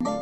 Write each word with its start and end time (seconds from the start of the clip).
Bonjour 0.00 0.14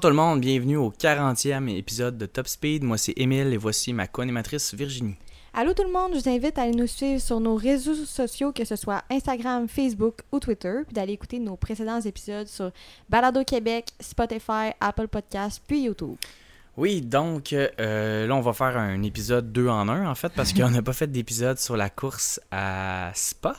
tout 0.00 0.08
le 0.08 0.14
monde, 0.14 0.40
bienvenue 0.40 0.76
au 0.76 0.90
40e 0.90 1.68
épisode 1.68 2.18
de 2.18 2.26
Top 2.26 2.48
Speed. 2.48 2.82
Moi 2.82 2.98
c'est 2.98 3.12
Émile 3.16 3.52
et 3.52 3.56
voici 3.56 3.92
ma 3.92 4.06
co-animatrice 4.06 4.74
Virginie. 4.74 5.14
Allô 5.54 5.74
tout 5.74 5.84
le 5.84 5.92
monde, 5.92 6.12
je 6.14 6.20
vous 6.20 6.28
invite 6.28 6.58
à 6.58 6.62
aller 6.62 6.72
nous 6.72 6.86
suivre 6.86 7.20
sur 7.20 7.38
nos 7.38 7.54
réseaux 7.54 7.94
sociaux, 7.94 8.50
que 8.50 8.64
ce 8.64 8.76
soit 8.76 9.04
Instagram, 9.10 9.68
Facebook 9.68 10.22
ou 10.32 10.40
Twitter, 10.40 10.80
puis 10.86 10.94
d'aller 10.94 11.12
écouter 11.12 11.38
nos 11.38 11.56
précédents 11.56 12.00
épisodes 12.00 12.48
sur 12.48 12.72
Balado 13.08 13.44
Québec, 13.44 13.90
Spotify, 14.00 14.72
Apple 14.80 15.06
Podcasts, 15.06 15.62
puis 15.66 15.82
YouTube. 15.82 16.16
Oui, 16.78 17.00
donc 17.02 17.52
euh, 17.52 18.26
là 18.28 18.34
on 18.36 18.40
va 18.40 18.52
faire 18.52 18.76
un 18.76 19.02
épisode 19.02 19.50
2 19.52 19.66
en 19.68 19.88
1 19.88 20.08
en 20.08 20.14
fait, 20.14 20.32
parce 20.32 20.52
qu'on 20.52 20.70
n'a 20.70 20.80
pas 20.80 20.92
fait 20.92 21.08
d'épisode 21.10 21.58
sur 21.58 21.76
la 21.76 21.90
course 21.90 22.40
à 22.52 23.10
Spa, 23.16 23.56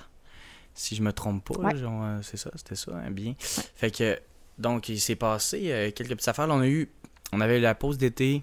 si 0.73 0.95
je 0.95 1.01
me 1.01 1.11
trompe 1.11 1.43
pas. 1.45 1.59
Ouais. 1.59 1.73
euh, 1.83 2.21
c'est 2.21 2.37
ça, 2.37 2.49
c'était 2.55 2.75
ça, 2.75 2.93
hein, 2.95 3.11
bien. 3.11 3.33
Fait 3.39 3.91
que, 3.91 4.17
donc 4.57 4.87
il 4.87 5.01
s'est 5.01 5.17
passé 5.17 5.63
euh, 5.65 5.91
quelques 5.91 6.11
petites 6.11 6.29
affaires. 6.29 6.47
Là, 6.47 6.53
on 6.55 6.61
a 6.61 6.67
eu, 6.67 6.89
on 7.33 7.41
avait 7.41 7.57
eu 7.57 7.61
la 7.61 7.75
pause 7.75 7.97
d'été. 7.97 8.41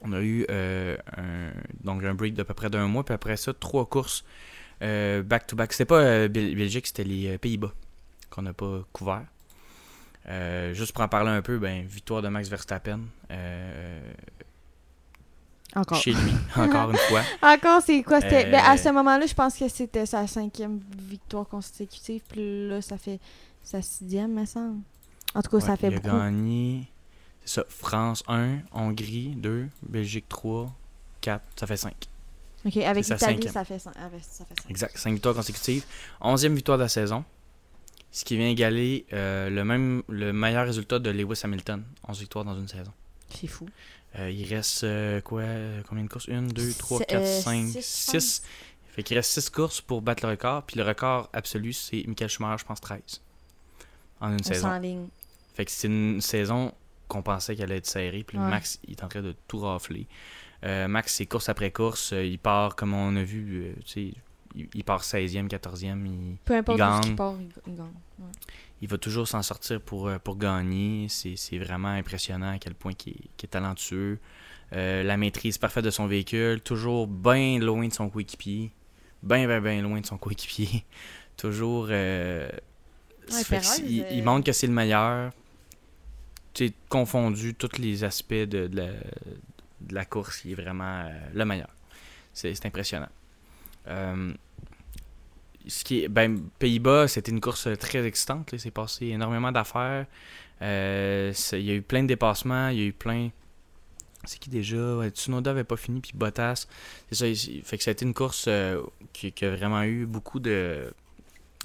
On 0.00 0.14
a 0.14 0.20
eu 0.20 0.46
euh, 0.48 0.96
un, 1.18 1.50
donc 1.84 2.02
un 2.04 2.14
break 2.14 2.32
d'à 2.32 2.46
peu 2.46 2.54
près 2.54 2.70
d'un 2.70 2.86
mois, 2.88 3.04
puis 3.04 3.14
après 3.14 3.36
ça, 3.36 3.52
trois 3.52 3.84
courses 3.84 4.24
back-to-back. 4.80 5.72
C'était 5.74 5.84
pas 5.84 6.00
euh, 6.00 6.28
Bel- 6.28 6.54
Belgique, 6.54 6.86
c'était 6.86 7.04
les 7.04 7.36
Pays-Bas 7.36 7.72
qu'on 8.30 8.40
n'a 8.42 8.54
pas 8.54 8.80
couvert. 8.94 9.26
Juste 10.72 10.92
pour 10.92 11.02
en 11.04 11.08
parler 11.08 11.30
un 11.30 11.42
peu, 11.42 11.58
ben, 11.58 11.84
victoire 11.86 12.22
de 12.22 12.28
Max 12.28 12.48
Verstappen 12.48 13.00
euh, 13.30 14.12
Encore. 15.74 16.00
chez 16.00 16.12
lui, 16.12 16.32
encore 16.56 16.90
une 16.90 16.96
fois. 16.96 17.22
Encore, 17.42 17.82
c'est 17.82 18.02
quoi? 18.02 18.20
C'était... 18.20 18.46
Euh, 18.46 18.50
ben, 18.50 18.62
à 18.64 18.76
ce 18.76 18.88
moment-là, 18.90 19.26
je 19.26 19.34
pense 19.34 19.56
que 19.56 19.68
c'était 19.68 20.06
sa 20.06 20.26
cinquième 20.26 20.80
victoire 20.98 21.46
consécutive, 21.46 22.22
puis 22.28 22.68
là, 22.68 22.80
ça 22.80 22.96
fait 22.98 23.20
sa 23.62 23.82
sixième, 23.82 24.32
me 24.32 24.46
semble. 24.46 24.80
En 25.34 25.42
tout 25.42 25.50
cas, 25.50 25.60
ça 25.60 25.72
Ouais, 25.72 25.76
fait 25.76 25.88
il 25.88 25.94
a 25.96 26.00
beaucoup. 26.00 26.16
gagné, 26.16 26.88
c'est 27.44 27.60
ça, 27.60 27.64
France 27.68 28.22
1, 28.28 28.58
Hongrie 28.72 29.34
2, 29.36 29.68
Belgique 29.88 30.26
3, 30.28 30.74
4, 31.20 31.42
ça 31.56 31.66
fait 31.66 31.76
5. 31.76 31.92
Ok, 32.64 32.76
avec 32.78 33.06
l'Italie, 33.06 33.48
ça 33.48 33.64
fait, 33.64 33.76
cin- 33.76 33.92
ah, 33.96 34.08
ouais, 34.12 34.18
ça 34.22 34.44
fait 34.44 34.54
cinq. 34.62 34.70
Exact, 34.70 34.96
5 34.98 35.12
victoires 35.12 35.34
consécutives. 35.34 35.84
11e 36.20 36.54
victoire 36.54 36.76
de 36.78 36.82
la 36.82 36.88
saison. 36.88 37.24
Ce 38.10 38.24
qui 38.24 38.36
vient 38.36 38.48
égaler 38.48 39.04
euh, 39.12 39.48
le 39.50 39.64
même 39.64 40.02
le 40.08 40.32
meilleur 40.32 40.66
résultat 40.66 40.98
de 40.98 41.10
Lewis 41.10 41.40
Hamilton. 41.44 41.84
11 42.08 42.18
victoires 42.18 42.44
dans 42.44 42.58
une 42.58 42.66
saison. 42.66 42.90
C'est 43.30 43.46
fou. 43.46 43.66
Euh, 44.18 44.30
il 44.30 44.44
reste 44.52 44.84
euh, 44.84 45.20
quoi 45.20 45.42
euh, 45.42 45.82
Combien 45.88 46.04
de 46.04 46.08
courses? 46.08 46.28
1, 46.28 46.42
2, 46.42 46.72
3, 46.74 46.98
C'est, 46.98 47.04
4, 47.06 47.20
euh, 47.22 47.40
5, 47.40 47.66
six, 47.68 47.82
6. 47.84 48.42
Fait 48.92 49.02
qu'il 49.02 49.16
reste 49.16 49.30
6 49.32 49.50
courses 49.50 49.80
pour 49.80 50.00
battre 50.02 50.24
le 50.24 50.30
record. 50.32 50.62
Puis 50.64 50.76
le 50.76 50.82
record 50.84 51.28
absolu, 51.32 51.72
c'est 51.72 52.04
Michael 52.06 52.28
Schumacher, 52.30 52.58
je 52.62 52.64
pense 52.64 52.80
13. 52.80 53.00
En 54.20 54.30
une 54.30 54.38
On 54.40 54.42
saison. 54.42 54.68
s'enligne. 54.68 55.06
Fait 55.54 55.64
que 55.64 55.70
c'est 55.70 55.88
une 55.88 56.20
saison 56.20 56.72
qu'on 57.06 57.22
pensait 57.22 57.54
qu'elle 57.54 57.66
allait 57.66 57.78
être 57.78 57.86
serrée. 57.86 58.24
Puis 58.26 58.38
Ouais. 58.38 58.48
Max, 58.48 58.80
il 58.88 58.92
est 58.92 59.04
en 59.04 59.08
train 59.08 59.22
de 59.22 59.34
tout 59.46 59.58
rafler. 59.58 60.06
Euh, 60.64 60.88
Max, 60.88 61.14
c'est 61.14 61.26
course 61.26 61.48
après 61.48 61.70
course. 61.70 62.12
il 62.12 62.38
part, 62.38 62.74
comme 62.76 62.94
on 62.94 63.14
a 63.14 63.22
vu, 63.22 63.74
il, 63.96 64.14
il 64.74 64.84
part 64.84 65.02
16e, 65.04 65.48
14e. 65.48 66.04
Il, 66.06 66.36
Peu 66.44 66.56
importe 66.56 66.78
Il 66.78 66.80
gagne. 66.80 67.14
part, 67.16 67.34
il, 67.38 67.48
il 67.70 67.76
gagne. 67.76 67.86
Ouais. 68.18 68.26
Il 68.80 68.88
va 68.88 68.98
toujours 68.98 69.26
s'en 69.26 69.42
sortir 69.42 69.80
pour, 69.80 70.08
euh, 70.08 70.18
pour 70.18 70.36
gagner. 70.36 71.06
C'est 71.08 71.58
vraiment 71.58 71.88
impressionnant 71.88 72.50
à 72.52 72.58
quel 72.58 72.74
point 72.74 72.92
il 73.06 73.14
est, 73.42 73.46
talentueux. 73.46 74.18
Euh, 74.72 75.02
la 75.02 75.16
maîtrise 75.16 75.58
parfaite 75.58 75.84
de 75.84 75.90
son 75.90 76.06
véhicule. 76.06 76.60
Toujours 76.60 77.06
bien 77.06 77.58
loin 77.58 77.88
de 77.88 77.92
son 77.92 78.08
coéquipier. 78.10 78.70
Bien, 79.22 79.46
bien, 79.46 79.60
bien 79.60 79.82
loin 79.82 80.00
de 80.00 80.06
son 80.06 80.18
coéquipier. 80.18 80.84
toujours. 81.36 81.88
euh, 81.90 82.48
Ouais, 83.30 83.42
il, 83.86 84.06
il 84.10 84.24
montre 84.24 84.46
que 84.46 84.52
c'est 84.52 84.66
le 84.66 84.72
meilleur. 84.72 85.32
Tu 86.54 86.72
confondu 86.88 87.54
tous 87.54 87.76
les 87.78 88.02
aspects 88.04 88.32
de, 88.32 88.66
de 88.68 88.76
la, 88.76 88.86
de 89.80 89.94
la 89.94 90.04
course, 90.06 90.42
il 90.44 90.52
est 90.52 90.54
vraiment 90.54 91.02
euh, 91.04 91.10
le 91.34 91.44
meilleur. 91.44 91.68
C'est 92.32 92.54
c'est 92.54 92.66
impressionnant. 92.66 93.10
Euh, 95.68 95.70
ce 95.70 95.84
qui 95.84 96.04
est, 96.04 96.08
ben, 96.08 96.40
Pays-Bas, 96.58 97.08
c'était 97.08 97.30
une 97.32 97.40
course 97.40 97.68
très 97.78 98.04
excitante. 98.06 98.56
s'est 98.56 98.70
passé 98.70 99.06
énormément 99.08 99.52
d'affaires. 99.52 100.06
Euh, 100.62 101.32
c'est- 101.34 101.60
il 101.60 101.66
y 101.66 101.70
a 101.70 101.74
eu 101.74 101.82
plein 101.82 102.02
de 102.02 102.08
dépassements. 102.08 102.68
Il 102.68 102.78
y 102.78 102.82
a 102.82 102.86
eu 102.86 102.92
plein. 102.92 103.30
C'est 104.24 104.38
qui 104.40 104.50
déjà? 104.50 105.08
Tsunoda 105.10 105.52
avait 105.52 105.64
pas 105.64 105.76
fini, 105.76 106.00
puis 106.00 106.12
Bottas. 106.14 106.66
C'est 107.10 107.14
ça. 107.14 107.26
il- 107.28 107.62
Fait 107.64 107.78
que 107.78 107.84
ça 107.84 107.90
a 107.90 107.92
été 107.92 108.04
une 108.04 108.14
course 108.14 108.46
euh, 108.48 108.82
qui, 109.12 109.32
a 109.44 109.50
vraiment 109.50 109.82
eu 109.84 110.06
beaucoup 110.06 110.40
de, 110.40 110.92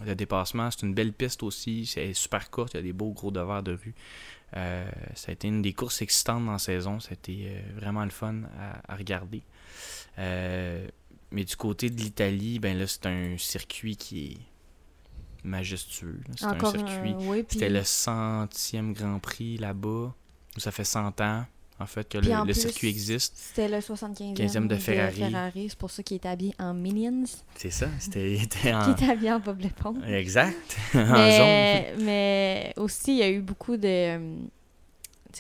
de 0.06 0.14
dépassements. 0.14 0.70
C'est 0.72 0.86
une 0.86 0.94
belle 0.94 1.14
piste 1.14 1.44
aussi. 1.44 1.86
C'est 1.86 2.14
super 2.14 2.50
courte. 2.52 2.74
Il 2.74 2.78
y 2.78 2.80
a 2.80 2.84
des 2.84 2.94
beaux 2.94 3.12
gros 3.12 3.32
devers 3.32 3.64
de 3.64 3.74
rue. 3.74 3.96
Euh, 4.56 4.86
ça 5.16 5.32
a 5.32 5.34
été 5.34 5.48
une 5.48 5.64
des 5.64 5.74
courses 5.74 6.02
excitantes 6.04 6.46
dans 6.46 6.52
la 6.52 6.60
saison. 6.60 7.00
C'était 7.00 7.48
euh, 7.48 7.62
vraiment 7.80 8.04
le 8.04 8.12
fun 8.12 8.36
à 8.88 8.96
regarder. 8.96 9.42
Mais 11.34 11.44
du 11.44 11.56
côté 11.58 11.90
de 11.90 12.00
l'Italie, 12.00 12.60
ben 12.60 12.78
là, 12.78 12.86
c'est 12.88 13.06
un 13.08 13.38
circuit 13.38 13.98
qui 13.98 14.26
est 14.26 14.38
majestueux. 15.44 16.20
C'est 16.38 16.46
un 16.46 16.60
circuit. 16.60 17.12
un- 17.12 17.18
oui, 17.28 17.44
puis- 17.44 17.60
C'était 17.60 17.70
le 17.70 17.84
centième 17.84 18.94
Grand 18.94 19.20
Prix 19.20 19.58
là-bas. 19.58 20.14
Ça 20.58 20.72
fait 20.72 20.84
100 20.84 21.20
ans, 21.22 21.46
en 21.80 21.86
fait, 21.88 22.08
que 22.08 22.20
le, 22.20 22.32
en 22.32 22.46
le 22.46 22.54
plus, 22.54 22.62
circuit 22.62 22.88
existe. 22.88 23.34
C'était 23.36 23.68
le 23.68 23.82
75e 23.82 24.36
15e 24.36 24.68
de 24.68 24.76
Ferrari. 24.76 25.68
C'est 25.70 25.78
pour 25.78 25.90
ça 25.90 26.04
qu'il 26.04 26.16
est 26.16 26.26
habillé 26.28 26.54
en 26.60 26.74
Minions. 26.76 27.24
C'est 27.56 27.72
ça. 27.72 27.90
C'était 28.00 28.36
il 28.36 28.44
était 28.44 28.72
en... 28.74 28.82
habillé 28.92 29.32
en 29.32 29.40
Bob 29.40 29.60
l'éponge. 29.60 29.98
Exact. 30.08 30.78
en 30.94 31.00
jaune. 31.00 31.16
mais, 31.16 31.94
mais 32.00 32.74
aussi, 32.78 33.14
il 33.14 33.18
y 33.18 33.24
a 33.24 33.30
eu 33.32 33.42
beaucoup 33.42 33.76
de, 33.76 33.88
euh, 33.88 34.36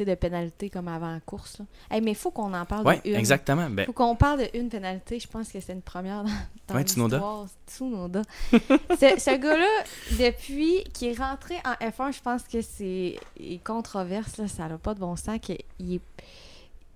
de 0.01 0.15
pénalités 0.15 0.69
comme 0.69 0.87
avant 0.87 1.11
la 1.11 1.19
course. 1.19 1.57
Hey, 1.91 2.01
mais 2.01 2.11
il 2.11 2.15
faut 2.17 2.31
qu'on 2.31 2.53
en 2.53 2.65
parle 2.65 2.85
Ouais, 2.87 3.01
de 3.05 3.09
une. 3.11 3.15
exactement. 3.15 3.69
Ben, 3.69 3.85
faut 3.85 3.93
qu'on 3.93 4.15
parle 4.15 4.39
de 4.39 4.57
une 4.57 4.69
pénalité. 4.69 5.19
Je 5.19 5.27
pense 5.27 5.49
que 5.49 5.59
c'est 5.59 5.73
une 5.73 5.81
première 5.83 6.23
dans, 6.23 6.29
dans 6.67 6.75
Ouais, 6.75 6.83
Tsunoda. 6.83 7.17
l'histoire. 7.17 7.47
Tsunoda. 7.67 8.21
ce 8.51 9.19
ce 9.19 9.37
gars-là, 9.37 9.83
depuis 10.19 10.83
qu'il 10.93 11.09
est 11.09 11.17
rentré 11.19 11.55
en 11.65 11.73
F1, 11.85 12.13
je 12.13 12.21
pense 12.21 12.43
que 12.43 12.61
c'est 12.61 13.15
il 13.39 13.53
est 13.53 13.63
controverse. 13.63 14.37
Là, 14.37 14.47
ça 14.47 14.67
n'a 14.67 14.77
pas 14.79 14.93
de 14.95 14.99
bon 14.99 15.15
sens. 15.15 15.37
est 15.49 16.01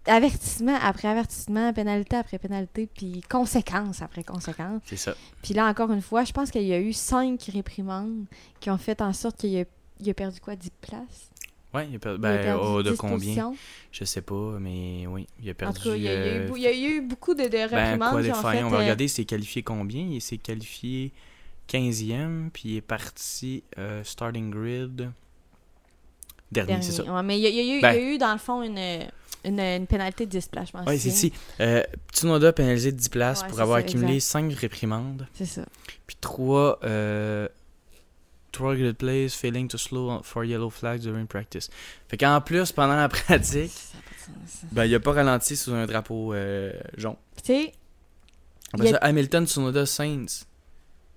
avertissement 0.05 0.77
après 0.81 1.07
avertissement, 1.09 1.73
pénalité 1.73 2.15
après 2.15 2.37
pénalité, 2.39 2.87
puis 2.93 3.21
conséquence 3.29 4.01
après 4.01 4.23
conséquence. 4.23 4.81
c'est 4.85 4.95
ça. 4.95 5.13
Puis 5.43 5.53
là, 5.53 5.67
encore 5.67 5.91
une 5.91 6.01
fois, 6.01 6.23
je 6.23 6.31
pense 6.31 6.49
qu'il 6.49 6.63
y 6.63 6.73
a 6.73 6.79
eu 6.79 6.93
cinq 6.93 7.49
réprimandes 7.53 8.25
qui 8.59 8.69
ont 8.71 8.77
fait 8.77 9.01
en 9.01 9.11
sorte 9.13 9.37
qu'il 9.37 9.57
a, 9.59 9.63
il 9.99 10.09
a 10.09 10.13
perdu 10.13 10.39
quoi, 10.39 10.55
10 10.55 10.69
places? 10.81 11.29
Ouais, 11.77 11.87
il 11.89 11.95
a 11.95 11.99
perdu, 11.99 12.19
Il 12.21 12.25
a 12.25 12.35
ben, 12.37 12.43
perdu 12.43 12.63
oh, 12.65 12.83
de 12.83 12.91
10 12.91 12.97
combien. 12.97 13.53
Je 13.91 14.03
sais 14.03 14.21
pas, 14.21 14.57
mais 14.59 15.05
oui, 15.07 15.27
il 15.41 15.49
a 15.49 15.51
En 15.51 15.55
perdu. 15.55 15.79
tout 15.79 15.89
cas, 15.89 15.95
il 15.95 16.01
y 16.01 16.07
a, 16.07 16.13
il 16.13 16.17
y 16.17 16.29
a 16.29 16.35
eu, 16.37 16.39
euh, 16.51 16.57
il 16.57 16.61
y 16.63 16.67
a 16.67 16.73
eu 16.73 17.01
beaucoup 17.01 17.33
de, 17.33 17.43
de 17.43 17.49
Ben, 17.49 17.69
fait... 17.69 18.63
on 18.63 18.69
va 18.69 18.77
euh, 18.77 18.79
regarder, 18.79 19.05
il 19.05 19.09
s'est 19.09 19.25
qualifié 19.25 19.63
combien? 19.63 20.01
Il 20.03 20.21
s'est 20.21 20.37
qualifié 20.37 21.11
15e, 21.69 22.49
puis 22.51 22.63
il 22.65 22.77
est 22.77 22.81
parti 22.81 23.63
euh, 23.77 24.03
starting 24.03 24.49
grid 24.51 25.11
dernier, 26.51 26.67
dernier. 26.67 26.81
c'est 26.81 26.91
ça. 26.93 27.03
Ouais, 27.03 27.23
mais 27.23 27.37
il 27.37 27.43
y, 27.43 27.47
a, 27.47 27.49
il 27.49 27.55
y 27.55 27.71
a 27.71 27.77
eu, 27.77 27.81
Ben- 27.81 27.93
il 27.93 28.01
y 28.01 28.05
a 28.05 28.13
eu, 28.13 28.17
dans 28.17 28.31
le 28.33 28.39
fond, 28.39 28.61
une, 28.63 28.77
une, 29.43 29.59
une 29.59 29.87
pénalité 29.87 30.25
de 30.25 30.31
10 30.31 30.47
places, 30.47 30.67
je 30.67 30.71
pense. 30.71 30.87
Oui, 30.87 30.97
c'est 30.97 31.09
ici. 31.09 31.33
Euh, 31.59 31.83
Tsunoda 32.13 32.53
pénalisé 32.53 32.91
de 32.91 32.97
10 32.97 33.09
places 33.09 33.41
Ouais, 33.41 33.49
pour 33.49 33.59
avoir 33.59 33.79
ça, 33.79 33.85
accumulé 33.85 34.15
exact. 34.15 34.31
5 34.31 34.53
réprimandes, 34.53 35.27
C'est 35.33 35.45
ça. 35.45 35.65
puis 36.05 36.15
3 36.21 36.79
euh, 36.83 37.47
trois 38.57 38.75
good 38.75 38.95
plays 38.97 39.29
failing 39.29 39.67
to 39.67 39.77
slow 39.77 40.21
for 40.23 40.43
yellow 40.43 40.69
flags 40.69 41.01
during 41.03 41.27
practice. 41.27 41.69
Fait 42.07 42.17
qu'en 42.17 42.41
plus, 42.41 42.71
pendant 42.71 42.95
la 42.95 43.07
pratique, 43.09 43.71
ben, 44.71 44.85
il 44.85 44.93
a 44.95 44.99
pas 44.99 45.13
ralenti 45.13 45.55
sous 45.55 45.73
un 45.73 45.85
drapeau 45.85 46.33
euh, 46.33 46.71
jaune. 46.97 47.15
Tu 47.43 47.53
sais, 47.53 47.73
a- 48.93 49.05
Hamilton, 49.05 49.45
Tsunoda, 49.45 49.85
Sainz, 49.85 50.45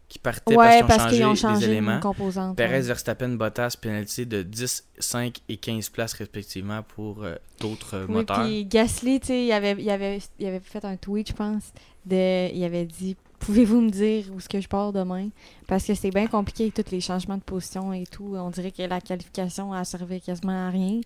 qui 0.09 0.19
partaient 0.19 0.57
ouais, 0.57 0.83
parce 0.85 1.07
qu'ils 1.13 1.25
ont 1.25 1.31
ont 1.31 1.35
changé, 1.35 1.67
des 1.67 1.73
éléments. 1.73 2.01
composante. 2.01 2.57
Perez, 2.57 2.73
ouais. 2.75 2.81
Verstappen, 2.83 3.29
Bottas, 3.31 3.77
pénalité 3.81 4.25
de 4.27 4.43
10, 4.43 4.85
5 4.99 5.39
et 5.49 5.57
15 5.57 5.89
places 5.91 6.15
respectivement 6.15 6.83
pour 6.83 7.23
euh, 7.25 7.37
d'autres 7.61 7.95
euh, 7.97 8.07
Oui, 8.09 8.15
moteurs. 8.15 8.43
puis 8.45 8.65
Gasly, 8.67 9.21
tu 9.21 9.27
sais, 9.29 9.45
il 9.47 9.53
avait, 9.53 9.77
il, 9.79 9.89
avait, 9.91 10.19
il 10.39 10.47
avait 10.47 10.61
fait 10.61 10.85
un 10.85 10.97
tweet, 10.97 11.29
je 11.29 11.33
pense, 11.33 11.73
de, 12.07 12.53
il 12.53 12.65
avait 12.65 12.87
dit 12.87 13.17
Pouvez-vous 13.41 13.81
me 13.81 13.91
dire 13.91 14.27
où 14.33 14.39
est-ce 14.39 14.49
que 14.49 14.61
je 14.61 14.69
pars 14.69 14.93
demain? 14.93 15.31
Parce 15.67 15.85
que 15.87 15.95
c'est 15.95 16.11
bien 16.11 16.27
compliqué 16.29 16.65
avec 16.65 16.75
tous 16.75 16.93
les 16.93 17.01
changements 17.01 17.37
de 17.37 17.43
position 17.43 17.93
et 17.93 18.05
tout. 18.07 18.35
On 18.37 18.51
dirait 18.51 18.71
que 18.71 18.83
la 18.83 19.01
qualification 19.01 19.73
a 19.73 19.85
servi 19.85 20.21
quasiment 20.21 20.69
à 20.69 20.71
rien. 20.71 21.01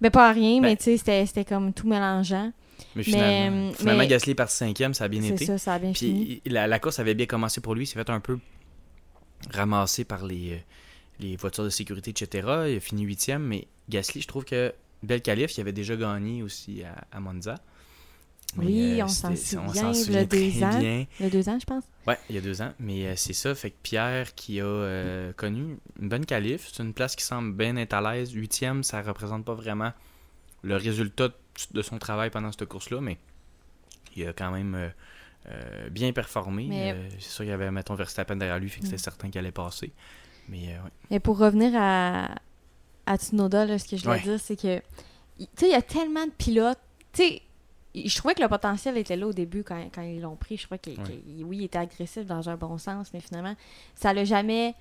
Ben, 0.00 0.10
pas 0.10 0.28
à 0.28 0.32
rien, 0.32 0.60
Ben- 0.60 0.68
mais 0.68 0.76
tu 0.76 0.96
sais, 0.98 1.26
c'était- 1.26 1.44
comme 1.44 1.72
tout 1.72 1.88
mélangeant. 1.88 2.52
Mais 2.96 3.02
finalement, 3.02 3.56
mais- 3.68 3.72
finalement 3.74 4.02
mais- 4.02 4.08
Gasly 4.08 4.32
est 4.32 4.34
parti 4.34 4.56
cinquième, 4.56 4.92
ça 4.94 5.04
a 5.04 5.08
bien 5.08 5.22
été. 5.22 5.44
ça, 5.46 5.56
ça 5.58 5.74
a 5.74 5.78
bien 5.78 5.94
fini. 5.94 6.24
Puis 6.24 6.42
il- 6.44 6.52
la, 6.52 6.66
la 6.66 6.78
course 6.78 6.98
avait 6.98 7.14
bien 7.14 7.26
commencé 7.26 7.60
pour 7.60 7.74
lui. 7.74 7.84
Il 7.84 7.86
s'est 7.86 7.94
fait 7.98 8.10
un 8.10 8.20
peu 8.20 8.38
ramasser 9.50 10.04
par 10.04 10.24
les, 10.26 10.52
euh, 10.52 10.56
les 11.20 11.36
voitures 11.36 11.64
de 11.64 11.70
sécurité, 11.70 12.10
etc. 12.10 12.46
Il 12.68 12.76
a 12.76 12.80
fini 12.80 13.02
huitième, 13.02 13.42
mais 13.42 13.66
Gasly, 13.88 14.20
je 14.22 14.28
trouve 14.28 14.44
que 14.44 14.72
belle 15.02 15.22
qualif. 15.22 15.56
Il 15.56 15.60
avait 15.60 15.72
déjà 15.72 15.96
gagné 15.96 16.42
aussi 16.42 16.82
à, 16.84 17.04
à 17.16 17.20
Monza. 17.20 17.54
Mais, 18.56 18.66
Oui, 18.66 19.00
euh, 19.00 19.04
on 19.04 19.08
s'en 19.08 19.34
souvient, 19.34 19.92
il 19.92 20.12
y 20.12 20.16
a 20.16 20.24
deux 20.24 20.62
ans. 20.64 20.78
bien. 20.78 21.06
Il 21.20 21.24
y 21.24 21.26
a 21.26 21.30
deux 21.30 21.48
ans, 21.48 21.58
je 21.58 21.64
pense. 21.64 21.84
Ouais, 22.06 22.18
il 22.28 22.34
y 22.34 22.38
a 22.38 22.42
deux 22.42 22.60
ans. 22.60 22.72
Mais 22.78 23.06
euh, 23.06 23.14
c'est 23.16 23.32
ça. 23.32 23.54
Fait 23.54 23.70
que 23.70 23.76
Pierre 23.82 24.34
qui 24.34 24.60
a 24.60 24.64
euh, 24.64 25.32
connu 25.32 25.78
une 26.00 26.08
bonne 26.08 26.26
qualif. 26.26 26.68
C'est 26.72 26.82
une 26.82 26.92
place 26.92 27.16
qui 27.16 27.24
semble 27.24 27.54
bien 27.54 27.76
être 27.76 27.94
à 27.94 28.00
l'aise. 28.14 28.32
Huitième, 28.32 28.82
ça 28.82 29.00
représente 29.02 29.44
pas 29.44 29.54
vraiment 29.54 29.92
le 30.62 30.76
résultat 30.76 31.28
de- 31.72 31.82
son 31.82 31.98
travail 31.98 32.30
pendant 32.30 32.52
cette 32.52 32.66
course-là, 32.66 33.00
mais 33.00 33.16
il 34.16 34.26
a 34.28 34.32
quand 34.32 34.50
même 34.50 34.92
euh, 35.48 35.88
bien 35.90 36.12
performé. 36.12 36.66
Mais- 36.68 37.08
c'est 37.18 37.30
sûr 37.30 37.38
qu'il 37.44 37.48
y 37.48 37.52
avait, 37.52 37.70
mettons, 37.70 37.94
Verstappen 37.94 38.36
derrière 38.36 38.58
lui, 38.58 38.68
fait 38.68 38.80
que 38.80 38.84
c'était 38.86 38.96
Mm. 38.96 38.98
certain 38.98 39.30
qu'il 39.30 39.38
allait 39.38 39.50
passer. 39.52 39.92
Mais 40.48 40.76
ouais. 41.10 41.20
Pour 41.20 41.38
revenir 41.38 41.72
à, 41.74 42.34
à 43.06 43.16
Tsunoda, 43.16 43.64
là, 43.64 43.78
ce 43.78 43.88
que 43.88 43.96
je 43.96 44.04
voulais 44.04 44.20
dire, 44.20 44.38
c'est 44.38 44.56
que, 44.56 44.78
tu 45.38 45.46
sais, 45.56 45.66
il 45.68 45.72
y 45.72 45.74
a 45.74 45.82
tellement 45.82 46.26
de 46.26 46.30
pilotes. 46.32 46.78
Tu 47.12 47.22
sais, 47.22 47.42
je 47.94 48.16
trouvais 48.16 48.34
que 48.34 48.40
le 48.42 48.48
potentiel 48.48 48.96
était 48.96 49.16
là 49.16 49.26
au 49.26 49.32
début 49.32 49.62
quand, 49.64 49.78
quand 49.94 50.02
ils 50.02 50.20
l'ont 50.20 50.36
pris. 50.36 50.56
Je 50.56 50.64
trouvais 50.64 50.78
qu'il, 50.78 50.98
Ouais. 50.98 51.20
oui, 51.44 51.58
il 51.58 51.64
était 51.64 51.78
agressif 51.78 52.24
dans 52.26 52.48
un 52.48 52.56
bon 52.56 52.78
sens, 52.78 53.08
mais 53.12 53.20
finalement, 53.20 53.54
ça 53.94 54.12
l'a 54.14 54.24
jamais 54.24 54.74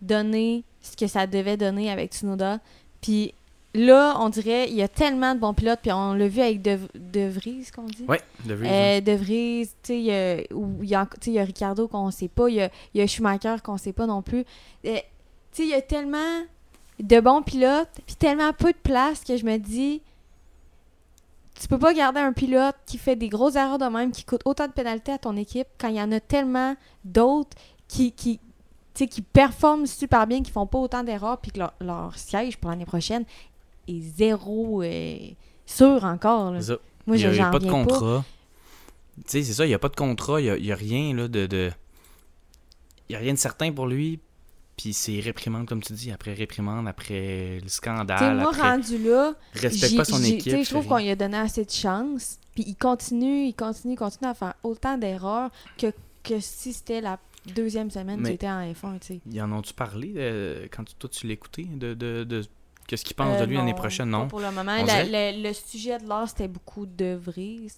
donné 0.00 0.64
ce 0.80 0.96
que 0.96 1.06
ça 1.06 1.26
devait 1.26 1.56
donner 1.56 1.90
avec 1.90 2.12
Tsunoda. 2.12 2.58
Puis 3.00 3.34
là, 3.74 4.16
on 4.20 4.28
dirait, 4.28 4.68
il 4.68 4.74
y 4.74 4.82
a 4.82 4.88
tellement 4.88 5.34
de 5.34 5.40
bons 5.40 5.54
pilotes, 5.54 5.80
puis 5.82 5.92
on 5.92 6.12
l'a 6.14 6.28
vu 6.28 6.40
avec 6.40 6.62
De, 6.62 6.78
de 6.94 7.28
Vries, 7.28 7.66
qu'on 7.74 7.84
dit. 7.84 8.06
De 8.44 8.54
Vries, 8.54 8.68
hein. 8.68 8.72
Euh, 8.72 9.00
de 9.00 9.12
Vries, 9.12 9.66
tu 9.66 9.72
sais, 9.84 9.98
il 9.98 10.04
y 10.04 10.12
a- 10.12 10.42
ou 10.54 10.82
il 10.82 10.88
y, 10.88 10.94
a, 10.94 11.06
tu 11.06 11.16
sais, 11.20 11.30
il 11.30 11.34
y 11.34 11.38
a 11.38 11.44
Ricardo 11.44 11.88
qu'on 11.88 12.10
sait 12.10 12.28
pas, 12.28 12.48
il 12.48 12.56
y 12.56 12.60
a, 12.60 12.70
il 12.94 13.00
y 13.00 13.02
a 13.02 13.06
Schumacher 13.06 13.56
qu'on 13.62 13.76
sait 13.78 13.92
pas 13.92 14.06
non 14.06 14.22
plus. 14.22 14.44
Euh, 14.86 14.96
tu 14.96 15.02
sais, 15.52 15.62
il 15.64 15.68
y 15.70 15.74
a 15.74 15.82
tellement 15.82 16.42
de 17.00 17.20
bons 17.20 17.42
pilotes, 17.42 17.88
puis 18.06 18.14
tellement 18.16 18.52
peu 18.52 18.72
de 18.72 18.78
place 18.82 19.24
que 19.24 19.36
je 19.36 19.44
me 19.44 19.56
dis, 19.58 20.00
tu 21.62 21.68
peux 21.68 21.78
pas 21.78 21.94
garder 21.94 22.18
un 22.18 22.32
pilote 22.32 22.74
qui 22.86 22.98
fait 22.98 23.14
des 23.14 23.28
grosses 23.28 23.54
erreurs 23.54 23.78
de 23.78 23.84
même, 23.84 24.10
qui 24.10 24.24
coûte 24.24 24.40
autant 24.44 24.66
de 24.66 24.72
pénalités 24.72 25.12
à 25.12 25.18
ton 25.18 25.36
équipe, 25.36 25.68
quand 25.78 25.86
il 25.86 25.94
y 25.94 26.02
en 26.02 26.10
a 26.10 26.18
tellement 26.18 26.74
d'autres 27.04 27.56
qui, 27.86 28.10
qui, 28.10 28.40
qui 28.94 29.22
performent 29.22 29.86
super 29.86 30.26
bien, 30.26 30.42
qui 30.42 30.50
font 30.50 30.66
pas 30.66 30.78
autant 30.78 31.04
d'erreurs, 31.04 31.38
puis 31.38 31.52
que 31.52 31.60
leur, 31.60 31.72
leur 31.80 32.18
siège 32.18 32.56
pour 32.58 32.70
l'année 32.70 32.84
prochaine 32.84 33.24
est 33.86 34.00
zéro 34.00 34.82
euh, 34.82 35.16
sûr 35.64 36.02
encore. 36.02 36.50
là. 36.50 36.62
Ça. 36.62 36.74
Moi, 37.06 37.16
il 37.16 37.30
n'y 37.30 37.38
a, 37.38 37.50
pas 37.50 37.60
de 37.60 37.70
contrat. 37.70 38.24
Tu 39.18 39.22
sais, 39.28 39.42
c'est 39.44 39.52
ça, 39.52 39.64
il 39.64 39.68
n'y 39.68 39.74
a 39.74 39.78
pas 39.78 39.88
de 39.88 39.94
contrat, 39.94 40.40
il 40.40 40.60
n'y 40.60 40.72
a 40.72 40.76
rien 40.76 41.14
là, 41.14 41.28
de. 41.28 41.46
de... 41.46 41.70
Il 43.08 43.12
n'y 43.12 43.16
a 43.16 43.18
rien 43.20 43.34
de 43.34 43.38
certain 43.38 43.70
pour 43.70 43.86
lui. 43.86 44.18
Puis 44.82 44.92
c'est 44.94 45.20
réprimande, 45.20 45.68
comme 45.68 45.80
tu 45.80 45.92
dis, 45.92 46.10
après 46.10 46.32
réprimande, 46.34 46.88
après 46.88 47.56
le 47.56 47.62
Tu 47.62 47.68
scandale, 47.68 48.38
moi, 48.38 48.48
après 48.50 48.62
rendu 48.72 48.98
là, 48.98 49.32
respecte 49.54 49.96
pas 49.96 50.04
son 50.04 50.20
équipe. 50.24 50.52
tu 50.52 50.64
Je 50.64 50.68
trouve 50.70 50.86
qu'on 50.88 50.96
lui 50.98 51.08
a 51.10 51.14
donné 51.14 51.36
assez 51.38 51.64
de 51.64 51.70
chance. 51.70 52.38
Puis 52.56 52.64
il 52.66 52.74
continue, 52.74 53.44
il 53.46 53.54
continue, 53.54 53.92
il 53.94 53.96
continue 53.96 54.28
à 54.28 54.34
faire 54.34 54.54
autant 54.64 54.98
d'erreurs 54.98 55.50
que, 55.78 55.86
que 56.24 56.40
si 56.40 56.72
c'était 56.72 57.00
la 57.00 57.20
deuxième 57.54 57.92
semaine 57.92 58.18
Mais- 58.20 58.34
était 58.34 58.48
en 58.48 58.60
F1, 58.72 58.98
tu 58.98 59.06
sais. 59.06 59.20
Ils 59.30 59.40
en 59.40 59.52
ont-tu 59.52 59.72
parlé 59.72 60.14
euh, 60.16 60.66
quand 60.70 60.82
tu- 60.82 60.94
toi 60.96 61.08
tu 61.08 61.28
l'écoutais 61.28 61.62
de, 61.64 61.94
de, 61.94 62.24
de 62.24 62.42
qu'est-ce 62.88 63.04
qu'ils 63.04 63.14
pensent 63.16 63.38
Euh, 63.38 63.42
de 63.42 63.50
lui 63.50 63.56
l'année 63.58 63.74
prochaine, 63.74 64.10
non? 64.10 64.26
Pour 64.26 64.40
le 64.40 64.50
moment, 64.50 64.72
On 64.80 64.84
La- 64.84 65.04
dirait? 65.04 65.32
le, 65.32 65.42
le 65.48 65.52
sujet 65.54 65.98
de 65.98 66.08
l'art, 66.08 66.28
c'était 66.28 66.48
beaucoup 66.48 66.86
de 66.86 67.14
Vries. 67.14 67.70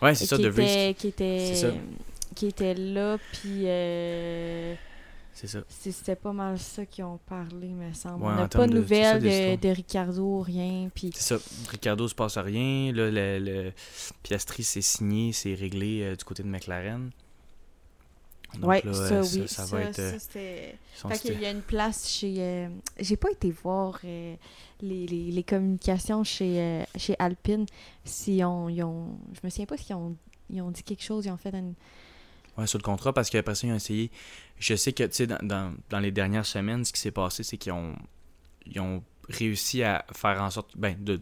Ouais, 0.00 0.14
c'est 0.14 0.26
ça, 0.26 0.38
De 0.38 0.48
Vries. 0.48 0.62
était, 0.62 0.94
qui 0.96 1.12
C'est 1.18 1.54
ça. 1.56 1.68
était, 1.70 1.80
qui 2.36 2.46
était 2.46 2.74
là, 2.74 3.18
puis 3.32 3.62
euh, 3.64 4.74
C'est 5.34 5.46
ça. 5.46 5.60
c'est- 5.68 5.92
c'était 5.92 6.14
pas 6.16 6.32
mal 6.32 6.58
ça 6.58 6.84
qu'ils 6.84 7.04
ont 7.04 7.18
parlé, 7.26 7.68
me 7.68 7.92
semble. 7.94 8.22
Ouais, 8.24 8.32
On 8.32 8.36
n'a 8.36 8.48
pas 8.48 8.66
de 8.66 8.72
de- 8.78 8.86
c'est 8.86 9.02
ça, 9.02 9.14
nouvelles 9.18 9.58
de, 9.60 9.68
Ricardo, 9.68 10.40
rien. 10.40 10.90
Puis 10.94 11.10
C'est 11.14 11.38
ça. 11.38 11.42
Ricardo 11.70 12.06
se 12.06 12.14
passe 12.14 12.36
à 12.36 12.42
rien. 12.42 12.92
Là, 12.92 13.10
le, 13.10 13.38
le- 13.38 13.72
Piastri 14.22 14.62
s'est 14.62 14.82
signé, 14.82 15.32
c'est 15.32 15.54
réglé 15.54 16.02
euh, 16.02 16.16
du 16.16 16.24
côté 16.24 16.42
de 16.42 16.48
McLaren. 16.48 17.10
Donc 18.58 18.68
ouais, 18.68 18.82
là, 18.84 18.92
ça, 18.92 19.14
euh, 19.14 19.24
oui. 19.32 19.48
ça, 19.48 19.64
va 19.64 19.80
être. 19.80 19.98
euh, 19.98 20.18
ça, 20.18 20.40
sont- 20.94 21.08
Fait 21.08 21.18
qu'il 21.18 21.40
y 21.40 21.46
a 21.46 21.50
une 21.50 21.62
place 21.62 22.06
chez. 22.06 22.34
euh, 22.38 22.68
J'ai 23.00 23.16
pas 23.16 23.30
été 23.30 23.50
voir 23.50 23.98
euh, 24.04 24.34
les, 24.82 25.06
les, 25.06 25.30
les 25.32 25.42
communications 25.42 26.22
chez, 26.22 26.60
euh, 26.60 26.84
chez 26.96 27.16
Alpine. 27.18 27.64
Si 28.04 28.42
on, 28.44 28.68
ils 28.68 28.82
ont. 28.82 29.16
Je 29.32 29.40
me 29.42 29.48
souviens 29.48 29.64
pas 29.64 29.78
s'ils 29.78 29.94
ont, 29.96 30.14
ils 30.50 30.60
ont 30.60 30.70
dit 30.70 30.82
quelque 30.82 31.02
chose. 31.02 31.24
Ils 31.24 31.30
ont 31.30 31.38
fait 31.38 31.54
une. 31.54 31.72
Ouais, 32.58 32.66
sur 32.66 32.78
le 32.78 32.82
contrat, 32.82 33.12
parce 33.12 33.30
qu'après 33.30 33.54
ça, 33.54 33.66
ils 33.66 33.72
ont 33.72 33.76
essayé. 33.76 34.10
Je 34.58 34.74
sais 34.74 34.92
que, 34.92 35.04
tu 35.04 35.14
sais, 35.14 35.26
dans, 35.26 35.38
dans, 35.42 35.74
dans 35.90 36.00
les 36.00 36.10
dernières 36.12 36.46
semaines, 36.46 36.84
ce 36.84 36.92
qui 36.92 37.00
s'est 37.00 37.10
passé, 37.10 37.42
c'est 37.42 37.56
qu'ils 37.56 37.72
ont, 37.72 37.94
ils 38.66 38.78
ont 38.80 39.02
réussi 39.28 39.82
à 39.82 40.04
faire 40.12 40.42
en 40.42 40.50
sorte, 40.50 40.76
ben, 40.76 40.94
de 41.02 41.20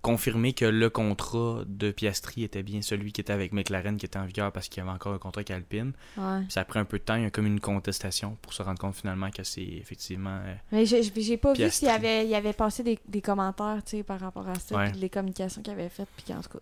confirmer 0.00 0.52
que 0.52 0.64
le 0.64 0.88
contrat 0.90 1.62
de 1.66 1.90
Piastri 1.90 2.44
était 2.44 2.62
bien 2.62 2.80
celui 2.82 3.10
qui 3.12 3.20
était 3.20 3.32
avec 3.32 3.52
McLaren, 3.52 3.96
qui 3.96 4.06
était 4.06 4.18
en 4.18 4.24
vigueur 4.26 4.52
parce 4.52 4.68
qu'il 4.68 4.80
y 4.80 4.86
avait 4.86 4.94
encore 4.94 5.12
un 5.12 5.18
contrat 5.18 5.40
avec 5.40 5.50
Alpine. 5.50 5.92
Ouais. 6.16 6.42
Puis 6.42 6.52
ça 6.52 6.60
a 6.60 6.64
pris 6.64 6.78
un 6.78 6.84
peu 6.84 6.98
de 7.00 7.02
temps, 7.02 7.16
il 7.16 7.24
y 7.24 7.26
a 7.26 7.30
comme 7.30 7.46
une 7.46 7.58
contestation 7.58 8.38
pour 8.40 8.52
se 8.52 8.62
rendre 8.62 8.78
compte 8.78 8.94
finalement 8.94 9.30
que 9.32 9.42
c'est 9.42 9.60
effectivement. 9.60 10.38
euh, 10.44 10.54
Mais 10.70 10.86
j'ai 10.86 11.36
pas 11.36 11.52
vu 11.52 11.68
s'il 11.68 11.88
y 11.88 11.90
avait, 11.90 12.24
il 12.24 12.30
y 12.30 12.36
avait 12.36 12.52
passé 12.52 12.84
des, 12.84 12.98
des 13.08 13.20
commentaires 13.20 13.80
tu 13.84 13.96
sais, 13.96 14.02
par 14.04 14.20
rapport 14.20 14.48
à 14.48 14.54
ça, 14.54 14.76
Ouais. 14.76 14.90
puis 14.92 15.00
les 15.00 15.10
communications 15.10 15.60
qu'ils 15.62 15.72
avaient 15.72 15.88
faites, 15.88 16.08
puis 16.16 16.32
qu'en 16.32 16.40
tout 16.40 16.48
cas. 16.50 16.58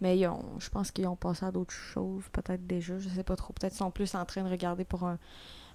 Mais 0.00 0.18
ils 0.18 0.26
ont, 0.26 0.42
je 0.58 0.68
pense 0.70 0.90
qu'ils 0.90 1.06
ont 1.06 1.16
passé 1.16 1.44
à 1.44 1.50
d'autres 1.50 1.74
choses, 1.74 2.24
peut-être 2.32 2.66
déjà, 2.66 2.98
je 2.98 3.08
sais 3.08 3.22
pas 3.24 3.36
trop. 3.36 3.52
Peut-être 3.52 3.72
qu'ils 3.72 3.78
sont 3.78 3.90
plus 3.90 4.14
en 4.14 4.24
train 4.24 4.42
de 4.42 4.48
regarder 4.48 4.84
pour 4.84 5.04
un, 5.04 5.18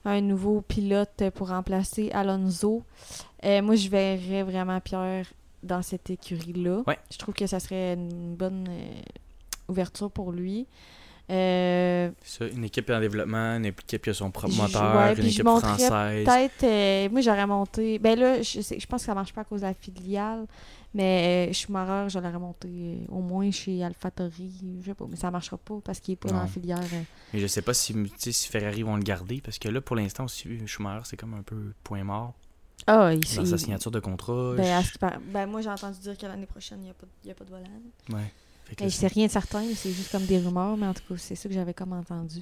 un 0.03 0.21
nouveau 0.21 0.61
pilote 0.61 1.23
pour 1.35 1.49
remplacer 1.49 2.09
Alonso. 2.11 2.83
Euh, 3.43 3.61
moi, 3.61 3.75
je 3.75 3.87
verrais 3.89 4.43
vraiment 4.43 4.79
Pierre 4.79 5.27
dans 5.61 5.81
cette 5.83 6.09
écurie-là. 6.09 6.81
Ouais. 6.87 6.97
Je 7.11 7.17
trouve 7.17 7.35
que 7.35 7.45
ça 7.47 7.59
serait 7.59 7.93
une 7.93 8.35
bonne 8.35 8.67
euh, 8.69 9.01
ouverture 9.67 10.09
pour 10.11 10.31
lui. 10.31 10.65
Euh, 11.31 12.11
ça, 12.23 12.45
une 12.45 12.63
équipe 12.65 12.87
en 12.91 12.99
développement, 12.99 13.55
une 13.57 13.65
équipe 13.65 14.03
qui 14.03 14.09
a 14.11 14.13
son 14.13 14.29
propre 14.29 14.55
moteur, 14.55 14.95
ouais, 14.95 15.15
une 15.15 15.25
équipe 15.25 15.47
française. 15.47 15.89
Peut-être, 16.23 16.63
euh, 16.63 17.09
moi 17.09 17.21
j'aurais 17.21 17.47
monté. 17.47 17.97
Ben 17.97 18.17
là, 18.19 18.43
je, 18.43 18.61
sais- 18.61 18.79
je 18.79 18.85
pense 18.85 19.01
que 19.01 19.05
ça 19.07 19.15
marche 19.15 19.33
pas 19.33 19.41
à 19.41 19.43
cause 19.43 19.61
de 19.61 19.65
la 19.65 19.73
filiale, 19.73 20.45
mais 20.95 21.47
euh, 21.49 21.53
Schumacher, 21.53 22.09
je 22.09 22.17
l'aurais 22.19 22.39
monté 22.39 22.67
euh, 22.67 23.05
au 23.09 23.19
moins 23.21 23.51
chez 23.51 23.83
AlphaTauri. 23.83 24.51
Je 24.81 24.85
sais 24.87 24.93
pas, 24.95 25.05
mais 25.07 25.15
ça 25.17 25.29
marchera 25.29 25.57
pas 25.57 25.75
parce 25.83 25.99
qu'il 25.99 26.13
est 26.13 26.17
pas 26.17 26.29
dans 26.29 26.39
la 26.39 26.47
filière. 26.47 26.79
euh. 26.79 27.01
Mais 27.33 27.39
je 27.39 27.45
sais 27.47 27.61
pas 27.61 27.73
si, 27.75 27.93
si 28.17 28.47
Ferrari 28.49 28.81
vont 28.81 28.95
le 28.95 29.03
garder, 29.03 29.41
parce 29.41 29.59
que 29.59 29.69
là, 29.69 29.81
pour 29.81 29.95
l'instant, 29.97 30.23
aussi, 30.25 30.65
Schumacher, 30.65 31.01
c'est 31.05 31.17
comme 31.17 31.33
un 31.35 31.43
peu 31.43 31.73
point 31.83 32.03
mort 32.03 32.33
Ah, 32.87 33.11
il, 33.13 33.19
dans 33.35 33.43
il- 33.43 33.47
sa 33.47 33.57
signature 33.57 33.91
de 33.91 33.99
contrat. 33.99 34.53
ben, 34.55 34.77
à 34.77 34.83
ce 34.83 34.91
ben, 35.31 35.45
moi 35.47 35.61
j'ai 35.61 35.69
entendu 35.69 35.99
dire 35.99 36.17
que 36.17 36.25
l'année 36.25 36.45
prochaine, 36.47 36.79
il 36.79 36.85
n'y 36.85 36.89
a, 36.89 37.31
a 37.31 37.35
pas 37.35 37.43
de 37.45 37.49
volant. 37.49 37.63
Ouais. 38.11 38.31
Fait 38.65 38.75
que 38.75 38.83
Ben, 38.83 38.89
c'est 38.89 39.07
rien 39.07 39.27
de 39.27 39.31
certain, 39.31 39.63
c'est 39.75 39.91
juste 39.91 40.11
comme 40.11 40.25
des 40.25 40.39
rumeurs, 40.39 40.75
mais 40.77 40.87
en 40.87 40.93
tout 40.93 41.03
cas, 41.07 41.15
c'est 41.17 41.35
ça 41.35 41.47
que 41.47 41.53
j'avais 41.53 41.73
comme 41.75 41.93
entendu. 41.93 42.41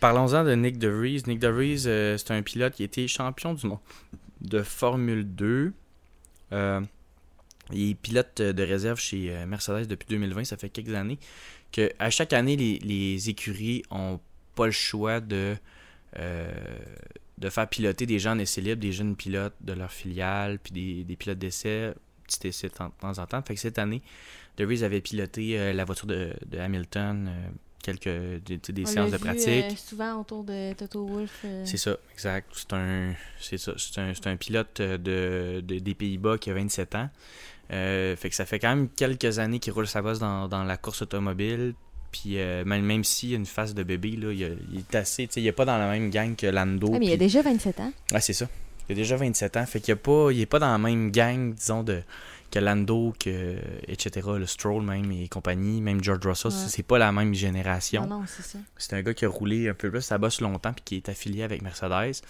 Parlons-en 0.00 0.44
de 0.44 0.54
Nick 0.54 0.78
De 0.78 0.88
Vries. 0.88 1.22
Nick 1.26 1.38
De 1.40 1.48
Vries, 1.48 1.84
euh, 1.86 2.16
c'est 2.18 2.30
un 2.32 2.42
pilote 2.42 2.74
qui 2.74 2.82
a 2.82 2.84
été 2.84 3.08
champion 3.08 3.54
du 3.54 3.66
monde 3.66 3.78
de 4.40 4.62
Formule 4.62 5.24
2. 5.24 5.72
Euh, 6.52 6.80
il 7.72 7.90
est 7.90 7.94
pilote 7.94 8.40
de 8.40 8.62
réserve 8.62 8.98
chez 9.00 9.30
euh, 9.34 9.46
Mercedes 9.46 9.86
depuis 9.86 10.06
2020. 10.08 10.44
Ça 10.44 10.56
fait 10.56 10.70
quelques 10.70 10.94
années 10.94 11.18
que 11.72 11.90
à 11.98 12.10
chaque 12.10 12.32
année, 12.32 12.56
les, 12.56 12.78
les 12.78 13.28
écuries 13.28 13.82
ont 13.90 14.20
pas 14.54 14.66
le 14.66 14.72
choix 14.72 15.20
de, 15.20 15.54
euh, 16.18 16.50
de 17.38 17.50
faire 17.50 17.68
piloter 17.68 18.06
des 18.06 18.18
gens 18.18 18.32
en 18.32 18.38
essai 18.38 18.60
libre, 18.60 18.80
des 18.80 18.92
jeunes 18.92 19.14
pilotes 19.16 19.54
de 19.60 19.72
leur 19.72 19.92
filiale, 19.92 20.58
puis 20.58 20.72
des, 20.72 21.04
des 21.04 21.16
pilotes 21.16 21.38
d'essai, 21.38 21.92
petit 22.26 22.48
essai 22.48 22.68
de 22.68 22.74
temps 22.74 22.92
en 23.02 23.26
temps. 23.26 23.42
Fait 23.42 23.54
que 23.54 23.60
cette 23.60 23.78
année, 23.78 24.02
De 24.56 24.64
Vries 24.64 24.82
avait 24.84 25.00
piloté 25.00 25.58
euh, 25.58 25.72
la 25.72 25.84
voiture 25.84 26.06
de, 26.06 26.32
de 26.46 26.58
Hamilton, 26.58 27.28
euh, 27.28 27.48
quelques 27.82 28.42
des, 28.72 28.84
séances 28.86 29.10
de 29.12 29.16
vu, 29.16 29.22
pratique. 29.22 29.48
euh, 29.48 29.76
souvent 29.76 30.20
autour 30.20 30.42
de 30.44 30.72
Toto 30.72 31.06
Wolff. 31.06 31.42
euh, 31.44 31.62
C'est 31.64 31.76
ça, 31.76 31.96
exact. 32.12 32.50
C'est 32.56 32.72
un, 32.72 33.14
c'est 33.38 33.98
un, 33.98 34.12
un 34.32 34.36
pilote 34.36 34.80
euh, 34.80 34.98
de, 34.98 35.60
de- 35.60 35.78
des 35.78 35.94
Pays-Bas 35.94 36.38
qui 36.38 36.50
a 36.50 36.54
27 36.54 36.94
ans. 36.96 37.08
Euh, 37.72 38.16
fait 38.16 38.30
que 38.30 38.34
ça 38.34 38.46
fait 38.46 38.58
quand 38.58 38.74
même 38.74 38.88
quelques 38.88 39.38
années 39.38 39.58
qu'il 39.58 39.72
roule 39.72 39.86
sa 39.86 40.02
bosse 40.02 40.18
dans, 40.18 40.48
dans 40.48 40.64
la 40.64 40.76
course 40.76 41.02
automobile. 41.02 41.74
Puis 42.12 42.38
euh, 42.38 42.64
même, 42.64 42.82
même 42.82 43.04
s'il 43.04 43.30
y 43.30 43.32
a 43.34 43.36
une 43.36 43.46
face 43.46 43.74
de 43.74 43.82
bébé, 43.82 44.12
là, 44.12 44.32
il, 44.32 44.78
est 44.78 44.94
assez. 44.94 45.28
Il 45.36 45.46
est 45.46 45.52
pas 45.52 45.64
dans 45.64 45.76
la 45.76 45.90
même 45.90 46.10
gang 46.10 46.34
que 46.34 46.46
Lando. 46.46 46.90
Ah, 46.94 46.98
mais 46.98 47.06
il 47.06 47.12
a 47.12 47.16
déjà 47.16 47.42
27 47.42 47.80
ans. 47.80 47.92
Ouais, 48.12 48.20
c'est 48.20 48.32
ça. 48.32 48.48
Il 48.88 48.92
a 48.92 48.94
déjà 48.94 49.16
27 49.16 49.56
ans. 49.58 49.66
Fait 49.66 49.80
qu'il 49.80 49.92
a 49.92 49.96
pas, 49.96 50.30
il 50.32 50.40
est 50.40 50.46
pas 50.46 50.58
dans 50.58 50.72
la 50.72 50.78
même 50.78 51.10
gang, 51.10 51.52
disons, 51.52 51.82
de, 51.82 52.02
que 52.50 52.58
Lando, 52.58 53.14
que, 53.18 53.56
etc. 53.86 54.26
Le 54.38 54.46
Stroll 54.46 54.82
même 54.82 55.12
et 55.12 55.28
compagnie, 55.28 55.82
même 55.82 56.02
George 56.02 56.26
Russell. 56.26 56.50
Ouais. 56.50 56.68
C'est 56.68 56.82
pas 56.82 56.98
la 56.98 57.12
même 57.12 57.34
génération. 57.34 58.06
Non, 58.06 58.20
non, 58.20 58.24
c'est 58.26 58.42
ça. 58.42 58.58
C'est 58.78 58.94
un 58.94 59.02
gars 59.02 59.12
qui 59.12 59.26
a 59.26 59.28
roulé 59.28 59.68
un 59.68 59.74
peu 59.74 59.90
plus 59.90 60.00
sa 60.00 60.16
bosse 60.16 60.40
longtemps 60.40 60.72
puis 60.72 60.82
qui 60.84 60.96
est 60.96 61.08
affilié 61.10 61.42
avec 61.42 61.60
Mercedes. 61.60 62.22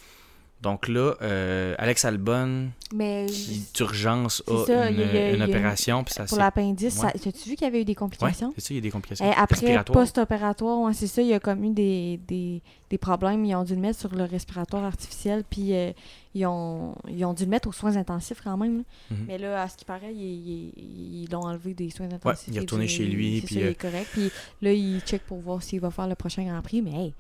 Donc 0.61 0.89
là, 0.89 1.15
euh, 1.23 1.77
Alex 1.79 2.05
Albon, 2.05 2.71
Mais 2.93 3.27
qui 3.27 3.63
d'urgence 3.75 4.43
a 4.49 4.67
ça, 4.67 4.91
une, 4.91 5.01
a- 5.01 5.45
a- 5.45 5.49
opération. 5.49 6.03
Puis 6.03 6.15
ça 6.15 6.25
pour 6.25 6.39
l'appendice, 6.39 6.99
Ouais. 7.01 7.11
as-tu 7.15 7.31
vu 7.49 7.55
qu'il 7.55 7.63
y 7.63 7.65
avait 7.67 7.83
eu 7.83 7.85
des 7.85 7.95
complications? 7.95 8.53
c'est 8.57 8.61
ça, 8.63 8.75
il 8.75 8.77
y 8.77 8.79
a 8.79 8.83
des 8.83 8.91
complications. 8.91 9.25
Après, 9.37 9.85
post-opératoire, 9.85 10.81
ouais, 10.81 10.95
c'est 10.95 11.07
ça, 11.07 11.23
il 11.23 11.29
y 11.29 11.33
a 11.33 11.39
comme 11.39 11.63
eu 11.63 11.71
des, 11.71 12.19
des, 12.27 12.61
des 12.91 12.99
problèmes. 12.99 13.45
Ils 13.45 13.55
ont 13.55 13.63
dû 13.63 13.77
le 13.77 13.81
mettre 13.81 14.01
sur 14.01 14.13
le 14.13 14.25
respiratoire 14.25 14.83
artificiel, 14.85 15.45
puis 15.49 15.75
euh, 15.75 15.93
ils, 16.35 16.45
ont, 16.47 16.97
ils 17.09 17.25
ont 17.25 17.35
dû 17.35 17.45
le 17.45 17.51
mettre 17.51 17.69
aux 17.69 17.73
soins 17.73 17.97
intensifs 17.97 18.41
quand 18.43 18.57
même. 18.57 18.79
là. 18.79 18.85
Mhm. 19.13 19.25
Mais 19.29 19.39
là, 19.39 19.63
à 19.63 19.69
ce 19.69 19.77
qui 19.77 19.85
paraît, 19.85 20.13
ils 20.13 21.29
l'ont 21.31 21.43
enlevé 21.43 21.75
des 21.75 21.91
soins 21.91 22.11
intensifs. 22.13 22.49
il 22.49 22.55
est 22.55 22.57
et 22.57 22.61
retourné 22.61 22.89
chez 22.89 23.05
lui, 23.07 23.41
c'est 23.41 23.47
puis, 23.47 23.55
ça, 23.55 23.61
il 23.61 23.67
euh, 23.67 23.71
est 23.71 23.75
correct. 23.81 24.09
Puis 24.13 24.31
là, 24.63 24.73
il 24.73 25.01
check 25.03 25.23
pour 25.23 25.39
voir 25.39 25.63
s'il 25.63 25.79
va 25.81 25.91
faire 25.93 26.09
le 26.09 26.15
prochain 26.17 26.43
Grand 26.45 26.63
Prix. 26.63 26.83
Mais 26.83 26.91
hey, 26.93 27.15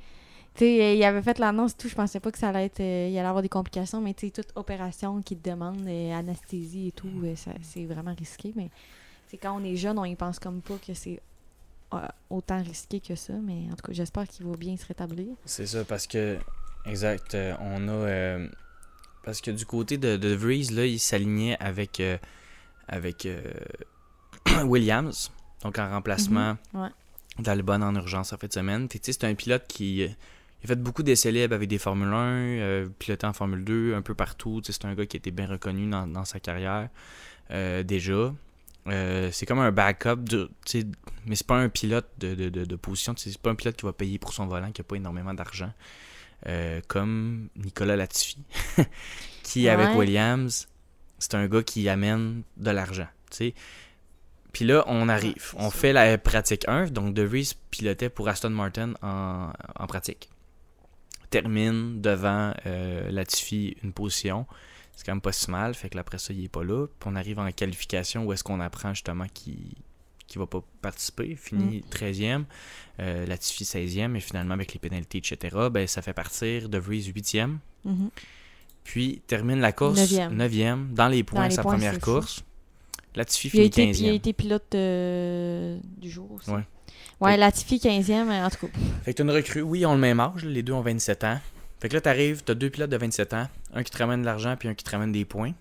tu 0.55 0.64
sais, 0.64 0.97
il 0.97 1.05
avait 1.05 1.23
fait 1.23 1.38
l'annonce, 1.38 1.76
tout. 1.76 1.88
Je 1.88 1.95
pensais 1.95 2.19
pas 2.21 2.33
que 2.33 2.38
ça 2.38 2.49
allait 2.49 2.64
être. 2.67 2.81
euh, 2.81 3.09
il 3.11 3.17
allait 3.19 3.28
avoir 3.28 3.43
des 3.43 3.49
complications, 3.49 4.00
mais 4.00 4.14
tu 4.14 4.31
toute 4.33 4.49
opération 4.57 5.23
qui 5.23 5.37
te 5.37 5.49
demande 5.50 5.87
euh, 5.87 6.12
anesthésie 6.12 6.88
et 6.88 6.93
tout, 6.93 7.09
euh, 7.23 7.35
c'est 7.62 7.85
vraiment 7.85 8.14
risqué. 8.19 8.52
Mais 8.57 8.71
c'est 9.28 9.37
quand 9.37 9.57
on 9.61 9.62
est 9.64 9.76
jeune, 9.76 9.99
on 9.99 10.05
y 10.05 10.17
pense 10.17 10.38
comme 10.38 10.61
pas 10.61 10.75
que 10.85 10.95
c'est 10.95 11.21
autant 12.28 12.62
risqué 12.62 13.00
que 13.00 13.14
ça. 13.14 13.35
Mais 13.35 13.67
en 13.73 13.76
tout 13.76 13.87
cas, 13.87 13.93
j'espère 13.93 14.26
qu'il 14.28 14.47
va 14.47 14.57
bien 14.57 14.76
se 14.76 14.85
rétablir. 14.87 15.28
C'est 15.45 15.67
ça, 15.67 15.85
parce 15.85 16.07
que, 16.07 16.38
exact, 16.87 17.37
on 17.61 17.88
a. 17.88 18.38
parce 19.23 19.40
que 19.40 19.50
du 19.50 19.64
côté 19.64 19.97
de, 19.97 20.17
de 20.17 20.35
Vries, 20.35 20.69
là, 20.73 20.85
il 20.87 20.99
s'alignait 20.99 21.57
avec, 21.61 22.00
euh, 22.00 22.19
avec 22.88 23.28
Williams, 24.64 25.31
donc 25.62 25.78
en 25.78 25.88
remplacement 25.90 26.57
Mhm, 26.75 26.83
ouais. 26.83 26.88
d'Albon 27.38 27.83
en 27.83 27.95
urgence 27.95 28.33
en 28.33 28.37
fin 28.38 28.47
de 28.47 28.52
semaine. 28.52 28.88
C'est 29.02 29.25
un 29.25 29.35
pilote 29.35 29.64
qui. 29.69 30.09
Il 30.62 30.67
a 30.67 30.69
fait 30.69 30.83
beaucoup 30.83 31.03
d'essais 31.03 31.31
libres 31.31 31.55
avec 31.55 31.69
des 31.69 31.79
Formule 31.79 32.09
1, 32.09 32.15
euh, 32.17 32.88
piloté 32.99 33.27
en 33.27 33.33
Formule 33.33 33.65
2, 33.65 33.95
un 33.95 34.03
peu 34.03 34.15
partout. 34.15 34.61
C'est 34.65 34.85
un 34.85 34.95
gars 34.95 35.07
qui 35.07 35.17
a 35.17 35.19
été 35.19 35.31
bien 35.31 35.47
reconnu 35.47 35.88
dans, 35.88 36.07
dans 36.07 36.25
sa 36.25 36.41
carrière 36.41 36.88
euh, 37.50 37.83
déjà. 37.83 38.35
Euh, 38.88 39.29
c'est 39.33 39.47
comme 39.47 39.59
un 39.59 39.71
backup, 39.71 40.17
de, 40.17 40.50
mais 41.27 41.37
c'est 41.37 41.47
pas 41.47 41.57
un 41.57 41.69
pilote 41.69 42.09
de, 42.19 42.35
de, 42.35 42.49
de, 42.49 42.65
de 42.65 42.77
position. 42.77 43.15
C'est 43.17 43.37
pas 43.38 43.50
un 43.50 43.55
pilote 43.55 43.77
qui 43.77 43.85
va 43.85 43.93
payer 43.93 44.19
pour 44.19 44.33
son 44.33 44.47
volant, 44.47 44.73
qui 44.73 44.81
a 44.81 44.85
pas 44.85 44.97
énormément 44.97 45.35
d'argent. 45.35 45.73
Euh, 46.47 46.81
comme 46.87 47.49
Nicolas 47.57 47.97
Latifi, 47.97 48.38
qui 49.43 49.69
avec. 49.69 49.97
Williams, 49.97 50.69
c'est 51.19 51.35
un 51.35 51.47
gars 51.49 51.62
qui 51.62 51.88
amène 51.88 52.43
de 52.57 52.71
l'argent. 52.71 53.09
Puis 54.53 54.65
là, 54.65 54.85
on 54.87 55.09
arrive. 55.09 55.55
on 55.57 55.71
fait 55.71 55.93
la 55.93 56.17
pratique 56.17 56.67
1. 56.67 56.87
Donc, 56.87 57.12
De 57.12 57.23
Vries 57.23 57.53
pilotait 57.71 58.09
pour 58.09 58.29
Aston 58.29 58.50
Martin 58.50 58.95
en, 59.03 59.50
en 59.77 59.87
pratique. 59.87 60.31
Termine 61.30 62.00
devant 62.00 62.54
euh, 62.66 63.11
Latifi 63.11 63.76
une 63.82 63.92
position. 63.92 64.47
C'est 64.97 65.04
quand 65.04 65.12
même 65.12 65.20
pas 65.20 65.32
si 65.32 65.50
mal. 65.50 65.75
Fait 65.75 65.88
que 65.88 65.99
après 65.99 66.18
ça, 66.18 66.32
il 66.32 66.44
est 66.44 66.49
pas 66.49 66.64
là. 66.64 66.87
Puis 66.87 67.11
on 67.11 67.14
arrive 67.14 67.38
en 67.38 67.50
qualification 67.52 68.25
où 68.25 68.32
est-ce 68.32 68.42
qu'on 68.42 68.61
apprend 68.61 68.94
justement 68.94 69.26
qu'il 69.32 69.75
qui 70.28 70.38
va 70.38 70.47
pas 70.47 70.62
participer. 70.80 71.35
Finit 71.35 71.82
13e. 71.90 72.44
Euh, 73.00 73.26
Latifi 73.26 73.64
16e. 73.64 74.14
Et 74.14 74.20
finalement, 74.20 74.54
avec 74.54 74.75
les 74.75 74.78
pénalités, 74.78 75.18
etc., 75.18 75.56
ben, 75.73 75.87
ça 75.88 76.02
fait 76.02 76.12
partir 76.12 76.68
De 76.68 76.78
Vries 76.78 77.11
8e. 77.11 77.56
Mhm. 77.85 78.11
Puis 78.85 79.23
termine 79.26 79.58
la 79.58 79.73
course 79.73 79.99
Neuvième. 79.99 80.37
9e. 80.37 80.94
Dans 80.94 81.08
les 81.08 81.25
points, 81.25 81.49
les 81.49 81.54
sa 81.54 81.62
points, 81.62 81.73
première 81.73 81.99
course. 81.99 82.44
Latifi 83.16 83.49
Il 83.49 83.50
a, 83.50 83.52
finit 83.52 83.66
été, 83.66 83.92
15e. 83.92 84.02
il 84.02 84.08
a 84.08 84.12
été 84.12 84.32
pilote 84.32 84.75
euh, 84.75 85.78
du 85.97 86.11
jour 86.11 86.30
aussi. 86.32 86.50
Ouais. 86.50 86.64
Ouais, 87.21 87.37
Latifi 87.37 87.77
15e, 87.79 88.31
en 88.45 88.51
tout 88.51 88.67
cas. 88.69 88.73
Fait 89.05 89.13
que 89.13 89.19
t'as 89.19 89.25
une 89.25 89.31
recrue, 89.31 89.63
oui, 89.63 89.81
ils 89.81 89.87
ont 89.87 89.95
le 89.95 90.01
même 90.01 90.21
âge, 90.21 90.45
les 90.45 90.63
deux 90.63 90.73
ont 90.73 90.81
27 90.83 91.25
ans. 91.25 91.39
Fait 91.81 91.89
que 91.89 91.95
là, 91.95 92.01
t'arrives, 92.01 92.43
t'as 92.45 92.55
deux 92.55 92.71
pilotes 92.71 92.91
de 92.91 92.97
27 92.97 93.35
ans, 93.35 93.49
un 93.75 93.83
qui 93.83 93.91
te 93.91 93.99
ramène 93.99 94.21
de 94.21 94.27
l'argent 94.27 94.57
puis 94.57 94.69
un 94.69 94.75
qui 94.75 94.85
te 94.85 94.91
ramène 94.91 95.13
des 95.13 95.25
points. 95.25 95.53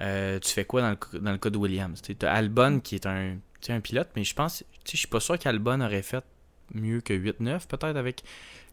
Euh, 0.00 0.38
tu 0.38 0.50
fais 0.52 0.64
quoi 0.64 0.80
dans 0.80 0.90
le, 0.90 1.18
dans 1.20 1.32
le 1.32 1.38
cas 1.38 1.50
de 1.50 1.58
Williams? 1.58 2.00
T'as 2.18 2.32
Albon 2.32 2.80
qui 2.80 2.94
est 2.94 3.06
un, 3.06 3.36
un 3.68 3.80
pilote, 3.80 4.08
mais 4.16 4.24
je 4.24 4.34
pense, 4.34 4.58
tu 4.58 4.64
sais, 4.84 4.92
je 4.92 4.96
suis 4.98 5.08
pas 5.08 5.20
sûr 5.20 5.38
qu'Albon 5.38 5.80
aurait 5.82 6.02
fait 6.02 6.24
mieux 6.74 7.00
que 7.00 7.12
8-9, 7.12 7.66
peut-être 7.66 7.96
avec 7.96 8.22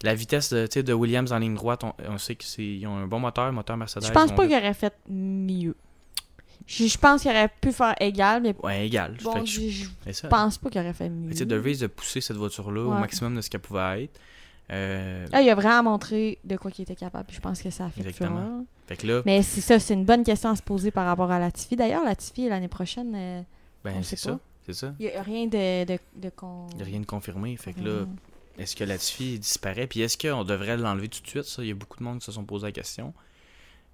la 0.03 0.13
vitesse 0.15 0.53
de, 0.53 0.81
de 0.81 0.93
Williams 0.93 1.31
en 1.31 1.39
ligne 1.39 1.55
droite. 1.55 1.83
On, 1.83 1.93
on 2.07 2.17
sait 2.17 2.35
qu'ils 2.35 2.85
ont 2.87 2.95
un 2.95 3.07
bon 3.07 3.19
moteur, 3.19 3.51
moteur 3.51 3.75
Mercedes. 3.75 4.05
Je 4.05 4.11
pense 4.11 4.31
pas 4.31 4.45
qu'il 4.47 4.55
aurait 4.55 4.73
fait 4.73 4.93
mieux. 5.09 5.75
Je, 6.67 6.97
pense 6.97 7.21
qu'il 7.21 7.31
aurait 7.31 7.49
pu 7.61 7.71
faire 7.71 7.95
égal, 7.99 8.41
mais 8.43 8.53
Ouais, 8.61 8.85
égal. 8.85 9.17
bon, 9.23 9.31
Fait 9.33 9.39
que 9.39 9.45
je- 9.45 10.11
ça. 10.11 10.27
pense 10.27 10.57
pas 10.57 10.69
qu'il 10.69 10.81
aurait 10.81 10.93
fait 10.93 11.09
mieux. 11.09 11.31
Tu 11.31 11.37
sais, 11.37 11.45
De 11.45 11.55
Vries 11.55 11.81
a 11.83 11.87
poussé 11.89 12.19
cette 12.21 12.35
voiture-là 12.37 12.81
au 12.83 12.91
maximum 12.91 13.35
de 13.35 13.41
ce 13.41 13.49
qu'elle 13.49 13.61
pouvait 13.61 14.03
être. 14.03 14.19
Euh, 14.69 15.25
Là, 15.31 15.41
il 15.41 15.49
a 15.49 15.55
vraiment 15.55 15.91
montré 15.91 16.39
de 16.43 16.57
quoi 16.57 16.69
qu'il 16.71 16.83
était 16.83 16.95
capable. 16.95 17.25
puis 17.25 17.37
Je 17.37 17.41
pense 17.41 17.61
que 17.61 17.69
ça 17.69 17.85
a 17.85 17.89
fait 17.89 18.01
Exactement. 18.01 18.65
fait 18.85 18.97
que 18.97 19.07
là, 19.07 19.21
Mais 19.25 19.41
c'est 19.41 19.61
ça, 19.61 19.79
c'est 19.79 19.93
une 19.93 20.03
bonne 20.03 20.25
question 20.25 20.49
à 20.49 20.55
se 20.57 20.61
poser 20.61 20.91
par 20.91 21.05
rapport 21.05 21.31
à 21.31 21.39
Latifi. 21.39 21.77
D'ailleurs, 21.77 22.03
Latifi, 22.03 22.49
l'année 22.49 22.67
prochaine, 22.67 23.13
euh, 23.15 23.41
ben, 23.85 24.03
c'est 24.03 24.17
ça. 24.17 24.37
C'est 24.65 24.73
ça. 24.73 24.93
il 24.99 25.05
n'y 25.05 25.11
a 25.13 25.21
rien 25.23 25.45
de, 25.47 25.85
de, 25.85 25.97
de 26.17 26.29
con... 26.29 26.67
Il 26.71 26.75
n'y 26.77 26.81
a 26.81 26.85
rien 26.85 26.99
de 26.99 27.05
confirmé. 27.05 27.55
Fait 27.55 27.71
que 27.71 27.79
là. 27.79 28.05
Est-ce 28.59 28.75
que 28.75 28.83
Latifi 28.83 29.39
disparaît? 29.39 29.87
Puis 29.87 30.01
est-ce 30.01 30.17
qu'on 30.17 30.43
devrait 30.43 30.75
l'enlever 30.75 31.07
tout 31.07 31.21
de 31.21 31.27
suite? 31.27 31.43
Ça, 31.43 31.61
il 31.63 31.69
y 31.69 31.71
a 31.71 31.75
beaucoup 31.75 31.99
de 31.99 32.03
monde 32.03 32.19
qui 32.19 32.25
se 32.25 32.31
sont 32.33 32.43
posé 32.43 32.65
la 32.65 32.71
question. 32.73 33.13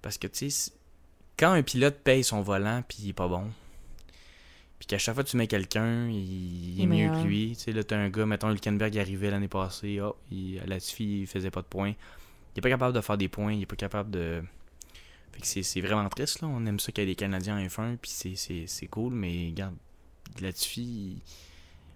Parce 0.02 0.18
que, 0.18 0.26
tu 0.26 0.50
sais, 0.50 0.72
quand 1.38 1.52
un 1.52 1.62
pilote 1.62 1.98
paye 2.02 2.22
son 2.24 2.42
volant 2.42 2.82
puis 2.86 2.98
il 3.02 3.08
est 3.10 3.12
pas 3.14 3.28
bon, 3.28 3.50
puis 4.78 4.86
qu'à 4.86 4.98
chaque 4.98 5.14
fois 5.14 5.24
que 5.24 5.28
tu 5.30 5.36
mets 5.36 5.46
quelqu'un, 5.46 6.08
il, 6.08 6.74
il 6.74 6.80
est 6.80 6.84
est 6.84 6.86
mieux 6.86 7.08
que 7.10 7.26
lui. 7.26 7.54
Tu 7.56 7.62
sais, 7.64 7.72
là, 7.72 7.82
t'as 7.84 7.96
un 7.96 8.08
gars, 8.10 8.26
mettons, 8.26 8.50
Hülkenberg 8.50 8.96
arrivait 8.98 9.30
l'année 9.30 9.48
passée, 9.48 10.00
oh, 10.00 10.16
il, 10.30 10.60
Latifi, 10.66 11.20
il 11.22 11.26
faisait 11.26 11.50
pas 11.50 11.62
de 11.62 11.66
points. 11.66 11.94
Il 12.54 12.58
est 12.58 12.62
pas 12.62 12.68
capable 12.70 12.94
de 12.94 13.00
faire 13.00 13.16
des 13.18 13.28
points, 13.28 13.52
il 13.52 13.62
est 13.62 13.66
pas 13.66 13.76
capable 13.76 14.10
de... 14.10 14.42
Fait 15.32 15.40
que 15.40 15.46
c'est- 15.62 15.80
vraiment 15.80 16.08
triste, 16.08 16.42
là. 16.42 16.48
On 16.48 16.64
aime 16.66 16.78
ça 16.78 16.92
qu'il 16.92 17.02
y 17.02 17.06
ait 17.06 17.10
des 17.10 17.16
Canadiens 17.16 17.56
en 17.58 17.66
F1, 17.66 17.96
puis 17.96 18.10
c'est 18.66 18.86
cool, 18.86 19.14
mais 19.14 19.48
regarde, 19.48 19.74
Latifi... 20.40 20.82
il- 20.82 21.22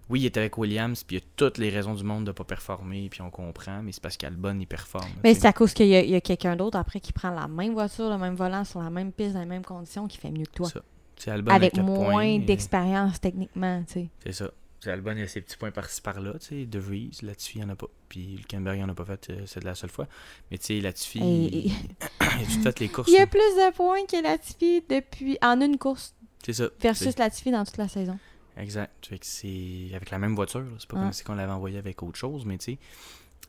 Oui, 0.09 0.21
il 0.21 0.25
est 0.25 0.37
avec 0.37 0.57
Williams, 0.57 1.03
puis 1.03 1.17
il 1.17 1.19
a 1.19 1.25
toutes 1.35 1.57
les 1.59 1.69
raisons 1.69 1.93
du 1.93 2.03
monde 2.03 2.25
de 2.25 2.31
pas 2.31 2.43
performer, 2.43 3.09
puis 3.09 3.21
on 3.21 3.29
comprend, 3.29 3.81
mais 3.83 3.91
c'est 3.91 4.01
parce 4.01 4.17
qu'Albon, 4.17 4.57
il 4.59 4.65
performe. 4.65 5.07
Mais 5.23 5.33
c'est 5.35 5.45
à 5.47 5.53
cause 5.53 5.73
qu'il 5.73 5.87
y 5.87 5.95
a, 5.95 6.01
y 6.01 6.21
quelqu'un 6.21 6.55
d'autre 6.55 6.77
après 6.77 6.99
qui 6.99 7.13
prend 7.13 7.29
la 7.29 7.47
même 7.47 7.73
voiture, 7.73 8.09
le 8.09 8.17
même 8.17 8.35
volant, 8.35 8.63
sur 8.65 8.81
la 8.81 8.89
même 8.89 9.11
piste, 9.11 9.33
dans 9.33 9.39
les 9.41 9.45
mêmes 9.45 9.63
conditions, 9.65 10.07
qui 10.07 10.17
fait 10.17 10.31
mieux 10.31 10.45
que 10.45 10.51
toi. 10.53 10.69
Ça. 10.69 10.81
Sais, 11.17 11.31
Albon 11.31 11.51
a 11.51 11.55
Avec 11.55 11.75
moins 11.77 12.21
et- 12.21 12.39
d'expérience 12.39 13.19
techniquement, 13.21 13.83
tu 13.85 13.93
sais. 13.93 14.09
C'est 14.23 14.31
ça. 14.31 14.51
Albon, 14.85 15.13
il 15.17 15.23
a 15.23 15.27
ses 15.27 15.41
petits 15.41 15.57
points 15.57 15.71
par-ci 15.71 16.01
par-là, 16.01 16.33
tu 16.39 16.47
sais. 16.47 16.65
De 16.65 16.79
Vries, 16.79 17.11
Latifi, 17.21 17.59
il 17.59 17.65
en 17.65 17.69
a 17.69 17.75
pas. 17.75 17.87
Puis 18.07 18.35
Hülkenberg, 18.35 18.77
il 18.79 18.83
en 18.85 18.89
a 18.89 18.93
pas 18.93 19.03
fait, 19.03 19.29
euh, 19.29 19.43
c'est 19.45 19.59
de 19.59 19.65
la 19.65 19.75
seule 19.75 19.89
fois. 19.89 20.07
Mais 20.49 20.57
tu 20.57 20.67
sais, 20.67 20.79
Latifi, 20.79 21.19
Et- 21.19 21.67
il, 21.67 21.73
il 22.51 22.67
a 22.67 22.71
fait 22.71 22.79
les 22.79 22.87
courses. 22.87 23.09
Il 23.09 23.15
y 23.15 23.17
a 23.19 23.27
plus 23.27 23.39
de 23.39 23.73
points 23.73 24.05
que 24.09 24.23
Latifi 24.23 24.81
depuis 24.89 25.37
en 25.43 25.59
une 25.59 25.77
course 25.77 26.15
C'est 26.45 26.53
ça. 26.53 26.69
versus 26.79 27.17
Latifi 27.17 27.51
dans 27.51 27.65
toute 27.65 27.75
la 27.77 27.89
saison. 27.89 28.17
Exact. 28.59 29.05
Fait 29.05 29.19
que 29.19 29.25
c'est 29.25 29.89
avec 29.93 30.11
la 30.11 30.19
même 30.19 30.35
voiture. 30.35 30.65
C'est 30.79 30.89
pas 30.89 30.97
comme 30.97 31.13
si 31.13 31.23
on 31.29 31.35
l'avait 31.35 31.51
envoyé 31.51 31.77
avec 31.77 32.03
autre 32.03 32.17
chose, 32.17 32.45
mais 32.45 32.57
tu 32.57 32.73
sais, 32.73 32.77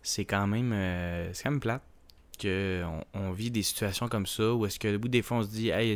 c'est 0.02 0.24
quand 0.24 0.46
même 0.46 0.72
euh, 0.72 1.32
c'est 1.32 1.44
quand 1.44 1.50
même 1.50 1.60
plate 1.60 1.82
que 2.38 2.82
on, 3.12 3.32
vit 3.32 3.50
des 3.50 3.62
situations 3.62 4.08
comme 4.08 4.26
ça 4.26 4.54
où 4.54 4.64
est-ce 4.64 4.78
que 4.78 4.96
au 4.96 4.98
bout 4.98 5.08
des 5.08 5.20
fois 5.20 5.38
on 5.38 5.42
se 5.42 5.48
dit 5.48 5.68
hey 5.68 5.94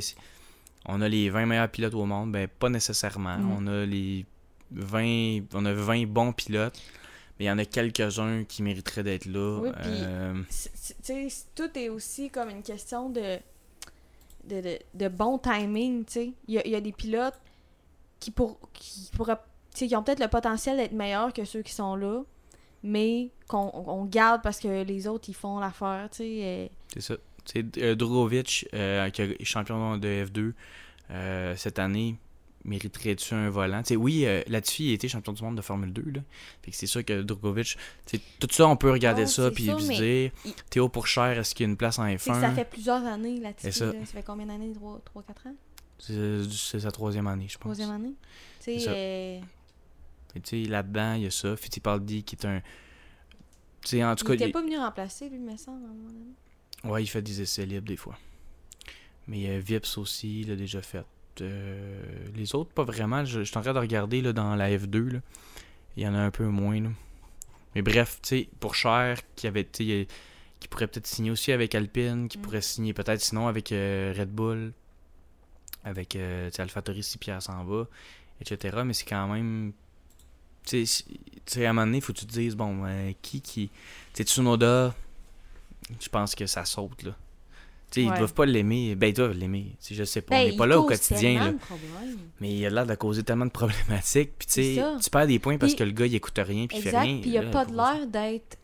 on 0.86 1.00
a 1.00 1.08
les 1.08 1.30
20 1.30 1.46
meilleurs 1.46 1.70
pilotes 1.70 1.94
au 1.94 2.04
monde, 2.04 2.32
ben 2.32 2.46
pas 2.46 2.68
nécessairement. 2.68 3.38
Mm. 3.38 3.52
On 3.52 3.66
a 3.66 3.86
les 3.86 4.26
20 4.72 5.40
on 5.54 5.64
a 5.64 5.72
20 5.72 6.06
bons 6.06 6.32
pilotes, 6.32 6.78
mais 7.38 7.46
il 7.46 7.48
y 7.48 7.50
en 7.50 7.58
a 7.58 7.64
quelques-uns 7.64 8.44
qui 8.44 8.62
mériteraient 8.62 9.02
d'être 9.02 9.26
là. 9.26 9.60
Oui, 9.62 9.70
Euh, 9.86 10.42
tout 11.54 11.78
est 11.78 11.88
aussi 11.88 12.28
comme 12.28 12.50
une 12.50 12.62
question 12.62 13.08
de, 13.08 13.38
de, 14.46 14.60
de, 14.60 14.78
de 14.92 15.08
bon 15.08 15.38
timing, 15.38 16.04
tu 16.04 16.12
sais. 16.12 16.32
Il 16.48 16.54
y 16.54 16.58
a, 16.58 16.66
il 16.66 16.72
y 16.72 16.76
a 16.76 16.80
des 16.82 16.92
pilotes 16.92 17.38
qui, 18.24 18.30
pour, 18.30 18.58
qui, 18.72 19.10
sais, 19.74 19.86
qui 19.88 19.96
ont 19.96 20.02
peut-être 20.02 20.20
le 20.20 20.28
potentiel 20.28 20.76
d'être 20.76 20.92
meilleurs 20.92 21.32
que 21.32 21.44
ceux 21.44 21.62
qui 21.62 21.72
sont 21.72 21.96
là, 21.96 22.22
mais 22.82 23.30
qu'on 23.48 23.70
on 23.74 24.04
garde 24.04 24.42
parce 24.42 24.58
que 24.60 24.82
les 24.82 25.06
autres, 25.06 25.28
ils 25.28 25.34
font 25.34 25.58
l'affaire, 25.58 26.08
tu 26.10 26.18
sais. 26.18 26.38
euh, 26.42 26.66
C'est 26.92 27.00
ça. 27.00 27.14
Sais, 27.44 27.64
euh, 27.78 27.94
Drogovic, 27.94 28.66
euh, 28.72 29.10
qui 29.10 29.22
est 29.22 29.44
champion 29.44 29.98
de 29.98 30.08
F2 30.24 30.52
euh, 31.10 31.54
cette 31.56 31.78
année, 31.78 32.16
mériterait-tu 32.64 33.34
un 33.34 33.50
volant? 33.50 33.82
Tu 33.82 33.88
sais, 33.88 33.96
oui, 33.96 34.24
euh, 34.24 34.42
Latifi 34.46 34.90
a 34.90 34.94
été 34.94 35.08
champion 35.08 35.32
du 35.34 35.42
monde 35.42 35.56
de 35.56 35.60
Formule 35.60 35.92
2. 35.92 36.02
Là. 36.14 36.20
Fait 36.62 36.70
que 36.70 36.76
c'est 36.78 36.86
sûr 36.86 37.04
que 37.04 37.20
Drogovic, 37.20 37.76
tout 38.40 38.48
ça, 38.50 38.66
on 38.66 38.76
peut 38.76 38.90
regarder 38.90 39.22
Ouais, 39.22 39.26
ça 39.28 39.48
c'est 39.48 39.50
puis 39.54 39.64
dire 39.64 40.32
il- 40.46 40.52
Théo 40.70 40.88
Pourchère, 40.88 41.38
est-ce 41.38 41.54
qu'il 41.54 41.66
y 41.66 41.68
a 41.68 41.70
une 41.70 41.76
place 41.76 41.98
en 41.98 42.06
tu 42.10 42.18
sais, 42.18 42.30
F1? 42.30 42.40
ça 42.40 42.50
fait 42.52 42.64
plusieurs 42.64 43.04
années, 43.04 43.40
C'est 43.58 43.72
ça. 43.72 43.92
ça. 43.92 43.98
ça 43.98 44.06
fait 44.06 44.22
combien 44.22 44.46
d'années? 44.46 44.72
3-4 44.72 45.48
ans? 45.48 45.54
C'est 46.06 46.80
sa 46.80 46.90
troisième 46.90 47.26
année, 47.26 47.46
je 47.48 47.54
pense. 47.58 47.62
Troisième 47.76 47.90
année? 47.90 48.14
Tu 48.62 48.78
sais, 48.80 48.86
euh, 48.88 49.40
tu 50.34 50.64
sais, 50.64 50.68
là-dedans, 50.70 51.14
il 51.14 51.22
y 51.22 51.26
a 51.26 51.30
ça. 51.30 51.56
Fittipaldi 51.56 52.22
qui 52.24 52.36
est 52.36 52.44
un. 52.46 52.60
Tu 53.82 53.88
sais, 53.90 54.04
en 54.04 54.14
tout 54.14 54.24
il 54.24 54.28
cas, 54.28 54.34
était 54.34 54.46
il- 54.48 54.52
pas 54.52 54.62
venu 54.62 54.78
remplacer, 54.78 55.28
lui, 55.28 55.38
me 55.38 55.56
semble, 55.56 55.84
à 55.84 55.88
donné. 55.88 56.92
Ouais, 56.92 57.02
il 57.02 57.06
fait 57.06 57.22
des 57.22 57.40
essais 57.42 57.64
libres 57.66 57.86
des 57.86 57.96
fois. 57.96 58.16
Mais 59.26 59.48
euh, 59.48 59.58
Vips 59.58 59.96
aussi, 59.98 60.40
il 60.42 60.48
l'a 60.48 60.56
déjà 60.56 60.82
fait. 60.82 61.04
Euh, 61.40 62.02
les 62.34 62.54
autres, 62.54 62.70
pas 62.72 62.84
vraiment. 62.84 63.24
Je, 63.24 63.40
je 63.40 63.44
suis 63.44 63.56
en 63.58 63.62
train 63.62 63.72
de 63.72 63.78
regarder 63.78 64.20
là, 64.22 64.32
dans 64.32 64.54
la 64.54 64.70
F2. 64.70 65.12
là. 65.14 65.20
Il 65.96 66.02
y 66.02 66.06
en 66.08 66.14
a 66.14 66.18
un 66.18 66.30
peu 66.30 66.44
moins. 66.46 66.80
là. 66.80 66.90
Mais 67.74 67.82
bref, 67.82 68.18
tu 68.22 68.28
sais, 68.28 68.48
pour 68.60 68.74
Cher, 68.74 69.18
qui 69.36 69.46
avait, 69.46 69.64
qui 69.64 70.06
pourrait 70.70 70.86
peut-être 70.86 71.06
signer 71.06 71.30
aussi 71.30 71.52
avec 71.52 71.74
Alpine, 71.74 72.28
qui 72.28 72.38
Mm. 72.38 72.42
pourrait 72.42 72.60
signer 72.62 72.92
peut-être 72.92 73.20
sinon 73.20 73.48
avec 73.48 73.72
euh, 73.72 74.14
Red 74.16 74.30
Bull, 74.30 74.72
avec 75.84 76.16
euh, 76.16 76.50
AlphaTauri 76.58 77.02
si 77.02 77.18
Pierre 77.18 77.42
s'en 77.42 77.64
va, 77.64 77.86
etc. 78.40 78.78
Mais 78.84 78.92
c'est 78.94 79.04
quand 79.04 79.28
même. 79.28 79.72
Tu 80.64 80.86
sais, 80.86 81.66
à 81.66 81.70
un 81.70 81.72
moment 81.74 81.86
donné, 81.86 81.98
il 81.98 82.00
faut 82.00 82.12
que 82.14 82.18
tu 82.20 82.26
te 82.26 82.32
dises, 82.32 82.56
bon, 82.56 82.84
euh, 82.86 83.12
qui 83.20 83.40
qui. 83.42 83.68
Tu 83.68 83.74
sais, 84.14 84.24
Tsunoda, 84.24 84.94
je 86.00 86.08
pense 86.08 86.34
que 86.34 86.46
ça 86.46 86.64
saute, 86.64 87.02
là. 87.02 87.14
Tu 87.90 88.00
sais, 88.02 88.08
Ouais. 88.08 88.14
ils 88.14 88.18
doivent 88.18 88.32
pas 88.34 88.46
l'aimer. 88.46 88.94
Ben, 88.94 89.08
ils 89.08 89.12
doivent 89.12 89.32
l'aimer. 89.36 89.72
Tu 89.84 89.94
je 89.94 90.04
sais 90.04 90.22
pas. 90.22 90.36
Ben, 90.36 90.46
on 90.46 90.50
n'est 90.50 90.56
pas 90.56 90.66
là 90.66 90.80
au 90.80 90.86
quotidien, 90.86 91.44
là. 91.52 91.52
Mais 92.40 92.50
il 92.54 92.66
a 92.66 92.70
l'air 92.70 92.86
de 92.86 92.94
causer 92.94 93.22
tellement 93.22 93.44
de 93.46 93.50
problématiques. 93.50 94.32
Puis 94.38 94.46
tu 94.48 94.52
sais, 94.74 94.82
tu 95.02 95.10
perds 95.10 95.26
des 95.26 95.38
points 95.38 95.58
parce 95.58 95.72
Puis- 95.74 95.78
que 95.80 95.84
le 95.84 95.90
gars, 95.92 96.06
il 96.06 96.14
écoute 96.14 96.38
rien, 96.38 96.66
puis 96.66 96.78
il 96.78 96.82
fait 96.82 96.88
Exact, 96.88 97.02
rien. 97.02 97.20
puis 97.20 97.28
il 97.30 97.32
n'y 97.32 97.38
a 97.38 97.42
là, 97.42 97.50
pas 97.50 97.64
de 97.66 97.76
l'air 97.76 98.06
d'être 98.06 98.56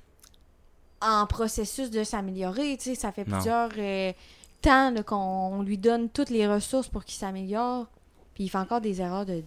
en 1.02 1.26
processus 1.26 1.90
de 1.90 2.02
s'améliorer. 2.02 2.76
Tu 2.78 2.84
sais, 2.84 2.94
ça 2.94 3.12
fait 3.12 3.26
Non. 3.28 3.36
plusieurs 3.36 3.70
euh, 3.78 4.12
temps 4.60 4.94
qu'on 5.04 5.62
lui 5.62 5.78
donne 5.78 6.08
toutes 6.10 6.30
les 6.30 6.46
ressources 6.46 6.88
pour 6.88 7.04
qu'il 7.04 7.14
s'améliore. 7.18 7.86
Puis 8.34 8.44
il 8.44 8.48
fait 8.48 8.58
encore 8.58 8.80
des 8.80 9.00
erreurs 9.00 9.26
de, 9.26 9.42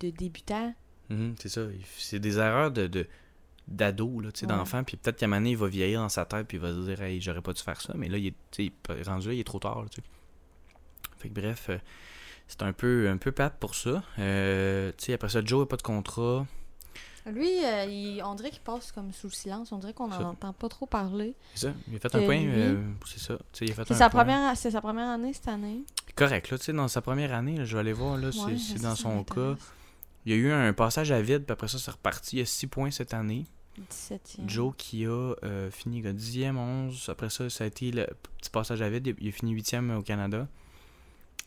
de 0.00 0.10
débutant. 0.10 0.74
Mhm, 1.10 1.34
c'est 1.38 1.48
ça. 1.48 1.62
C'est 1.96 2.18
des 2.18 2.38
erreurs 2.38 2.70
de, 2.70 3.06
d'ado, 3.68 4.06
Ouais. 4.22 4.46
d'enfant. 4.46 4.84
Puis 4.84 4.96
peut-être 4.96 5.16
qu'à 5.18 5.26
un 5.26 5.28
moment 5.28 5.40
donné, 5.40 5.50
il 5.50 5.56
va 5.56 5.68
vieillir 5.68 6.00
dans 6.00 6.08
sa 6.08 6.24
tête, 6.24 6.46
puis 6.46 6.56
il 6.58 6.60
va 6.60 6.72
se 6.72 6.78
dire, 6.80 7.00
hey, 7.02 7.20
j'aurais 7.20 7.42
pas 7.42 7.52
dû 7.52 7.62
faire 7.62 7.80
ça. 7.80 7.92
Mais 7.96 8.08
là, 8.08 8.18
il 8.18 8.26
est, 8.28 9.06
rendu 9.06 9.28
là, 9.28 9.34
il 9.34 9.40
est 9.40 9.44
trop 9.44 9.58
tard, 9.58 9.82
là, 9.82 9.88
tu 9.88 10.00
sais. 10.00 10.06
Fait 11.18 11.28
que 11.28 11.34
bref, 11.40 11.66
euh, 11.70 11.78
c'est 12.46 12.62
un 12.62 12.72
peu, 12.72 13.08
un 13.08 13.16
peu 13.16 13.32
plate 13.32 13.58
pour 13.58 13.74
ça. 13.74 14.02
Euh, 14.18 14.92
après 15.14 15.28
ça, 15.28 15.44
Joe 15.44 15.60
n'a 15.60 15.66
pas 15.66 15.76
de 15.76 15.82
contrat. 15.82 16.46
Lui, 17.26 17.64
euh, 17.64 17.84
il- 17.86 18.22
on 18.22 18.34
dirait 18.34 18.50
qu'il 18.50 18.60
passe 18.60 18.92
comme 18.92 19.12
sous 19.12 19.26
le 19.26 19.32
silence. 19.32 19.72
On 19.72 19.78
dirait 19.78 19.92
qu'on 19.92 20.08
n'en 20.08 20.18
Ça. 20.18 20.26
entend 20.26 20.52
pas 20.52 20.68
trop 20.68 20.86
parler. 20.86 21.34
C'est 21.54 21.66
ça. 21.68 21.74
Il 21.88 21.96
a 21.96 21.98
fait 21.98 22.08
Que 22.10 22.18
un 22.18 22.24
point. 22.24 22.38
lui- 22.40 22.52
euh, 22.54 22.82
c'est 23.06 23.18
ça. 23.20 23.34
Tu 23.52 23.58
sais, 23.58 23.64
il 23.66 23.72
a 23.72 23.74
fait 23.74 23.84
C'est 23.86 23.94
un 23.94 23.96
sa, 23.96 24.10
point. 24.10 24.22
première, 24.24 24.56
c'est 24.56 24.70
sa 24.70 24.80
première 24.80 25.08
année 25.10 25.32
cette 25.32 25.48
année. 25.48 25.82
Correct, 26.14 26.50
là, 26.50 26.58
tu 26.58 26.64
sais, 26.64 26.72
dans 26.72 26.88
sa 26.88 27.02
première 27.02 27.34
année, 27.34 27.56
là, 27.58 27.64
je 27.64 27.74
vais 27.74 27.80
aller 27.80 27.92
voir, 27.92 28.16
là, 28.16 28.30
c'est- 28.32 28.38
Ouais, 28.40 28.56
c'est 28.56 28.78
ça, 28.78 28.82
dans 28.90 28.94
ça 28.96 29.02
son 29.02 29.24
cas. 29.24 29.34
m'intéresse. 29.40 29.72
Il 30.24 30.32
y 30.32 30.34
a 30.34 30.38
eu 30.38 30.50
un 30.52 30.72
passage 30.72 31.10
à 31.12 31.20
vide, 31.20 31.44
puis 31.44 31.52
après 31.52 31.68
ça, 31.68 31.78
c'est 31.78 31.90
reparti. 31.90 32.36
Il 32.36 32.38
y 32.40 32.42
a 32.42 32.46
6 32.46 32.66
points 32.66 32.90
cette 32.90 33.12
année. 33.14 33.44
17e. 33.90 34.48
Joe 34.48 34.72
qui 34.76 35.04
a 35.04 35.10
euh, 35.44 35.70
fini 35.70 35.98
il 35.98 36.06
a 36.06 36.12
10e, 36.12 36.56
11. 36.56 37.08
Après 37.10 37.28
ça, 37.28 37.50
ça 37.50 37.64
a 37.64 37.66
été 37.66 37.90
le 37.90 38.06
petit 38.38 38.50
passage 38.50 38.80
à 38.80 38.88
vide. 38.88 39.14
Il 39.20 39.28
a 39.28 39.32
fini 39.32 39.52
8e 39.52 39.90
au 39.98 40.02
Canada. 40.02 40.48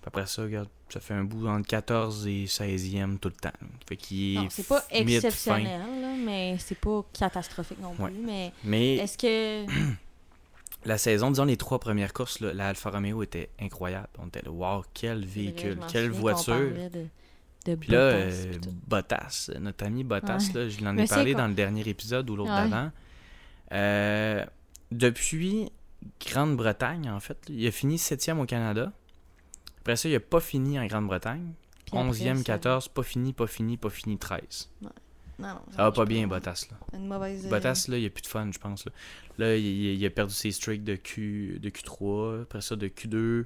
Après 0.06 0.26
ça, 0.26 0.44
regarde, 0.44 0.70
ça 0.90 1.00
fait 1.00 1.14
un 1.14 1.24
bout 1.24 1.48
entre 1.48 1.68
14 1.68 2.26
et 2.28 2.46
16e 2.46 3.20
tout 3.20 3.30
le 3.30 3.36
temps. 3.36 3.52
Fait 3.88 3.98
qu'il 3.98 4.38
est 4.38 4.40
Non, 4.42 4.48
c'est 4.50 4.68
pas 4.68 4.84
exceptionnel, 4.90 5.82
là, 6.02 6.16
mais 6.18 6.56
c'est 6.58 6.80
pas 6.80 7.04
catastrophique 7.14 7.80
non 7.82 7.94
plus. 7.94 8.04
Ouais. 8.06 8.12
Mais 8.26 8.54
Mais 8.64 8.96
est-ce 8.96 9.18
que. 9.18 9.70
la 10.86 10.98
saison, 10.98 11.30
disons 11.32 11.44
les 11.46 11.58
trois 11.58 11.80
premières 11.80 12.14
courses, 12.14 12.40
là, 12.40 12.54
la 12.54 12.70
Alfa 12.70 12.90
Romeo 12.92 13.22
était 13.24 13.50
incroyable. 13.60 14.08
On 14.20 14.28
était 14.28 14.42
là, 14.42 14.52
wow, 14.52 14.84
quel 14.94 15.20
vrai, 15.20 15.28
véhicule, 15.28 15.80
quelle 15.92 16.10
voiture. 16.10 16.54
parlait 16.54 16.90
De, 16.90 17.06
de 17.66 17.76
Puis 17.76 17.92
là, 17.92 18.12
Bottas, 18.14 18.26
euh, 18.46 18.52
puis. 18.52 18.72
Bottas, 18.88 19.52
notre 19.60 19.86
ami 19.86 20.04
Bottas, 20.06 20.48
Ouais. 20.56 20.62
là, 20.64 20.70
je 20.70 20.82
l'en 20.84 20.98
ai 20.98 21.06
parlé 21.08 21.34
dans 21.36 21.48
le 21.48 21.54
dernier 21.54 21.88
épisode 21.88 22.30
ou 22.30 22.36
l'autre 22.38 22.52
Ouais. 22.52 22.70
d'avant. 22.70 22.92
Euh, 23.74 24.46
depuis 24.92 25.70
Grande-Bretagne, 26.26 27.10
en 27.10 27.20
fait, 27.20 27.38
il 27.50 27.68
a 27.68 27.72
fini 27.72 27.98
7e 27.98 28.40
au 28.40 28.46
Canada. 28.46 28.94
Après 29.82 29.96
ça, 29.96 30.10
il 30.10 30.14
n'a 30.14 30.20
pas 30.20 30.40
fini 30.40 30.80
en 30.80 30.86
Grande-Bretagne. 30.86 31.54
Puis 31.86 31.98
après, 31.98 32.10
11e, 32.10 32.38
ça- 32.38 32.44
14, 32.44 32.88
pas 32.90 33.04
fini, 33.04 33.34
pas 33.34 33.48
fini, 33.48 33.78
pas 33.78 33.90
fini, 33.90 34.18
13. 34.18 34.70
Non, 34.82 34.90
non, 35.40 35.48
Ça 35.72 35.84
va 35.84 35.92
pas 35.92 36.06
bien, 36.06 36.28
Bottas. 36.28 36.68
Là. 36.70 36.78
Une 36.98 37.08
mauvaise. 37.08 37.46
euh, 37.46 37.50
Bottas, 37.50 37.86
là, 37.88 37.98
il 37.98 38.06
a 38.06 38.10
plus 38.10 38.22
de 38.22 38.28
fun, 38.28 38.50
je 38.54 38.60
pense. 38.60 38.86
Là, 38.86 38.92
là 39.38 39.56
il, 39.56 40.06
a 40.06 40.10
perdu 40.10 40.34
ses 40.34 40.52
streaks 40.52 40.84
de, 40.84 40.96
Q, 40.96 41.60
de 41.62 41.70
Q3, 41.70 42.44
après 42.44 42.62
ça 42.62 42.76
de 42.76 42.88
Q2. 42.88 43.46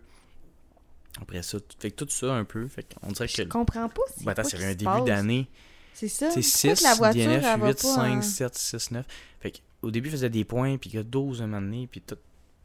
Après 1.21 1.43
ça, 1.43 1.59
tout- 1.59 1.75
fait 1.79 1.91
que 1.91 2.03
tout 2.03 2.09
ça 2.09 2.33
un 2.33 2.43
peu. 2.43 2.67
Fait 2.67 2.83
qu'on 2.99 3.11
dirait 3.11 3.27
que 3.27 3.33
Je 3.35 3.43
comprends 3.43 3.87
pas. 3.87 4.01
c'est 4.17 4.25
Bottas, 4.25 4.49
il 4.53 4.59
y 4.59 4.63
avait 4.63 4.71
un 4.71 4.75
début 4.75 5.05
d'année. 5.05 5.47
C'est 5.93 6.07
ça. 6.07 6.31
C'est 6.31 6.41
Pourquoi 6.41 6.75
6, 6.75 6.79
que 6.79 6.83
la 6.89 6.95
voiture, 6.95 7.25
DNF, 7.27 7.45
elle 7.45 7.59
va 7.59 7.67
8, 7.69 7.81
pas 7.83 7.87
hein? 7.89 7.95
5, 7.95 8.17
en- 8.17 8.21
7, 8.23 8.55
6, 8.55 8.91
9. 8.91 9.05
Fait 9.39 9.51
que, 9.51 9.57
au 9.83 9.91
début, 9.91 10.09
il 10.09 10.11
faisait 10.13 10.29
des 10.31 10.43
points, 10.43 10.77
puis 10.77 10.89
il 10.89 10.95
y 10.95 10.99
a 10.99 11.03
12 11.03 11.41
un 11.43 11.47
moment 11.47 11.61
donné, 11.61 11.87
puis 11.87 12.01
tout. 12.01 12.17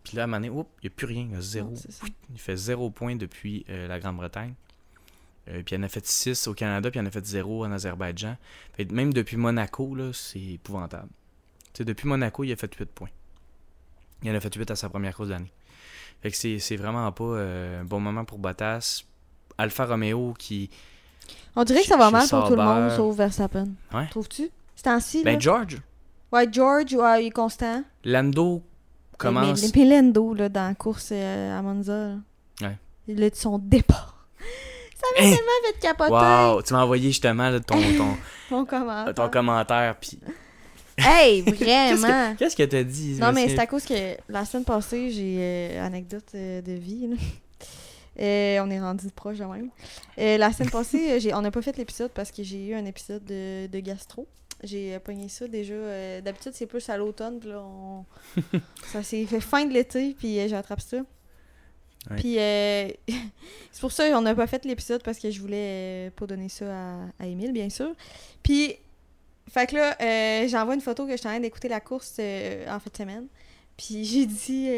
Puis 0.09 0.17
là, 0.17 0.23
à 0.23 0.25
un 0.25 0.27
moment 0.27 0.38
donné, 0.38 0.50
oups, 0.50 0.71
il 0.83 0.88
n'y 0.88 0.93
a 0.93 0.97
plus 0.97 1.07
rien, 1.07 1.27
il 1.29 1.35
y 1.35 1.37
a 1.37 1.41
zéro. 1.41 1.71
Non. 1.71 2.09
Il 2.33 2.38
fait 2.38 2.57
zéro 2.57 2.91
point 2.91 3.15
depuis 3.17 3.65
euh, 3.69 3.87
la 3.87 3.99
Grande-Bretagne. 3.99 4.55
Euh, 5.49 5.62
puis 5.62 5.75
il 5.77 5.79
en 5.79 5.83
a 5.83 5.88
fait 5.88 6.07
6 6.07 6.47
au 6.49 6.55
Canada, 6.55 6.91
puis 6.91 6.99
il 6.99 7.03
en 7.03 7.07
a 7.07 7.11
fait 7.11 7.25
0 7.25 7.65
en 7.65 7.73
Azerbaïdjan. 7.73 8.37
Fait 8.75 8.91
même 8.91 9.12
depuis 9.12 9.37
Monaco, 9.37 9.95
là, 9.95 10.11
c'est 10.12 10.41
épouvantable. 10.41 11.09
Depuis 11.79 12.09
Monaco, 12.09 12.43
il 12.43 12.53
a 12.53 12.57
fait 12.57 12.75
8 12.75 12.87
points. 12.87 13.11
Il 14.23 14.30
en 14.30 14.35
a 14.35 14.41
fait 14.41 14.52
8 14.52 14.71
à 14.71 14.76
sa 14.76 14.89
première 14.89 15.15
course 15.15 15.28
d'année. 15.28 15.52
Fait 16.23 16.30
que 16.30 16.59
c'est 16.59 16.76
vraiment 16.76 17.11
pas 17.13 17.25
euh, 17.25 17.82
un 17.82 17.85
bon 17.85 18.00
moment 18.00 18.25
pour 18.25 18.39
Bottas. 18.39 19.04
Alfa 19.59 19.87
Romeo 19.87 20.35
qui. 20.39 20.71
On 21.54 21.65
dirait 21.65 21.82
que 21.82 21.87
ça 21.87 21.97
va 21.97 22.11
mal 22.11 22.28
pour 22.28 22.49
tout 22.49 22.56
le 22.56 22.63
monde 22.63 22.91
sauf 22.93 23.17
Verstappen. 23.17 23.69
Ouais. 23.93 24.06
Trouves-tu? 24.09 24.50
C'est 24.75 24.87
ainsi, 24.87 25.23
Ben. 25.25 25.41
George, 25.41 25.78
Ouais, 26.32 26.47
George, 26.50 26.95
ouais, 26.95 27.25
il 27.25 27.26
est 27.28 27.30
constant. 27.30 27.82
Lando 28.04 28.63
commence. 29.19 29.63
Mais, 29.63 29.69
mais 29.69 29.71
là, 30.35 30.49
dans 30.49 30.69
la 30.69 30.75
course 30.75 31.11
euh, 31.13 31.59
à 31.59 31.63
Monza. 31.63 31.93
là. 31.93 32.15
Ouais. 32.63 32.76
Il 33.07 33.23
a 33.23 33.31
son 33.35 33.59
départ. 33.59 34.26
Ça 34.97 35.07
m'a 35.17 35.26
Hein? 35.28 35.31
tellement 35.37 35.73
fait 35.73 35.78
capoter. 35.81 36.13
Wow, 36.13 36.63
tu 36.63 36.73
m'as 36.75 36.83
envoyé 36.83 37.09
justement 37.11 37.50
là, 37.50 37.61
ton, 37.61 37.76
ton, 37.97 38.17
Mon 38.50 38.65
commentaire. 38.65 39.15
ton 39.15 39.28
commentaire. 39.28 39.97
Puis 40.00 40.19
Hey, 40.99 41.43
vraiment. 41.47 42.35
que 42.35 42.39
qu'est-ce 42.39 42.57
que 42.57 42.65
t'as 42.65 42.83
dit? 42.83 43.17
Non, 43.21 43.31
mais 43.33 43.49
c'est 43.49 43.59
à 43.61 43.67
cause 43.69 43.85
que 43.85 44.17
la 44.28 44.45
semaine 44.45 44.65
passée, 44.65 45.11
j'ai 45.13 45.37
euh, 45.39 45.87
anecdote 45.87 46.25
euh, 46.35 46.61
de 46.63 46.73
vie. 46.73 47.07
là. 47.09 47.17
Euh, 48.21 48.59
on 48.65 48.69
est 48.69 48.81
rendu 48.81 49.07
proche 49.15 49.39
de 49.39 49.45
même. 49.45 49.69
La 50.17 50.52
semaine 50.52 50.71
passée, 50.71 51.21
on 51.35 51.41
n'a 51.41 51.52
pas 51.52 51.63
fait 51.63 51.76
l'épisode 51.76 52.11
parce 52.11 52.33
que 52.33 52.43
j'ai 52.43 52.67
eu 52.67 52.75
un 52.75 52.85
épisode 52.85 53.25
de, 53.25 53.69
de 53.69 53.78
gastro. 53.78 54.26
J'ai 54.62 54.94
euh, 54.94 54.99
pogné 54.99 55.28
ça 55.28 55.47
déjà. 55.47 55.75
euh, 55.75 56.21
d'habitude, 56.21 56.52
c'est 56.54 56.66
plus 56.66 56.88
à 56.88 56.97
l'automne. 56.97 57.38
Puis 57.38 57.50
là, 57.50 57.62
on... 57.62 58.04
ça 58.86 59.02
s'est 59.02 59.25
fait 59.26 59.40
fin 59.40 59.64
de 59.64 59.73
l'été. 59.73 60.14
Puis 60.18 60.38
euh, 60.38 60.49
j'ai 60.49 60.56
attrapé 60.56 60.82
ça. 60.82 60.97
Ouais. 62.10 62.16
Puis 62.16 62.38
euh, 62.38 62.88
c'est 63.73 63.80
pour 63.80 63.92
ça 63.92 64.10
qu'on 64.10 64.23
n'a 64.23 64.34
pas 64.34 64.47
fait 64.47 64.64
l'épisode 64.64 65.02
parce 65.02 65.18
que 65.18 65.30
je 65.30 65.40
voulais 65.40 66.10
pas 66.16 66.26
donner 66.26 66.49
ça 66.49 66.66
à, 66.66 66.99
à 67.21 67.26
Émile, 67.26 67.52
bien 67.52 67.71
sûr. 67.71 67.92
Puis, 68.42 68.76
fait 69.49 69.66
que 69.66 69.76
là, 69.76 69.97
euh, 70.00 70.49
j'envoie 70.49 70.75
une 70.75 70.80
photo 70.80 71.04
que 71.06 71.12
je 71.12 71.16
suis 71.18 71.28
en 71.28 71.32
train 71.32 71.40
d'écouter 71.40 71.68
la 71.68 71.80
course 71.80 72.18
en 72.18 72.78
fin 72.80 72.90
de 72.90 72.97
semaine. 72.97 73.26
Puis 73.76 74.04
j'ai 74.04 74.26
dit, 74.26 74.68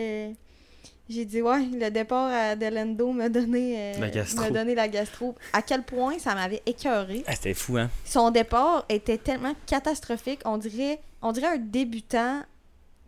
j'ai 1.10 1.24
dit, 1.24 1.42
ouais, 1.42 1.66
le 1.66 1.90
départ 1.90 2.30
à 2.32 2.54
Delendo 2.56 3.12
m'a 3.12 3.28
donné, 3.28 3.94
euh, 3.96 4.10
La 4.36 4.50
donné 4.50 4.74
la 4.76 4.88
gastro. 4.88 5.34
À 5.52 5.60
quel 5.60 5.82
point 5.82 6.18
ça 6.18 6.34
m'avait 6.34 6.62
écœuré. 6.66 7.24
Ah, 7.26 7.34
c'était 7.34 7.54
fou, 7.54 7.76
hein? 7.76 7.90
Son 8.04 8.30
départ 8.30 8.84
était 8.88 9.18
tellement 9.18 9.54
catastrophique. 9.66 10.40
On 10.44 10.56
dirait, 10.56 11.00
on 11.20 11.32
dirait 11.32 11.48
un 11.48 11.58
débutant 11.58 12.42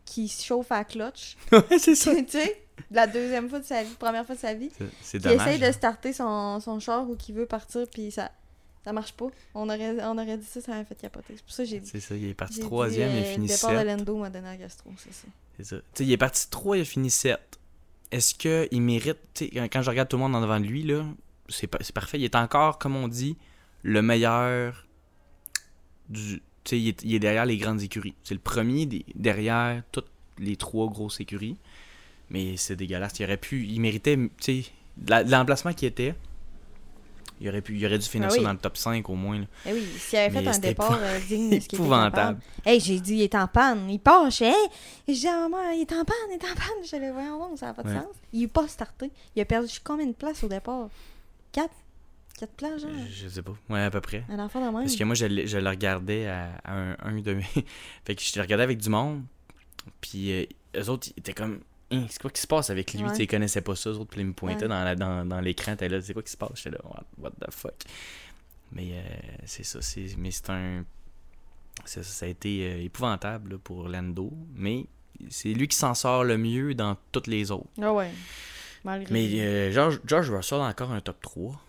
qui 0.05 0.27
se 0.27 0.45
chauffe 0.45 0.73
à 0.73 0.79
la 0.79 0.85
clutch. 0.85 1.37
ouais, 1.53 1.79
c'est 1.79 1.95
ça. 1.95 2.13
tu 2.17 2.25
sais, 2.29 2.61
la 2.91 3.07
deuxième 3.07 3.49
fois 3.49 3.61
de 3.61 3.65
sa 3.65 3.85
vie, 3.85 3.95
première 3.99 4.27
fois 4.27 4.35
de 4.35 4.41
sa 4.41 4.53
vie. 4.55 4.71
C'est- 5.01 5.19
Qui 5.19 5.25
dommage. 5.25 5.47
essaye 5.49 5.61
de 5.61 5.73
starter 5.73 6.13
son, 6.13 6.59
son 6.59 6.81
char 6.81 7.09
ou 7.09 7.15
qui 7.15 7.33
veut 7.33 7.47
partir, 7.47 7.87
puis 7.89 8.11
ça, 8.11 8.33
ça 8.85 8.93
marche 8.93 9.13
pas. 9.13 9.27
On 9.55 9.69
aurait, 9.69 10.03
on 10.05 10.19
aurait 10.19 10.39
dit 10.39 10.47
ça, 10.47 10.61
ça 10.61 10.73
m'aurait 10.73 10.85
fait 10.85 10.97
capoter. 10.97 11.35
C'est 11.37 11.45
pour 11.45 11.55
ça 11.55 11.63
que 11.63 11.69
j'ai 11.69 11.79
dit. 11.79 11.89
C'est 11.89 12.01
ça, 12.01 12.17
il 12.17 12.29
est 12.29 12.35
parti 12.35 12.59
troisième, 12.59 13.11
il 13.11 13.19
a 13.19 13.27
euh, 13.27 13.33
fini 13.33 13.47
Le 13.47 13.55
départ 13.55 13.71
7. 13.71 13.79
de 13.81 13.85
Lando 13.87 14.17
m'a 14.17 14.31
donné 14.31 14.47
la 14.47 14.57
gastro, 14.57 14.91
c'est 14.99 15.13
ça. 15.15 15.29
C'est 15.57 15.65
ça. 15.65 15.77
Tu 15.77 15.83
sais, 15.95 16.05
il 16.05 16.13
est 16.13 16.17
parti 16.17 16.49
3, 16.51 16.79
il 16.79 16.81
a 16.81 16.85
fini 16.85 17.11
7. 17.11 17.39
Est-ce 18.13 18.35
qu'il 18.35 18.81
mérite. 18.83 19.19
quand- 19.73 19.83
je 19.83 19.91
regarde 19.91 20.09
tout 20.09 20.17
le 20.17 20.23
monde 20.23 20.37
en 20.37 20.41
devant 20.41 20.61
de 20.61 20.67
lui, 20.67 20.83
là, 20.85 21.05
c'est 21.49 21.67
pa- 21.67 21.79
c'est 21.81 21.95
parfait. 21.95 22.19
Il 22.21 22.25
est 22.25 22.37
encore, 22.37 22.79
comme 22.79 22.95
on 22.95 23.09
dit, 23.09 23.37
le 23.83 24.03
meilleur 24.03 24.87
du. 26.09 26.41
Il 26.71 26.89
est, 26.89 27.03
il 27.03 27.15
est 27.15 27.19
derrière 27.19 27.45
les 27.45 27.57
grandes 27.57 27.83
écuries. 27.83 28.15
C'est 28.23 28.35
le 28.35 28.41
premier 28.41 28.87
derrière 29.17 29.83
toutes 29.91 30.07
les 30.39 30.55
trois 30.57 30.89
grosses 30.89 31.19
écuries. 31.21 31.57
Mais 32.31 32.57
c'est 32.57 32.77
dégueulasse. 32.77 33.19
Il 33.19 33.25
aurait 33.25 33.37
pu. 33.37 33.67
Il 33.67 33.81
méritait. 33.81 34.17
Tu 34.41 34.65
l'emplacement 35.27 35.73
qu'il 35.73 35.89
était. 35.89 36.15
Il 37.43 37.49
aurait, 37.49 37.61
pu, 37.61 37.77
il 37.77 37.85
aurait 37.85 37.99
dû 37.99 38.07
finir 38.09 38.29
Ah 38.31 38.35
ça 38.35 38.41
dans 38.41 38.53
le 38.53 38.59
top 38.59 38.77
5 38.77 39.09
au 39.11 39.15
moins. 39.15 39.41
là. 39.41 39.45
Eh 39.67 39.73
oui, 39.73 39.85
s'il 39.99 40.19
avait 40.19 40.31
fait 40.31 40.43
Mais 40.43 40.49
un 40.55 40.59
départ 40.59 40.99
euh, 41.01 41.19
digne 41.27 41.51
de 41.51 41.55
ce 41.61 41.67
qu'il 41.67 41.77
était 41.77 41.77
Épouvantable. 41.77 42.41
Hey, 42.65 42.79
j'ai 42.81 43.01
dit, 43.01 43.15
il 43.17 43.23
est 43.23 43.35
en 43.35 43.47
panne. 43.49 43.91
Il 43.91 43.99
part, 43.99 44.31
je 44.31 44.45
hey! 44.45 44.55
Je 45.09 45.13
dis 45.13 45.27
à 45.29 45.41
maman, 45.49 45.71
il 45.73 45.81
est 45.81 45.93
en 45.93 46.05
panne, 46.05 46.15
il 46.31 46.35
est 46.35 46.45
en 46.45 46.55
panne. 46.55 46.85
Je 46.85 46.97
dis, 46.97 47.11
voyons 47.13 47.39
donc, 47.39 47.59
ça 47.59 47.67
n'a 47.67 47.75
pas 47.75 47.83
de 47.83 47.89
Ouais. 47.89 47.95
sens. 47.97 48.07
Il 48.33 48.41
n'est 48.43 48.47
pas 48.49 48.69
starté. 48.69 49.11
Il 49.35 49.43
a 49.43 49.45
perdu 49.45 49.69
combien 49.83 50.07
de 50.07 50.13
places 50.13 50.45
au 50.45 50.49
départ? 50.49 50.89
Quatre? 51.51 51.75
Quatre 52.39 52.53
places, 52.53 52.81
genre? 52.83 52.91
Je 53.11 53.29
sais 53.29 53.43
pas. 53.43 53.55
Ouais, 53.69 53.83
à 53.83 53.91
peu 53.91 54.01
près. 54.01 54.25
Un 54.31 54.39
enfant 54.39 54.61
de 54.61 54.67
même. 54.73 54.83
Parce 54.85 54.97
que 54.97 55.05
moi, 55.05 55.15
je, 55.15 55.27
le- 55.27 55.47
je 55.47 55.59
le 55.59 55.69
regardais 55.69 56.27
à, 56.29 56.49
à 56.65 56.75
un, 56.75 56.97
un 57.03 57.21
de 57.21 57.35
mes. 57.35 57.43
fait 58.05 58.15
que 58.15 58.23
je 58.23 58.33
le 58.37 58.43
regardais 58.43 58.65
avec 58.65 58.79
du 58.79 58.89
monde. 58.89 59.23
Puis 60.01 60.33
euh, 60.33 60.45
eux 60.77 60.89
autres, 60.89 61.09
ils 61.17 61.21
étaient 61.21 61.35
comme. 61.35 61.61
Hein, 61.93 62.07
c'est 62.09 62.21
quoi 62.21 62.31
qui 62.31 62.41
se 62.41 62.47
passe 62.47 62.71
avec 62.71 62.93
lui? 62.95 63.03
Ouais. 63.03 63.11
Tu 63.11 63.17
sais, 63.17 63.23
Ils 63.25 63.27
connaissaient 63.29 63.61
pas 63.61 63.75
ça. 63.77 63.91
Eux 63.91 63.95
autres, 63.99 64.11
puis 64.11 64.21
ils 64.21 64.27
me 64.27 64.33
pointaient 64.33 64.63
Ouais. 64.63 64.69
dans, 64.69 64.85
la- 64.85 64.97
dans, 64.97 65.25
dans 65.25 65.41
l'écran. 65.41 65.77
T'es 65.77 65.89
là, 65.89 66.01
c'est 66.01 66.13
quoi 66.13 66.23
qui 66.23 66.31
se 66.33 66.37
passe? 66.37 66.53
J'étais 66.57 66.71
là, 66.71 66.79
what, 66.85 67.05
what 67.19 67.31
the 67.31 67.51
fuck? 67.53 67.75
Mais 68.73 68.89
euh, 68.93 69.03
c'est 69.45 69.65
ça. 69.65 69.81
c'est 69.83 70.15
Mais 70.17 70.31
c'est 70.31 70.51
un. 70.51 70.85
Ça, 71.85 72.03
ça 72.03 72.27
a 72.27 72.29
été 72.29 72.67
euh, 72.73 72.83
épouvantable 72.85 73.53
là, 73.53 73.59
pour 73.59 73.89
Lando. 73.89 74.33
Mais 74.55 74.87
c'est 75.29 75.53
lui 75.55 75.69
qui 75.69 75.77
s'en 75.77 75.95
sort 75.95 76.25
le 76.25 76.39
mieux 76.39 76.75
dans 76.75 76.97
toutes 77.13 77.27
les 77.27 77.51
autres. 77.51 77.69
Ah 77.81 77.93
ouais. 77.93 78.11
Malgré. 78.85 79.13
Mais 79.13 79.41
euh, 79.41 79.71
George, 79.73 80.01
George 80.05 80.31
Russell 80.31 80.61
a 80.61 80.65
encore 80.69 80.91
un 80.93 81.01
top 81.01 81.21
3. 81.23 81.61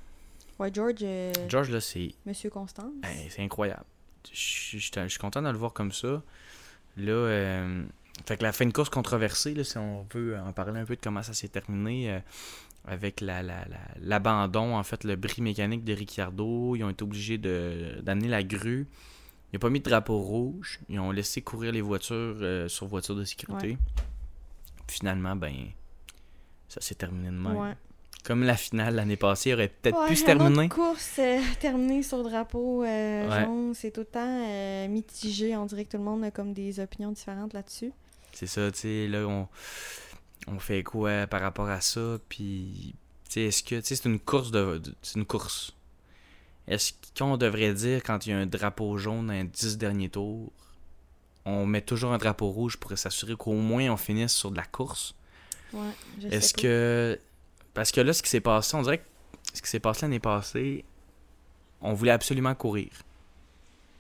Ouais, 0.60 0.70
George, 0.74 0.96
euh, 1.04 1.32
George, 1.50 1.70
là, 1.70 1.82
c'est 1.82 2.14
Monsieur 2.26 2.50
Constance. 2.50 2.92
ben, 3.02 3.10
c'est 3.30 3.42
incroyable. 3.44 3.84
Je 4.32 4.38
suis- 4.40 4.92
content 5.20 5.42
de 5.42 5.50
le 5.50 5.58
voir 5.58 5.74
comme 5.74 5.92
ça. 5.92 6.22
Là, 6.98 7.12
fait 8.26 8.38
que 8.38 8.44
la 8.44 8.52
fin 8.54 8.66
de 8.66 8.72
course 8.74 8.90
controversée, 8.90 9.54
là, 9.54 9.64
si 9.64 9.78
on 9.78 10.06
veut 10.14 10.38
en 10.40 10.54
parler 10.54 10.80
un 10.80 10.86
peu 10.86 10.96
de 10.96 11.02
comment 11.02 11.24
ça 11.24 11.34
s'est 11.34 11.48
terminé, 11.50 12.12
euh, 12.12 12.20
avec 12.86 13.22
la- 13.22 13.42
la- 13.44 13.66
la- 13.66 13.78
l'abandon, 14.02 14.76
en 14.76 14.84
fait, 14.84 15.04
le 15.04 15.16
bris 15.16 15.42
mécanique 15.42 15.84
de 15.84 15.94
Ricciardo, 15.94 16.76
ils 16.76 16.84
ont 16.84 16.90
été 16.90 17.04
obligés 17.04 17.38
de- 17.38 18.00
d'amener 18.02 18.28
la 18.28 18.44
grue. 18.44 18.88
Ils 19.52 19.56
n'ont 19.56 19.60
pas 19.60 19.70
mis 19.70 19.80
de 19.80 19.90
drapeau 19.90 20.18
rouge. 20.20 20.80
Ils 20.90 21.00
ont 21.00 21.12
laissé 21.12 21.42
courir 21.42 21.72
les 21.72 21.82
voitures 21.82 22.38
euh, 22.42 22.68
sur 22.68 22.88
voiture 22.88 23.16
de 23.16 23.24
sécurité. 23.24 23.78
Puis 24.88 24.98
finalement, 24.98 25.36
ben, 25.36 25.54
ça 26.68 26.82
s'est 26.82 26.96
terminé 26.96 27.28
de 27.28 27.34
même. 27.36 27.56
Ouais. 27.56 27.74
Comme 28.26 28.44
la 28.44 28.56
finale 28.56 28.96
l'année 28.96 29.18
passée 29.18 29.54
aurait 29.54 29.68
peut-être 29.68 30.00
Ouais, 30.00 30.08
pu 30.08 30.16
se 30.16 30.24
une 30.24 30.32
autre 30.32 30.40
terminer. 30.46 30.70
course 30.70 31.16
euh, 31.20 31.40
terminée 31.60 32.04
sur 32.04 32.24
drapeau 32.24 32.84
euh, 32.84 33.42
jaune, 33.46 33.74
c'est 33.76 33.92
tout 33.92 34.00
le 34.02 34.06
temps 34.06 34.44
euh, 34.48 34.88
mitigé. 34.88 35.56
On 35.58 35.66
dirait 35.66 35.84
que 35.86 35.92
tout 35.92 35.98
le 35.98 36.04
monde 36.04 36.24
a 36.24 36.32
comme 36.32 36.54
des 36.54 36.80
opinions 36.80 37.12
différentes 37.12 37.54
là-dessus. 37.54 37.92
C'est 38.34 38.48
ça, 38.48 38.72
tu 38.72 38.80
sais, 38.80 39.08
là, 39.08 39.20
on, 39.28 39.48
on 40.48 40.60
fait 40.60 40.84
quoi 40.84 41.28
par 41.28 41.42
rapport 41.42 41.70
à 41.70 41.82
ça, 41.82 42.18
puis, 42.30 42.96
tu 43.26 43.32
sais, 43.34 43.42
est-ce 43.44 43.64
que, 43.64 43.76
tu 43.76 43.84
sais, 43.86 43.96
c'est 43.96 44.10
une 44.10 44.20
course 44.20 44.52
de, 44.52 44.80
de- 44.80 44.96
c'est 45.02 45.18
une 45.20 45.26
course. 45.26 45.74
Est-ce 46.68 46.94
qu'on 47.18 47.38
devrait 47.38 47.74
dire, 47.74 48.02
quand 48.04 48.26
il 48.26 48.30
y 48.30 48.34
a 48.34 48.38
un 48.38 48.46
drapeau 48.46 48.98
jaune 48.98 49.28
dans 49.28 49.34
les 49.34 49.44
10 49.44 49.78
derniers 49.78 50.10
tours, 50.10 50.52
on 51.46 51.66
met 51.66 51.82
toujours 51.82 52.14
un 52.14 52.18
drapeau 52.18 52.50
rouge 52.50 52.78
pour 52.78 52.98
s'assurer 52.98 53.36
qu'au 53.36 53.54
moins 53.54 53.90
on 53.90 53.98
finisse 53.98 54.34
sur 54.34 54.50
de 54.50 54.56
la 54.58 54.64
course? 54.66 55.14
Ouais, 55.74 55.92
Est-ce 56.32 56.54
que, 56.54 57.20
parce 57.74 57.92
que 57.92 58.00
là, 58.02 58.14
ce 58.14 58.24
qui 58.24 58.30
s'est 58.30 58.40
passé, 58.40 58.76
on 58.78 58.82
dirait 58.82 59.00
que 59.00 59.04
ce 59.54 59.62
qui 59.62 59.70
s'est 59.70 59.80
passé 59.82 60.04
l'année 60.04 60.20
passée, 60.20 60.86
on 61.82 61.94
voulait 61.94 62.12
absolument 62.12 62.56
courir. 62.56 62.90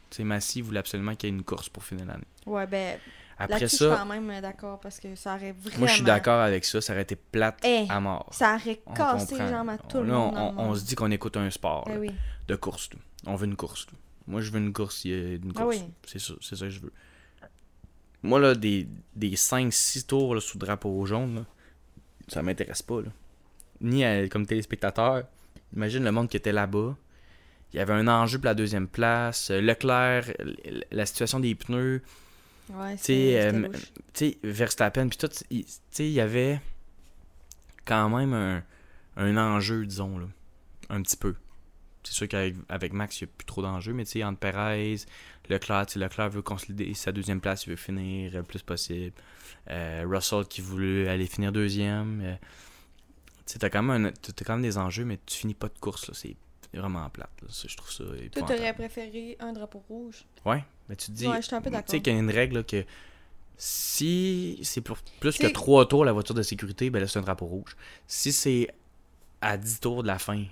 Tu 0.09 0.17
sais, 0.17 0.23
Massy 0.23 0.61
voulait 0.61 0.79
absolument 0.79 1.15
qu'il 1.15 1.29
y 1.29 1.33
ait 1.33 1.35
une 1.35 1.43
course 1.43 1.67
pour 1.69 1.83
finir 1.83 2.05
l'année. 2.05 2.23
Ouais, 2.45 2.65
ben, 2.67 2.97
Après 3.37 3.59
là-dessus, 3.59 3.77
je 3.77 3.83
suis 3.83 3.89
ça, 3.89 3.97
quand 3.99 4.05
même 4.05 4.29
euh, 4.29 4.41
d'accord 4.41 4.79
parce 4.79 4.99
que 4.99 5.15
ça 5.15 5.35
aurait 5.35 5.51
vraiment. 5.53 5.79
moi 5.79 5.87
je 5.87 5.93
suis 5.95 6.03
d'accord 6.03 6.39
avec 6.41 6.63
ça, 6.65 6.81
ça 6.81 6.93
aurait 6.93 7.01
été 7.01 7.15
plate 7.15 7.59
Eh, 7.63 7.85
à 7.89 7.99
mort. 7.99 8.29
Ça 8.31 8.55
aurait 8.55 8.81
cassé 8.95 9.37
les 9.37 9.47
jambes 9.49 9.69
à 9.69 9.77
tout 9.77 9.97
le 10.01 10.07
Là, 10.07 10.13
monde. 10.13 10.33
on, 10.35 10.39
le 10.39 10.41
on- 10.57 10.59
on 10.61 10.65
monde. 10.67 10.77
se 10.77 10.85
dit 10.85 10.95
qu'on 10.95 11.11
écoute 11.11 11.35
un 11.37 11.49
sport 11.49 11.85
Eh 11.87 11.93
là, 11.93 11.99
oui. 11.99 12.11
de 12.47 12.55
course. 12.55 12.89
là. 12.93 12.99
On 13.25 13.35
veut 13.35 13.45
une 13.47 13.55
course. 13.55 13.87
là. 13.91 13.97
Moi, 14.27 14.41
je 14.41 14.51
veux 14.51 14.59
une 14.59 14.71
course. 14.71 15.03
Il 15.05 15.11
y 15.11 15.13
a 15.13 15.33
une 15.35 15.51
Ah 15.55 15.61
course. 15.63 15.77
oui. 15.77 15.83
C'est 16.05 16.19
ça, 16.19 16.33
ça 16.41 16.55
que 16.55 16.69
je 16.69 16.79
veux. 16.79 16.93
Moi, 18.21 18.39
là, 18.39 18.55
des, 18.55 18.87
des 19.15 19.35
5-6 19.35 20.05
tours 20.05 20.35
là, 20.35 20.41
sous 20.41 20.57
drapeau 20.57 21.05
jaune, 21.05 21.45
ça 22.29 22.41
m'intéresse 22.41 22.81
pas. 22.81 22.99
Ni 23.81 24.05
à- 24.05 24.27
comme 24.29 24.45
téléspectateur. 24.45 25.23
Imagine 25.75 26.03
le 26.03 26.11
monde 26.11 26.29
qui 26.29 26.37
était 26.37 26.51
là-bas. 26.53 26.95
Il 27.73 27.77
y 27.77 27.79
avait 27.79 27.93
un 27.93 28.07
enjeu 28.07 28.37
pour 28.37 28.45
la 28.45 28.53
deuxième 28.53 28.87
place. 28.87 29.49
Euh, 29.49 29.59
Leclerc, 29.59 30.25
la 30.91 31.05
situation 31.05 31.39
des 31.39 31.55
pneus. 31.55 32.01
Ouais, 32.69 32.97
louche. 33.67 33.91
tu 34.13 34.29
sais, 34.29 34.37
Verstappen, 34.43 35.07
puis 35.09 35.17
tout, 35.17 35.29
il- 35.49 35.65
tu 35.65 35.71
sais, 35.91 36.05
il 36.07 36.13
y 36.13 36.21
avait 36.21 36.61
quand 37.85 38.09
même 38.09 38.33
un, 38.33 38.63
un 39.17 39.37
enjeu, 39.37 39.85
disons, 39.85 40.17
là, 40.17 40.25
un 40.89 41.01
petit 41.01 41.17
peu. 41.17 41.35
C'est 42.03 42.13
sûr 42.13 42.27
qu'avec 42.27 42.55
avec 42.67 42.91
Max, 42.93 43.21
il 43.21 43.25
n'y 43.25 43.29
a 43.29 43.33
plus 43.37 43.45
trop 43.45 43.61
d'enjeux, 43.61 43.93
mais 43.93 44.03
tu 44.05 44.11
sais, 44.11 44.23
entre 44.23 44.39
Perez, 44.39 44.97
Leclerc, 45.49 45.85
Leclerc 45.95 46.29
veut 46.29 46.41
consolider 46.41 46.93
sa 46.93 47.11
deuxième 47.11 47.39
place, 47.41 47.65
il 47.65 47.69
veut 47.71 47.75
finir 47.77 48.33
le 48.33 48.43
plus 48.43 48.61
possible. 48.61 49.13
Euh, 49.69 50.03
Russell 50.07 50.45
qui 50.45 50.59
voulait 50.61 51.07
aller 51.07 51.25
finir 51.27 51.51
deuxième. 51.51 52.21
euh, 52.21 52.35
tu 53.45 53.53
sais, 53.53 53.59
t'as 53.59 53.69
quand, 53.69 53.83
même 53.83 54.05
un- 54.07 54.11
t'as 54.11 54.45
quand 54.45 54.53
même 54.53 54.61
des 54.61 54.77
enjeux, 54.77 55.05
mais 55.05 55.19
tu 55.25 55.37
finis 55.37 55.53
pas 55.53 55.67
de 55.67 55.77
course, 55.79 56.07
là, 56.07 56.13
c'est 56.13 56.35
vraiment 56.73 57.09
plate. 57.09 57.29
là. 57.41 57.47
Je 57.49 57.75
trouve 57.77 57.91
ça 57.91 58.03
Toi, 58.31 58.43
t'aurais 58.43 58.73
préféré 58.73 59.37
un 59.39 59.53
drapeau 59.53 59.83
rouge? 59.87 60.25
Ouais, 60.45 60.63
mais 60.89 60.95
tu 60.95 61.07
te 61.07 61.11
dis. 61.11 61.27
Ouais, 61.27 61.41
je 61.41 61.47
suis 61.47 61.55
un 61.55 61.61
peu 61.61 61.69
Tu 61.69 61.73
d'accord. 61.75 61.89
sais 61.89 62.01
qu'il 62.01 62.13
y 62.13 62.15
a 62.15 62.19
une 62.19 62.31
règle 62.31 62.57
là, 62.57 62.63
que 62.63 62.85
si 63.57 64.59
c'est 64.63 64.81
pour 64.81 64.97
plus 65.19 65.37
que 65.37 65.47
3 65.47 65.87
tours 65.87 66.05
la 66.05 66.11
voiture 66.11 66.35
de 66.35 66.41
sécurité, 66.41 66.89
ben 66.89 66.99
là 66.99 67.07
c'est 67.07 67.19
un 67.19 67.23
drapeau 67.23 67.45
rouge. 67.45 67.75
Si 68.07 68.31
c'est 68.31 68.67
à 69.41 69.57
10 69.57 69.79
tours 69.79 70.03
de 70.03 70.07
la 70.07 70.19
fin, 70.19 70.43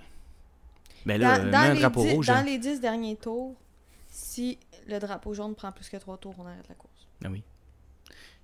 ben 1.04 1.20
là, 1.20 1.38
Dans, 1.38 1.58
un 1.58 1.74
les 1.74 1.80
drapeau 1.80 2.02
rouge. 2.02 2.26
dans 2.26 2.34
hein. 2.34 2.44
les 2.44 2.58
10 2.58 2.80
derniers 2.80 3.16
tours, 3.16 3.56
si 4.08 4.58
le 4.86 4.98
drapeau 4.98 5.34
jaune 5.34 5.54
prend 5.54 5.72
plus 5.72 5.88
que 5.88 5.96
3 5.96 6.18
tours, 6.18 6.34
on 6.38 6.46
arrête 6.46 6.68
la 6.68 6.74
course. 6.74 7.08
Ah 7.24 7.28
oui. 7.30 7.42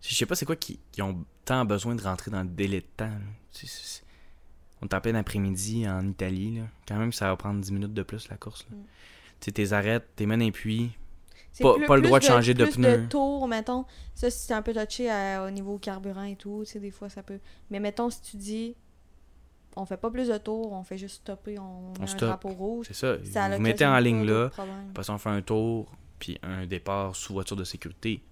Je 0.00 0.14
sais 0.14 0.26
pas 0.26 0.34
c'est 0.34 0.44
quoi 0.46 0.56
qui, 0.56 0.78
qui 0.92 1.02
ont 1.02 1.24
tant 1.44 1.64
besoin 1.64 1.94
de 1.94 2.02
rentrer 2.02 2.30
dans 2.30 2.42
le 2.42 2.48
délai 2.48 2.80
de 2.80 2.86
temps. 2.96 3.10
On 4.80 4.86
est 4.86 4.94
en 4.94 5.00
plein 5.00 5.14
après-midi 5.16 5.88
en 5.88 6.06
Italie. 6.08 6.56
Là. 6.58 6.62
Quand 6.86 6.96
même, 6.96 7.12
ça 7.12 7.26
va 7.26 7.36
prendre 7.36 7.60
10 7.60 7.72
minutes 7.72 7.94
de 7.94 8.02
plus 8.02 8.28
la 8.28 8.36
course. 8.36 8.64
là. 8.70 8.76
Mm. 8.76 8.82
Tu 9.40 9.44
sais, 9.46 9.52
tes 9.52 9.72
arrêtes, 9.72 10.08
t'es 10.16 10.26
mènes 10.26 10.42
un 10.42 10.50
puits. 10.50 10.90
Pas- 11.60 11.74
plus- 11.74 11.86
pas 11.86 11.96
le 11.96 12.02
droit 12.02 12.18
de 12.20 12.24
changer 12.24 12.54
de 12.54 12.64
plus 12.64 12.74
pneus. 12.74 13.08
tours, 13.08 13.48
mettons. 13.48 13.84
Ça, 14.14 14.30
si 14.30 14.46
c'est 14.46 14.54
un 14.54 14.62
peu 14.62 14.72
touché 14.72 15.10
à- 15.10 15.44
au 15.44 15.50
niveau 15.50 15.78
carburant 15.78 16.22
et 16.24 16.36
tout, 16.36 16.62
tu 16.64 16.72
sais, 16.72 16.80
des 16.80 16.90
fois, 16.90 17.08
ça 17.08 17.22
peut... 17.22 17.40
Mais 17.70 17.80
mettons, 17.80 18.10
si 18.10 18.20
tu 18.22 18.36
dis, 18.36 18.76
on 19.76 19.84
fait 19.84 19.96
pas 19.96 20.10
plus 20.10 20.28
de 20.28 20.38
tours, 20.38 20.72
on 20.72 20.82
fait 20.84 20.98
juste 20.98 21.16
stopper, 21.16 21.58
on 21.58 21.92
met 22.00 22.10
un 22.10 22.14
drapeau 22.16 22.48
rouge. 22.50 22.86
C'est 22.88 22.94
ça. 22.94 23.16
Ça 23.24 23.48
vous 23.56 23.62
mettez 23.62 23.86
en 23.86 23.98
ligne 23.98 24.24
là. 24.24 24.46
Après 24.46 24.62
Après 24.90 25.02
ça, 25.04 25.12
on 25.14 25.18
fait 25.18 25.28
un 25.30 25.42
tour, 25.42 25.90
puis 26.18 26.38
un 26.42 26.66
départ 26.66 27.14
sous 27.16 27.32
voiture 27.32 27.56
de 27.56 27.64
sécurité. 27.64 28.22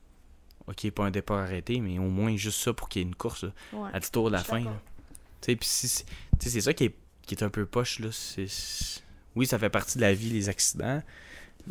Ok, 0.68 0.90
pas 0.90 1.05
un 1.05 1.11
départ 1.12 1.38
arrêté, 1.38 1.81
mais 1.81 1.98
au 1.98 2.09
moins 2.09 2.37
juste 2.37 2.61
ça 2.61 2.72
pour 2.72 2.88
qu'il 2.88 3.02
y 3.02 3.05
ait 3.05 3.09
une 3.09 3.14
course 3.14 3.44
là, 3.44 3.50
Ouais. 3.72 3.90
à 3.92 4.00
10 4.00 4.11
tours 4.11 4.26
de 4.29 4.33
la 4.33 4.42
fin. 4.42 4.62
Tu 5.40 5.57
sais, 5.61 6.05
c'est- 6.40 6.61
ça 6.61 6.72
qui 6.74 6.85
est, 6.85 6.94
qui 7.22 7.35
est 7.37 7.42
un 7.44 7.48
peu 7.50 7.64
poche. 7.66 8.00
Là. 8.00 8.09
Oui, 9.37 9.46
ça 9.46 9.59
fait 9.59 9.70
partie 9.70 9.98
de 9.98 10.02
la 10.02 10.14
vie, 10.14 10.31
les 10.31 10.48
accidents. 10.48 11.02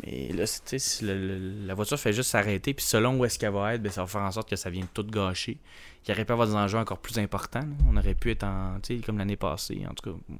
Mais 0.02 0.28
là, 0.32 0.44
tu 0.46 0.60
sais, 0.64 0.78
si 0.78 1.04
la 1.04 1.74
voiture 1.74 1.98
fait 1.98 2.12
juste 2.12 2.30
s'arrêter, 2.30 2.74
puis 2.74 2.84
selon 2.84 3.18
où 3.18 3.24
est-ce 3.24 3.38
qu'elle 3.38 3.52
va 3.52 3.74
être, 3.74 3.82
ben, 3.82 3.90
ça 3.90 4.02
va 4.02 4.06
faire 4.06 4.20
en 4.22 4.30
sorte 4.30 4.48
que 4.50 4.56
ça 4.56 4.68
vienne 4.68 4.86
tout 4.92 5.04
gâcher. 5.04 5.58
Il 6.06 6.12
aurait 6.12 6.24
pu 6.24 6.32
avoir 6.32 6.46
des 6.46 6.54
enjeux 6.54 6.78
encore 6.78 6.98
plus 6.98 7.18
importants. 7.18 7.60
là. 7.62 7.74
On 7.88 7.96
aurait 7.96 8.14
pu 8.14 8.30
être 8.30 8.44
en. 8.44 8.78
Tu 8.82 8.96
sais, 8.98 9.02
comme 9.02 9.18
l'année 9.18 9.36
passée. 9.36 9.84
En 9.88 9.94
tout 9.94 10.10
cas, 10.10 10.16
moi, 10.28 10.36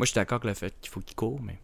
je 0.00 0.04
suis 0.06 0.14
d'accord 0.14 0.36
avec 0.36 0.44
le 0.48 0.54
fait 0.54 0.74
qu'il 0.80 0.90
faut 0.92 1.00
qu'il 1.00 1.16
court, 1.16 1.40
mais. 1.42 1.58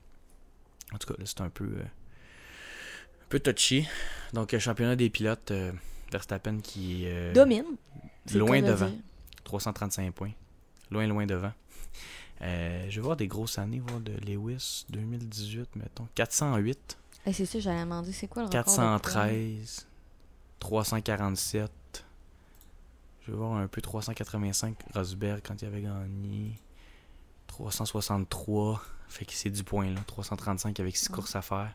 En 0.94 0.98
tout 0.98 1.06
cas, 1.12 1.14
là, 1.18 1.24
c'est 1.26 1.40
un 1.42 1.50
peu. 1.50 1.64
euh, 1.64 1.82
un 1.82 3.26
peu 3.28 3.40
touchy. 3.40 3.86
Donc, 4.32 4.52
euh, 4.54 4.58
championnat 4.58 4.96
des 4.96 5.08
pilotes, 5.10 5.50
euh, 5.50 5.72
Verstappen 6.10 6.58
qui 6.60 7.04
est. 7.04 7.12
euh, 7.12 7.32
Domine. 7.34 7.64
loin 8.34 8.60
de 8.62 8.66
devant. 8.68 8.86
dire. 8.88 8.98
335 9.44 10.12
points. 10.14 10.32
Loin, 10.90 11.06
loin 11.06 11.26
devant. 11.26 11.52
Je 12.40 12.90
vais 12.96 13.00
voir 13.00 13.16
des 13.16 13.28
grosses 13.28 13.58
années, 13.58 13.78
voir 13.80 14.00
de 14.00 14.12
Lewis 14.26 14.84
2018, 14.90 15.76
mettons. 15.76 16.08
408, 16.16 16.98
C'est 17.30 17.46
ça, 17.46 17.60
j'allais 17.60 17.80
demander, 17.82 18.12
c'est 18.12 18.26
quoi 18.26 18.42
le 18.42 18.48
record 18.48 18.60
de 18.64 18.64
points? 18.66 18.98
413, 18.98 19.86
347. 20.58 21.70
Je 23.24 23.30
vais 23.30 23.36
voir 23.36 23.52
un 23.54 23.68
peu 23.68 23.80
385, 23.80 24.76
Rosberg 24.94 25.40
quand 25.46 25.60
il 25.62 25.66
avait 25.66 25.82
gagné. 25.82 26.58
363, 27.46 28.82
fait 29.08 29.24
que 29.24 29.32
c'est 29.32 29.50
du 29.50 29.62
point 29.62 29.90
là. 29.90 30.00
335 30.06 30.80
avec 30.80 30.96
6 30.96 31.08
Ouais. 31.10 31.14
courses 31.14 31.36
à 31.36 31.42
faire. 31.42 31.72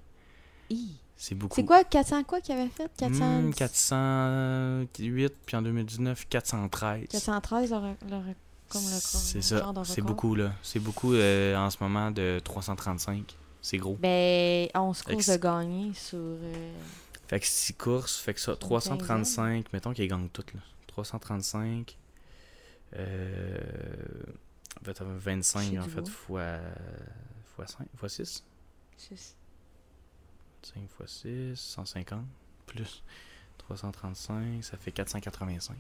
C'est 1.16 1.34
beaucoup. 1.36 1.56
C'est 1.56 1.66
quoi, 1.66 1.84
400 1.84 2.24
quoi 2.26 2.42
qu'il 2.42 2.56
avait 2.56 2.68
fait? 2.70 2.92
400... 2.98 3.42
Hmm, 3.42 3.54
408, 3.54 5.34
puis 5.46 5.56
en 5.56 5.62
2019, 5.62 6.28
413. 6.28 7.08
413, 7.10 7.72
le, 7.72 7.78
le 8.10 8.34
comme 8.70 8.82
le 8.84 8.88
C'est 9.00 9.42
ça, 9.42 9.74
c'est 9.86 10.02
beaucoup 10.02 10.36
là. 10.36 10.52
C'est 10.62 10.80
beaucoup 10.80 11.14
euh, 11.14 11.56
en 11.56 11.70
ce 11.70 11.78
moment 11.82 12.12
de 12.12 12.40
335. 12.44 13.36
C'est 13.68 13.78
gros. 13.80 13.96
Ben, 13.98 14.70
11 14.74 15.02
courses 15.02 15.28
de 15.28 15.36
gagner 15.36 15.94
sur... 15.94 16.18
euh, 16.18 16.74
Fait 17.28 17.42
que 17.42 17.46
6 17.46 17.74
courses, 17.74 18.18
fait 18.18 18.34
que 18.34 18.40
ça, 18.40 18.54
Une 18.54 18.58
335, 18.60 19.74
mettons 19.74 19.94
qu'il 19.94 20.08
gagne 20.08 20.30
toutes 20.30 20.54
là. 20.54 20.62
335. 20.88 21.98
Euh, 22.96 23.58
en 24.82 24.86
fait, 24.86 25.02
25 25.02 25.70
Chez 25.72 25.80
en 25.80 25.84
fait 25.84 26.08
fois, 26.08 26.60
fois 27.58 27.68
5, 27.68 27.88
fois 27.98 28.08
6. 28.08 28.46
c'est- 28.96 29.36
5 30.62 30.90
fois 30.90 31.06
6, 31.08 31.56
150 31.60 32.26
plus 32.68 33.04
335, 33.58 34.64
ça 34.64 34.78
fait 34.78 34.94
485. 34.94 35.76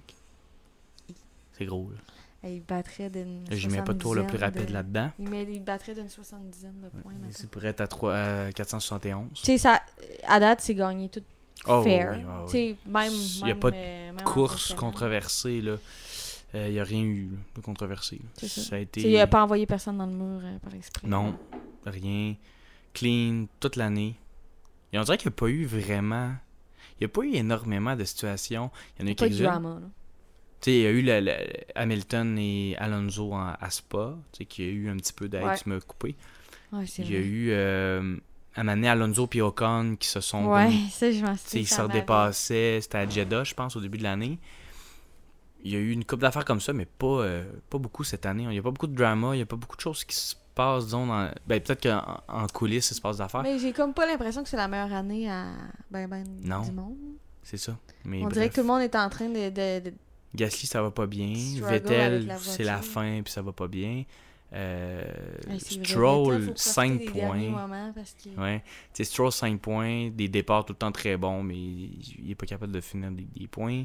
C'est 1.53 1.65
gros 1.65 1.89
là. 1.89 1.97
Il 2.43 2.61
battrait 2.63 3.09
d'une 3.09 3.43
Je 3.51 3.67
mets 3.67 3.81
pas 3.81 3.93
de 3.93 3.99
tour 3.99 4.15
le 4.15 4.25
plus 4.25 4.37
rapide 4.37 4.67
de- 4.67 4.73
là-dedans. 4.73 5.11
Il, 5.19 5.27
met, 5.29 5.43
il 5.43 5.63
battrait 5.63 5.95
d'une 5.95 6.07
soixante-dizaine 6.09 6.79
de 6.81 6.89
points. 7.01 7.11
mettons. 7.19 7.33
C'est 7.37 7.49
pour 7.49 7.65
être 7.65 7.81
à, 7.81 7.87
3, 7.87 8.13
à 8.15 8.51
471. 8.51 9.29
Tu 9.33 9.43
sais, 9.45 9.57
ça, 9.57 9.81
à 10.25 10.39
date, 10.39 10.61
c'est 10.61 10.75
gagné 10.75 11.09
tout 11.09 11.23
Oh, 11.67 11.81
fair. 11.83 12.15
oui, 12.45 12.51
sais, 12.51 12.75
même. 12.85 13.11
Il 13.11 13.47
y 13.47 13.51
a 13.51 13.55
pas 13.55 13.71
de 13.71 13.75
euh, 13.77 14.11
course 14.23 14.73
controversée 14.75 15.61
là. 15.61 15.75
Il 16.53 16.71
n'y 16.71 16.79
a 16.79 16.83
rien 16.83 17.01
eu 17.01 17.29
de 17.55 17.61
controversé. 17.61 18.21
C'est 18.37 18.47
ça. 18.47 18.75
a 18.75 18.79
été. 18.79 19.01
Il 19.01 19.17
a 19.19 19.27
pas 19.27 19.43
envoyé 19.43 19.65
personne 19.65 19.97
dans 19.97 20.05
le 20.05 20.13
mur 20.13 20.39
euh, 20.43 20.57
par 20.59 20.73
exprès. 20.75 21.07
Non, 21.07 21.37
rien. 21.85 22.35
Clean 22.93 23.47
toute 23.59 23.75
l'année. 23.75 24.15
Et 24.93 24.99
on 24.99 25.03
dirait 25.03 25.17
qu'il 25.17 25.29
n'y 25.29 25.33
a 25.33 25.37
pas 25.37 25.47
eu 25.47 25.65
vraiment. 25.65 26.31
Il 26.99 27.01
n'y 27.01 27.05
a 27.05 27.09
pas 27.09 27.21
eu 27.23 27.33
énormément 27.33 27.95
de 27.95 28.03
situations. 28.05 28.71
Il 28.97 29.01
y 29.01 29.05
en 29.05 29.07
a 29.07 29.11
eu 29.11 29.15
Pas 29.15 29.25
de 29.29 29.35
quelques-unes. 29.35 29.91
Tu 30.59 30.71
sais, 30.71 30.77
il 30.77 30.81
y 30.81 30.85
a 30.87 30.89
eu 30.89 31.01
le- 31.01 31.19
le- 31.19 31.47
Hamilton 31.75 32.37
et 32.39 32.75
Alonso 32.77 33.31
en- 33.33 33.53
à 33.59 33.69
Spa, 33.69 34.15
tu 34.31 34.39
sais, 34.39 34.45
qui 34.45 34.63
a 34.63 34.67
eu 34.67 34.89
un 34.89 34.97
petit 34.97 35.13
peu 35.13 35.29
d'aide, 35.29 35.43
Ouais. 35.43 35.57
tu 35.57 35.69
m'as 35.69 35.79
coupé. 35.79 36.15
Ouais, 36.71 36.83
Il 36.97 37.11
y 37.11 37.15
a 37.15 37.19
vrai. 37.19 37.27
eu 37.27 37.47
euh, 37.51 38.17
à 38.55 38.61
un 38.61 38.63
moment 38.63 38.75
donné, 38.75 38.89
Alonso 38.89 39.29
et 39.33 39.41
Ocon 39.41 39.95
qui 39.99 40.07
se 40.07 40.19
sont. 40.19 40.45
Ouais, 40.47 40.65
comme- 40.65 40.89
ça, 40.89 41.11
je 41.11 41.21
m'en 41.23 41.35
souviens. 41.37 41.61
ils 41.61 41.67
se 41.67 41.81
dépassaient. 41.91 42.79
C'était 42.81 42.97
à 42.97 43.07
Jeddah, 43.07 43.43
je 43.43 43.53
pense, 43.53 43.75
au 43.75 43.81
début 43.81 43.97
de 43.99 44.03
l'année. 44.03 44.39
Il 45.63 45.71
y 45.71 45.75
a 45.75 45.79
eu 45.79 45.91
une 45.91 46.05
couple 46.05 46.21
d'affaires 46.21 46.45
comme 46.45 46.61
ça, 46.61 46.71
mais 46.73 46.85
pas, 46.85 47.05
euh, 47.21 47.43
pas 47.69 47.77
beaucoup 47.77 48.03
cette 48.03 48.25
année. 48.25 48.43
Il 48.43 48.49
n'y 48.49 48.57
a 48.59 48.61
pas 48.63 48.71
beaucoup 48.71 48.87
de 48.87 48.95
drama, 48.95 49.33
il 49.33 49.37
n'y 49.37 49.41
a 49.43 49.45
pas 49.45 49.55
beaucoup 49.55 49.75
de 49.75 49.81
choses 49.81 50.03
qui 50.05 50.15
se 50.15 50.35
passent, 50.55 50.85
disons, 50.85 51.07
dans... 51.07 51.29
Ben, 51.45 51.59
peut-être 51.61 51.83
qu'en 51.83 52.21
en 52.27 52.47
coulisses, 52.47 52.89
il 52.91 52.95
se 52.95 53.01
passe 53.01 53.17
d'affaires. 53.17 53.43
Mais 53.43 53.59
j'ai 53.59 53.73
comme 53.73 53.93
pas 53.93 54.05
l'impression 54.07 54.43
que 54.43 54.49
c'est 54.49 54.57
la 54.57 54.67
meilleure 54.67 54.93
année 54.93 55.29
à 55.29 55.45
ben 55.91 56.07
ben 56.07 56.23
Non. 56.43 56.61
du 56.61 56.71
monde. 56.71 56.95
C'est 57.43 57.57
ça. 57.57 57.77
Mais 58.05 58.23
On 58.23 58.27
dirait 58.27 58.49
que 58.49 58.55
tout 58.55 58.61
le 58.61 58.67
monde 58.67 58.81
est 58.81 58.95
en 58.95 59.09
train 59.09 59.29
de... 59.29 59.49
de- 59.49 59.89
de- 59.89 59.93
Gasly, 60.37 60.67
ça 60.67 60.81
va 60.81 60.91
pas 60.91 61.07
bien. 61.07 61.35
Struggle 61.35 61.69
Vettel, 61.69 62.35
c'est 62.39 62.63
la 62.63 62.81
fin, 62.81 63.21
puis 63.23 63.33
ça 63.33 63.41
va 63.41 63.51
pas 63.51 63.67
bien. 63.67 64.05
Euh, 64.53 65.03
Vettel, 65.47 65.85
Stroll, 65.85 66.25
faut 66.25 66.45
profiter 66.45 66.53
5 66.55 66.99
des 66.99 67.05
derniers 67.11 67.51
points. 67.51 67.93
que... 68.23 68.41
Ouais. 68.41 68.63
Stroll, 69.03 69.31
5 69.31 69.59
points. 69.59 70.09
Des 70.11 70.29
départs 70.29 70.65
tout 70.65 70.73
le 70.73 70.77
temps 70.77 70.91
très 70.91 71.17
bons, 71.17 71.43
mais 71.43 71.57
il 71.57 72.15
il 72.19 72.31
est 72.31 72.35
pas 72.35 72.45
capable 72.45 72.71
de 72.71 72.81
finir 72.81 73.11
des, 73.11 73.27
des 73.35 73.47
points. 73.47 73.83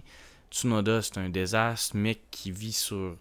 Tsunoda, 0.51 1.03
c'est 1.03 1.19
un 1.19 1.31
désastre. 1.31 1.97
Mec 1.97 2.21
qui 2.31 2.53
vit 2.53 2.73
sur 2.73 3.17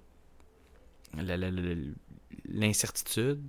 l'incertitude. 2.45 3.39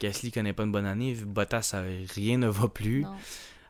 Gasly 0.00 0.30
connaît 0.32 0.52
pas 0.52 0.64
une 0.64 0.72
bonne 0.72 0.86
année. 0.86 1.14
Bottas, 1.14 1.74
rien 2.14 2.38
ne 2.38 2.48
va 2.48 2.68
plus. 2.68 3.02
Non. 3.02 3.14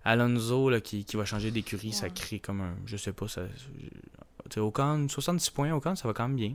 Alonso 0.04 0.70
là, 0.70 0.80
qui, 0.80 1.04
qui 1.04 1.16
va 1.16 1.24
changer 1.24 1.50
d'écurie, 1.50 1.92
ça 1.92 2.08
crée 2.10 2.38
comme 2.38 2.60
un. 2.60 2.76
Je 2.86 2.96
sais 2.96 3.12
pas, 3.12 3.26
ça. 3.26 3.42
Ocon, 4.56 5.06
66 5.08 5.50
points, 5.50 5.72
Ocon, 5.72 5.94
ça 5.96 6.06
va 6.08 6.14
quand 6.14 6.28
même 6.28 6.36
bien. 6.36 6.54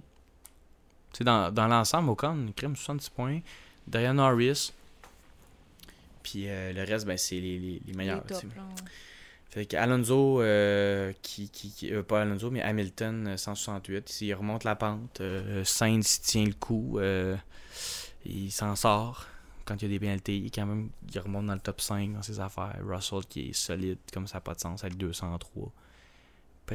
Dans, 1.21 1.51
dans 1.53 1.67
l'ensemble, 1.67 2.09
Ocon, 2.09 2.45
il 2.47 2.53
crème 2.53 2.75
66 2.75 3.09
points. 3.09 3.39
Derrière 3.87 4.13
Norris. 4.13 4.71
Puis 6.23 6.43
euh, 6.47 6.71
le 6.73 6.83
reste, 6.83 7.05
ben, 7.05 7.17
c'est 7.17 7.39
les, 7.39 7.59
les, 7.59 7.81
les 7.85 7.93
meilleurs. 7.93 8.17
Les 8.21 8.27
tu 8.27 8.27
top, 8.33 8.41
sais. 8.41 8.47
là, 8.55 8.63
ouais. 8.63 8.89
Fait 9.49 9.65
que 9.65 9.75
Alonso, 9.75 10.41
euh, 10.41 11.11
qui, 11.21 11.49
qui, 11.49 11.71
qui- 11.71 11.91
euh, 11.93 12.03
pas 12.03 12.21
Alonso, 12.21 12.49
mais 12.51 12.61
Hamilton, 12.61 13.27
euh, 13.27 13.37
168, 13.37 14.21
il 14.21 14.33
remonte 14.33 14.63
la 14.63 14.75
pente. 14.75 15.21
Sainz 15.65 16.17
il 16.17 16.21
tient 16.21 16.45
le 16.45 16.53
coup. 16.53 16.99
il 18.25 18.51
s'en 18.51 18.75
sort 18.75 19.25
quand 19.65 19.75
il 19.75 19.83
y 19.83 19.85
a 19.85 19.89
des 19.89 19.99
pénalités. 19.99 20.37
Il, 20.37 20.51
quand 20.51 20.65
même, 20.65 20.89
il 21.13 21.19
remonte 21.19 21.47
dans 21.47 21.53
le 21.55 21.59
top 21.59 21.81
5 21.81 22.13
dans 22.13 22.21
ses 22.21 22.39
affaires. 22.39 22.77
Russell 22.85 23.25
qui 23.27 23.49
est 23.49 23.53
solide, 23.53 23.97
comme 24.13 24.27
ça 24.27 24.35
n'a 24.37 24.41
pas 24.41 24.53
de 24.53 24.59
sens, 24.61 24.83
avec 24.85 24.95
203. 24.97 25.71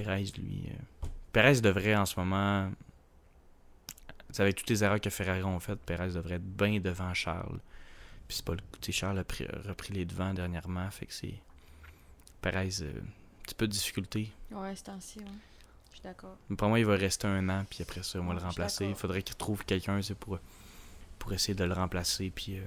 Perez, 0.05 0.25
lui. 0.39 0.65
euh, 0.69 1.07
Perez 1.33 1.61
devrait 1.61 1.97
en 1.97 2.07
ce 2.07 2.19
moment. 2.21 2.71
Avec 4.39 4.57
toutes 4.57 4.69
les 4.69 4.85
erreurs 4.85 5.01
que 5.01 5.09
Ferrari 5.09 5.43
ont 5.45 5.59
faites, 5.61 5.81
Perez 5.81 6.11
devrait 6.13 6.35
être 6.35 6.45
bien 6.57 6.79
devant 6.81 7.15
Charles. 7.15 7.59
Puis 8.29 8.37
c'est 8.39 8.45
pas 8.45 8.53
le 8.55 8.61
tu 8.81 8.93
Charles 8.93 9.19
a 9.19 9.25
pris- 9.25 9.47
a 9.47 9.69
repris 9.69 9.95
les 9.95 10.05
devants 10.05 10.35
dernièrement, 10.35 10.91
fait 10.91 11.07
que 11.07 11.15
c'est. 11.15 11.35
Perez, 12.43 12.69
euh, 12.83 12.93
un 13.01 13.43
petit 13.45 13.55
peu 13.55 13.67
de 13.67 13.73
difficulté. 13.73 14.31
Ouais, 14.51 14.75
c'est 14.77 14.89
ainsi, 14.91 15.19
ouais. 15.21 15.25
Je 15.91 15.95
suis 15.95 16.03
d'accord. 16.03 16.37
Mais 16.51 16.57
pour 16.57 16.69
moi, 16.69 16.79
il 16.79 16.85
va 16.85 16.97
rester 16.97 17.27
un 17.27 17.49
an, 17.49 17.65
puis 17.71 17.83
après 17.83 18.03
ça, 18.03 18.19
on 18.21 18.25
va 18.25 18.35
Ouais, 18.35 18.41
le 18.41 18.43
remplacer. 18.47 18.85
Il 18.87 18.95
faudrait 18.95 19.23
qu'il 19.23 19.37
trouve 19.37 19.65
quelqu'un 19.65 20.03
c'est 20.03 20.15
pour, 20.19 20.39
pour 21.19 21.33
essayer 21.33 21.55
de 21.55 21.65
le 21.65 21.73
remplacer, 21.73 22.31
puis 22.35 22.59
euh, 22.59 22.63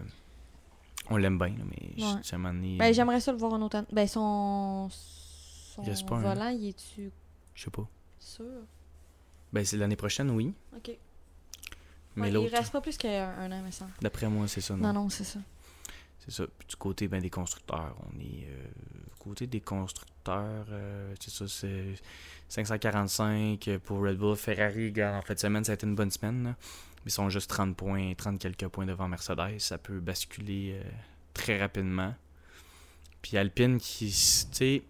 on 1.11 1.17
l'aime 1.17 1.37
bien, 1.37 1.53
mais 1.65 2.03
Ouais. 2.03 2.17
tu 2.21 2.23
sais, 2.23 2.33
à 2.33 2.35
un 2.35 2.39
moment 2.39 2.53
donné, 2.55 2.77
Ben, 2.77 2.91
j'aimerais 2.93 3.19
ça 3.19 3.31
le 3.31 3.37
voir 3.37 3.53
un 3.53 3.61
autre 3.61 3.75
année. 3.75 3.87
Ben, 3.91 4.07
son... 4.07 4.89
Son 5.79 5.83
Il 5.83 5.89
reste 5.89 6.07
pas 6.07 6.15
un 6.17 6.21
volant, 6.21 6.49
il 6.49 6.69
est-tu 6.69 7.11
Je 7.55 7.63
sais 7.63 7.71
pas. 7.71 7.87
sûr? 8.19 8.45
Ben, 9.51 9.65
c'est 9.65 9.77
l'année 9.77 9.95
prochaine, 9.95 10.29
oui. 10.31 10.53
OK. 10.75 10.91
Mais 12.15 12.35
Ouais, 12.35 12.43
il 12.43 12.55
reste 12.55 12.71
pas 12.71 12.81
plus 12.81 12.97
qu'un 12.97 13.29
un 13.29 13.51
an, 13.51 13.61
me 13.63 13.71
semble. 13.71 13.91
d'après 14.01 14.27
moi, 14.27 14.47
c'est 14.47 14.61
ça. 14.61 14.75
Non, 14.75 14.87
Non, 14.93 14.93
non, 15.03 15.09
c'est 15.09 15.23
ça. 15.23 15.39
C'est 16.19 16.31
ça. 16.31 16.45
Puis 16.57 16.67
du 16.67 16.75
côté 16.75 17.07
ben, 17.07 17.21
des 17.21 17.29
constructeurs, 17.29 17.95
on 18.13 18.19
est. 18.19 18.45
euh, 18.47 18.63
du 19.07 19.15
côté 19.19 19.47
des 19.47 19.61
constructeurs, 19.61 20.65
euh, 20.69 21.15
c'est 21.19 21.31
ça, 21.31 21.47
c'est 21.47 21.95
545 22.49 23.77
pour 23.85 24.01
Red 24.03 24.17
Bull. 24.17 24.35
Ferrari, 24.35 24.93
en 25.01 25.21
fin 25.21 25.33
de 25.33 25.39
semaine, 25.39 25.63
ça 25.63 25.71
a 25.71 25.75
été 25.75 25.87
une 25.87 25.95
bonne 25.95 26.11
semaine. 26.11 26.43
là. 26.43 26.55
Ils 27.05 27.11
sont 27.11 27.29
juste 27.29 27.49
30 27.49 27.75
points, 27.75 28.13
30 28.15 28.37
quelques 28.39 28.67
points 28.67 28.85
devant 28.85 29.07
Mercedes. 29.07 29.57
Ça 29.59 29.77
peut 29.77 29.99
basculer 29.99 30.73
euh, 30.73 30.89
très 31.33 31.57
rapidement. 31.59 32.13
Puis 33.21 33.37
Alpine, 33.37 33.79
qui, 33.79 34.05
tu 34.07 34.13
sais, 34.51 34.83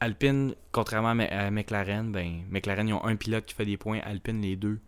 Alpine, 0.00 0.54
contrairement 0.72 1.14
à, 1.30 1.50
McLaren, 1.50 2.12
ben, 2.12 2.42
McLaren, 2.50 2.86
ils 2.88 2.92
ont 2.94 3.04
un 3.04 3.16
pilote 3.16 3.46
qui 3.46 3.54
fait 3.54 3.64
des 3.64 3.76
points, 3.76 4.00
Alpine, 4.04 4.40
les 4.42 4.56
deux. 4.56 4.78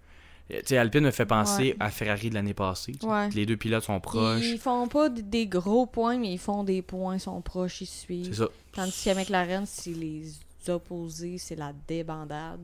Euh, 0.51 0.59
Tu 0.61 0.69
sais, 0.69 0.79
Alpine 0.79 1.05
me 1.05 1.11
fait 1.11 1.27
penser 1.27 1.71
Ouais. 1.73 1.77
à 1.81 1.91
Ferrari 1.91 2.31
de 2.31 2.35
l'année 2.35 2.55
passée. 2.55 2.93
Ouais. 3.03 3.29
Les 3.31 3.47
deux 3.47 3.57
pilotes 3.57 3.85
sont 3.85 4.01
proches. 4.01 4.45
Ils 4.45 4.59
font 4.59 4.87
pas 4.89 5.09
des 5.09 5.47
gros 5.47 5.87
points, 5.87 6.19
mais 6.19 6.33
ils 6.33 6.39
font 6.39 6.63
des 6.65 6.83
points, 6.83 7.17
ils 7.17 7.21
sont 7.21 7.41
proches, 7.41 7.81
ils 7.83 7.87
C'est 7.87 8.01
suivent. 8.05 8.35
ça. 8.35 8.49
Tandis 8.73 9.03
qu'à 9.05 9.15
McLaren, 9.15 9.65
c'est 9.67 9.91
les 9.93 10.25
opposés, 10.69 11.39
c'est 11.39 11.57
la 11.57 11.73
débandade. 11.87 12.61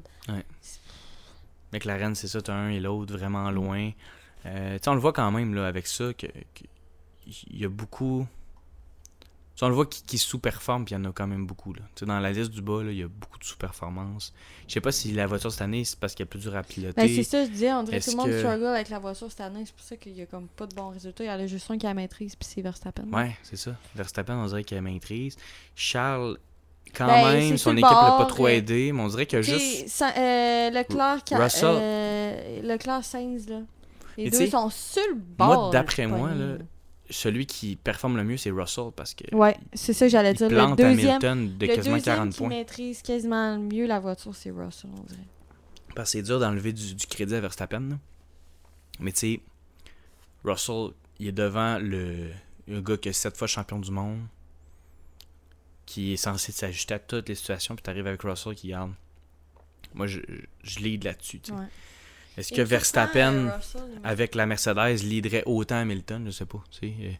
McLaren, 1.72 2.14
c'est 2.14 2.28
ça, 2.28 2.40
t'as 2.40 2.54
un 2.54 2.68
et 2.70 2.80
l'autre 2.80 3.16
vraiment 3.16 3.50
loin. 3.50 3.90
Euh, 4.46 4.78
on 4.86 4.94
le 4.94 5.00
voit 5.00 5.12
quand 5.12 5.30
même 5.32 5.54
là, 5.54 5.66
avec 5.66 5.86
ça 5.86 6.12
que, 6.12 6.26
que 6.26 6.64
y 7.50 7.64
a 7.64 7.68
beaucoup. 7.68 8.26
Sais, 9.56 9.64
on 9.64 9.68
le 9.68 9.74
voit 9.74 9.86
qui, 9.86 10.02
qui 10.02 10.18
sous-performe, 10.18 10.84
puis 10.84 10.94
il 10.96 10.98
y 10.98 11.00
en 11.00 11.08
a 11.08 11.12
quand 11.12 11.28
même 11.28 11.46
beaucoup. 11.46 11.72
Là. 11.74 11.82
Dans 12.02 12.18
la 12.18 12.32
liste 12.32 12.50
du 12.50 12.60
bas, 12.60 12.82
là, 12.82 12.90
il 12.90 12.98
y 12.98 13.02
a 13.04 13.08
beaucoup 13.08 13.38
de 13.38 13.44
sous-performances. 13.44 14.32
Je 14.66 14.72
sais 14.74 14.80
pas 14.80 14.90
si 14.90 15.12
la 15.12 15.26
voiture 15.28 15.52
cette 15.52 15.62
année, 15.62 15.84
c'est 15.84 15.96
parce 15.98 16.14
qu'elle 16.16 16.24
est 16.24 16.28
plus 16.28 16.40
dure 16.40 16.56
à 16.56 16.64
piloter. 16.64 17.00
Ben, 17.00 17.08
c'est 17.08 17.22
ça, 17.22 17.44
je 17.44 17.50
disais, 17.50 17.72
on 17.72 17.84
dirait 17.84 18.00
que 18.00 18.04
tout 18.04 18.10
le 18.10 18.16
monde 18.16 18.26
que- 18.26 18.38
struggle 18.40 18.66
avec 18.66 18.88
la 18.88 18.98
voiture 18.98 19.30
cette 19.30 19.40
année, 19.42 19.62
c'est 19.64 19.74
pour 19.74 19.84
ça 19.84 19.96
qu'il 19.96 20.12
y 20.12 20.22
a 20.22 20.26
comme 20.26 20.48
pas 20.48 20.66
de 20.66 20.74
bons 20.74 20.88
résultats. 20.88 21.22
Il 21.22 21.28
y 21.28 21.30
en 21.30 21.34
a 21.38 21.46
juste 21.46 21.70
un 21.70 21.78
qui 21.78 21.86
a 21.86 21.90
la 21.90 21.94
maîtrise, 21.94 22.34
puis 22.34 22.48
c'est 22.52 22.62
Verstappen. 22.62 23.04
Ouais, 23.12 23.36
c'est 23.44 23.56
ça. 23.56 23.76
Verstappen, 23.94 24.36
on 24.36 24.46
dirait 24.46 24.64
qu'elle 24.64 24.82
maîtrise. 24.82 25.36
Charles, 25.76 26.36
quand 26.92 27.06
Ben, 27.06 27.32
même, 27.34 27.56
son 27.56 27.72
équipe 27.76 27.82
l'a 27.84 28.16
pas 28.18 28.26
trop 28.26 28.48
aidé, 28.48 28.90
mais 28.92 29.02
on 29.02 29.08
dirait 29.08 29.26
qu'il 29.26 29.38
y 29.38 29.40
a 29.40 29.44
T'sais, 29.44 29.58
juste. 29.58 29.88
Sa- 29.88 30.16
euh, 30.18 30.70
Leclerc, 30.70 31.22
Russell. 31.30 31.76
euh, 31.80 32.62
Leclerc 32.62 33.04
Sainz, 33.04 33.48
là. 33.48 33.60
Les 34.16 34.30
deux 34.30 34.46
sont 34.48 34.70
sur 34.70 35.02
le 35.10 35.16
bord. 35.16 35.70
d'après 35.70 36.02
de 36.02 36.08
moi, 36.08 36.30
là, 36.34 36.56
Celui 37.10 37.44
qui 37.46 37.76
performe 37.76 38.16
le 38.16 38.24
mieux, 38.24 38.36
c'est 38.38 38.50
Russell, 38.50 38.86
parce 38.96 39.12
que. 39.14 39.34
Ouais, 39.34 39.56
c'est 39.74 39.92
ça 39.92 40.06
que 40.06 40.10
j'allais 40.10 40.32
dire. 40.34 40.48
Le 40.48 40.54
plante 40.56 40.78
deuxième, 40.78 41.08
Hamilton 41.10 41.58
de 41.58 41.66
le 41.66 41.74
quasiment 41.74 41.96
deuxième 41.96 42.16
40 42.16 42.32
qui 42.32 42.38
points. 42.38 42.48
maîtrise 42.48 43.02
quasiment 43.02 43.58
mieux 43.58 43.86
la 43.86 44.00
voiture, 44.00 44.34
c'est 44.34 44.50
Russell, 44.50 44.90
on 44.98 45.02
dirait. 45.02 45.20
Parce 45.94 46.10
que 46.12 46.18
c'est 46.18 46.22
dur 46.22 46.40
d'enlever 46.40 46.72
du, 46.72 46.94
du 46.94 47.06
crédit 47.06 47.34
à 47.34 47.40
Verstappen. 47.40 47.80
là. 47.80 47.98
Mais 49.00 49.12
tu 49.12 49.18
sais, 49.18 49.40
Russell, 50.44 50.90
il 51.18 51.28
est 51.28 51.32
devant 51.32 51.78
le, 51.78 52.30
le 52.66 52.80
gars 52.80 52.96
qui 52.96 53.10
est 53.10 53.12
sept 53.12 53.36
fois 53.36 53.46
champion 53.48 53.78
du 53.78 53.90
monde, 53.90 54.20
qui 55.86 56.14
est 56.14 56.16
censé 56.16 56.52
s'ajuster 56.52 56.94
à 56.94 56.98
toutes 56.98 57.28
les 57.28 57.34
situations, 57.34 57.74
puis 57.76 57.82
t'arrives 57.82 58.06
avec 58.06 58.22
Russell 58.22 58.54
qui 58.54 58.68
garde. 58.68 58.92
Moi, 59.92 60.06
je, 60.06 60.20
je 60.62 60.78
lead 60.80 61.04
là-dessus. 61.04 61.40
tu 61.40 61.52
sais. 61.52 61.58
Ouais. 61.58 61.66
Est-ce 62.36 62.52
que 62.52 62.62
Verstappen, 62.62 63.32
euh, 63.48 63.56
Russell, 63.56 63.82
avec 64.02 64.34
la 64.34 64.46
Mercedes, 64.46 65.02
leaderait 65.02 65.44
autant 65.46 65.76
Hamilton? 65.76 66.24
Je 66.26 66.30
sais 66.32 66.46
pas. 66.46 66.62
tu 66.70 66.78
sais, 66.88 66.94
euh, 67.00 67.10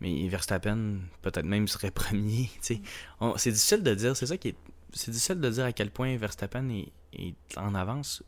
Mais 0.00 0.28
Verstappen, 0.28 0.98
peut-être 1.22 1.44
même 1.46 1.68
serait 1.68 1.90
premier. 2.04 2.50
tu 2.54 2.58
sais. 2.60 2.80
On- 3.20 3.36
C'est 3.36 3.52
difficile 3.52 3.82
de 3.82 3.94
dire. 3.94 4.16
C'est 4.16 4.26
ça 4.26 4.36
qui 4.36 4.48
est. 4.48 4.54
C'est 4.92 5.10
difficile 5.10 5.40
de 5.40 5.48
dire 5.50 5.64
à 5.64 5.72
quel 5.72 5.90
point 5.90 6.16
Verstappen 6.16 6.68
est, 6.70 6.88
est 7.12 7.34
en 7.56 7.74
avance. 7.74 8.22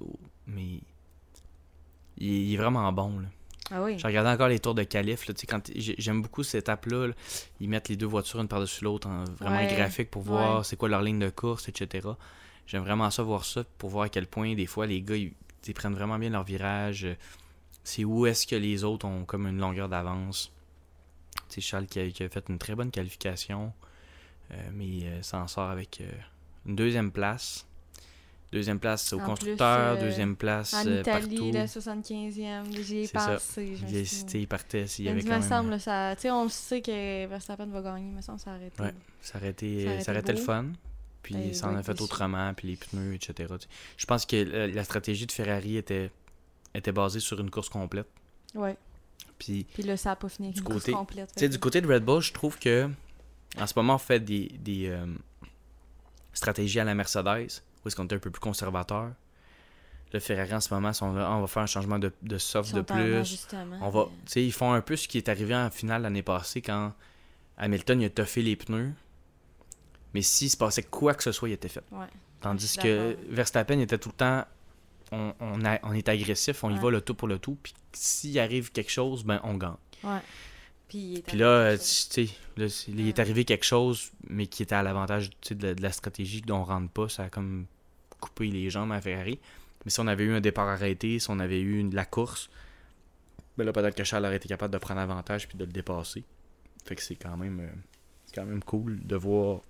Mais 0.47 0.81
il 2.19 2.29
est, 2.31 2.43
il 2.45 2.55
est 2.55 2.57
vraiment 2.57 2.91
bon. 2.93 3.19
Là. 3.21 3.29
Ah 3.71 3.83
oui. 3.83 3.99
J'ai 3.99 4.07
regardé 4.07 4.31
encore 4.31 4.49
les 4.49 4.59
tours 4.61 4.75
de 4.75 4.83
qualif. 4.83 5.27
Là, 5.27 5.35
quand 5.49 5.61
j'ai- 5.75 5.95
J'aime 5.99 6.23
beaucoup 6.23 6.43
cette 6.43 6.63
étape-là. 6.65 7.09
là. 7.09 7.15
Ils 7.61 7.69
mettent 7.69 7.89
les 7.89 7.97
deux 7.97 8.07
voitures 8.07 8.41
une 8.41 8.49
par-dessus 8.49 8.85
l'autre 8.85 9.09
en 9.09 9.25
vraiment 9.41 9.57
Ouais. 9.57 9.75
graphique 9.75 10.11
pour 10.11 10.23
voir 10.23 10.59
Ouais. 10.59 10.65
c'est 10.65 10.77
quoi 10.77 10.89
leur 10.89 11.03
ligne 11.03 11.19
de 11.19 11.31
course, 11.31 11.69
etc. 11.69 12.09
J'aime 12.67 12.83
vraiment 12.83 13.11
ça, 13.11 13.23
voir 13.23 13.45
ça, 13.45 13.65
pour 13.79 13.91
voir 13.91 14.05
à 14.05 14.09
quel 14.09 14.27
point, 14.27 14.55
des 14.55 14.67
fois, 14.67 14.87
les 14.87 15.01
gars, 15.03 15.17
ils, 15.17 15.33
ils 15.66 15.75
prennent 15.75 15.94
vraiment 15.94 16.18
bien 16.18 16.31
leur 16.31 16.44
virage. 16.44 17.05
euh, 17.05 17.14
C'est 17.85 18.05
où 18.05 18.27
est-ce 18.27 18.46
que 18.46 18.57
les 18.57 18.85
autres 18.85 19.07
ont 19.07 19.25
comme 19.25 19.46
une 19.46 19.59
longueur 19.59 19.88
d'avance. 19.88 20.53
Sais, 21.48 21.61
Charles 21.61 21.87
qui 21.87 22.01
a, 22.01 22.09
qui 22.11 22.22
a 22.22 22.29
fait 22.29 22.44
une 22.48 22.59
très 22.59 22.75
bonne 22.75 22.90
qualification, 22.90 23.72
euh, 24.53 24.70
mais 24.75 25.05
euh, 25.05 25.22
s'en 25.22 25.46
sort 25.48 25.70
avec 25.70 26.01
euh, 26.01 26.11
une 26.66 26.77
deuxième 26.77 27.11
place. 27.11 27.66
Deuxième 28.53 28.79
place 28.79 29.14
au 29.14 29.18
En 29.20 29.25
constructeur, 29.25 29.94
plus, 29.96 30.03
euh, 30.03 30.07
deuxième 30.09 30.37
place 30.37 30.75
En 30.75 30.87
euh, 30.87 31.01
Italie, 31.01 31.37
partout. 31.37 31.53
la 31.53 31.64
75e, 31.64 32.83
j'y 32.83 32.98
ai 32.98 33.07
C'est 33.07 33.18
ça. 33.18 33.27
passé. 33.29 33.64
tu 33.70 33.79
souviens. 33.79 34.05
sais, 34.05 34.40
il 34.40 34.46
partait 34.46 34.85
y 34.98 35.09
me 35.11 35.22
même... 35.22 35.42
semble, 35.42 35.81
ça, 35.81 36.14
on 36.27 36.42
le 36.44 36.48
sait 36.51 36.83
que 36.83 37.27
Verstappen 37.29 37.64
va 37.66 37.81
gagner, 37.81 38.11
mais 38.14 38.20
ça, 38.20 38.37
ça 38.37 38.51
a 38.53 38.55
arrêté. 38.57 38.83
Ouais. 38.83 38.92
Ça 39.22 39.38
aurait 39.38 39.51
été, 39.51 39.85
Ça 39.85 39.90
aurait 39.90 39.94
ça 39.94 40.01
été 40.03 40.11
aurait 40.11 40.20
été 40.20 40.33
le 40.35 40.38
fun. 40.38 40.66
Puis 41.23 41.35
Ben, 41.35 41.55
ça 41.55 41.69
en 41.69 41.77
a 41.77 41.83
fait 41.83 42.01
autrement, 42.01 42.53
puis 42.55 42.69
les 42.69 42.77
pneus, 42.77 43.15
etc. 43.15 43.53
Je 43.97 44.07
pense 44.07 44.27
que 44.27 44.37
la, 44.37 44.67
la 44.67 44.85
stratégie 44.85 45.27
de 45.27 45.33
Ferrari 45.33 45.77
était, 45.77 46.11
était 46.75 46.91
basée 46.93 47.21
sur 47.21 47.39
une 47.41 47.51
course 47.51 47.69
complète. 47.69 48.09
Ouais. 48.55 48.77
Puis, 49.39 49.65
Puis 49.73 49.83
là, 49.85 49.97
ça 49.97 50.11
n'a 50.11 50.17
pas 50.17 50.29
fini 50.29 50.49
avec 50.49 50.55
Du 50.57 50.61
une 50.63 50.67
course 50.67 50.81
côté- 50.81 50.93
complète. 50.93 51.31
sais, 51.35 51.41
fait 51.41 51.49
du 51.49 51.59
côté 51.59 51.81
de 51.81 51.87
Red 51.93 52.05
Bull, 52.05 52.21
je 52.23 52.33
trouve 52.33 52.59
que 52.59 52.89
en 53.59 53.67
ce 53.67 53.73
moment, 53.77 53.95
on 53.97 53.99
fait 53.99 54.21
des, 54.21 54.49
des, 54.59 54.89
euh, 54.89 55.07
stratégie 56.33 56.81
à 56.81 56.85
la 56.85 56.95
Mercedes, 56.95 57.63
où 57.85 57.89
est-ce 57.89 57.97
qu'on 57.97 58.05
était 58.05 58.17
un 58.17 58.19
peu 58.21 58.31
plus 58.31 58.41
conservateur. 58.41 59.11
Le 60.13 60.21
Ferrari 60.21 60.55
en 60.55 60.61
ce 60.61 60.73
moment, 60.75 60.93
sont 60.93 61.13
là, 61.15 61.31
on 61.33 61.41
va 61.41 61.47
faire 61.47 61.63
un 61.63 61.67
changement 61.67 61.99
de, 61.99 62.13
de 62.23 62.39
soft 62.39 62.75
de 62.75 62.83
plus. 62.83 63.39
On 63.81 63.89
va, 63.91 64.07
mais- 64.37 64.45
ils 64.45 64.53
font 64.53 64.73
un 64.73 64.81
peu 64.83 64.97
ce 64.97 65.09
qui 65.09 65.19
est 65.19 65.29
arrivé 65.29 65.55
en 65.55 65.71
finale 65.71 66.03
l'année 66.03 66.23
passée 66.23 66.61
quand 66.61 66.93
Hamilton 67.57 68.01
il 68.01 68.05
a 68.07 68.11
toffé 68.11 68.43
les 68.43 68.57
pneus. 68.57 68.93
Mais 70.14 70.22
s'il 70.22 70.51
se 70.51 70.57
passait 70.57 70.83
quoi 70.83 71.14
que 71.14 71.22
ce 71.22 71.33
soit, 71.33 71.48
il 71.48 71.53
était 71.53 71.68
fait. 71.68 71.85
Ouais. 71.90 72.07
Tandis 72.40 72.77
que. 72.77 73.16
Verstappen 73.31 73.79
était 73.81 73.98
tout 73.98 74.11
le 74.11 74.14
temps. 74.14 74.44
On, 75.11 75.35
on, 75.40 75.64
a- 75.64 75.79
on 75.83 75.92
est 75.92 76.09
agressif, 76.09 76.64
on 76.64 76.70
y 76.75 76.79
va 76.79 76.90
le 76.90 77.01
tout 77.03 77.14
pour 77.14 77.29
le 77.29 77.38
tout. 77.38 77.57
Puis 77.62 77.75
s'il 77.92 78.38
arrive 78.38 78.72
quelque 78.72 78.90
chose, 78.90 79.25
ben 79.25 79.40
on 79.44 79.55
gagne. 79.55 79.75
Ouais. 80.05 80.18
Puis, 80.88 81.22
là, 81.35 81.77
tu 81.79 81.85
sais, 81.85 82.29
là, 82.59 82.66
il 82.88 83.09
est 83.09 83.18
arrivé 83.18 83.44
quelque 83.46 83.64
chose, 83.64 84.11
mais 84.29 84.46
qui 84.46 84.62
était 84.62 84.75
à 84.75 84.83
l'avantage 84.83 85.31
de, 85.51 85.66
la- 85.68 85.75
de 85.75 85.83
la 85.83 85.92
stratégie 85.92 86.42
dont 86.42 86.59
on 86.59 86.64
rentre 86.64 86.90
pas. 86.90 87.09
Ça 87.09 87.25
a 87.25 87.29
comme 87.31 87.66
coupé 88.20 88.48
les 88.48 88.68
jambes 88.70 88.92
à 88.92 89.01
Ferrari. 89.01 89.38
Mais 89.85 89.90
si 89.90 90.01
on 90.01 90.07
avait 90.07 90.25
eu 90.25 90.33
un 90.35 90.40
départ 90.40 90.68
arrêté, 90.68 91.18
si 91.18 91.31
on 91.31 91.38
avait 91.40 91.61
eu 91.61 91.79
une- 91.79 91.94
la 91.94 92.05
course, 92.05 92.51
ben 93.59 93.64
là, 93.64 93.72
peut-être 93.72 93.94
que 93.94 94.05
Charles 94.05 94.25
aurait 94.27 94.37
été 94.37 94.48
capable 94.48 94.72
de 94.72 94.79
prendre 94.79 95.01
avantage 95.01 95.48
puis 95.48 95.57
de 95.59 95.64
le 95.64 95.72
dépasser. 95.72 96.25
Fait 96.85 96.94
que 96.96 97.03
c'est 97.03 97.16
quand 97.16 97.37
même 97.37 97.61
euh, 97.61 97.68
c'est 98.27 98.35
quand 98.35 98.44
même 98.46 98.62
cool 98.62 99.01
de 99.05 99.16
voir 99.16 99.61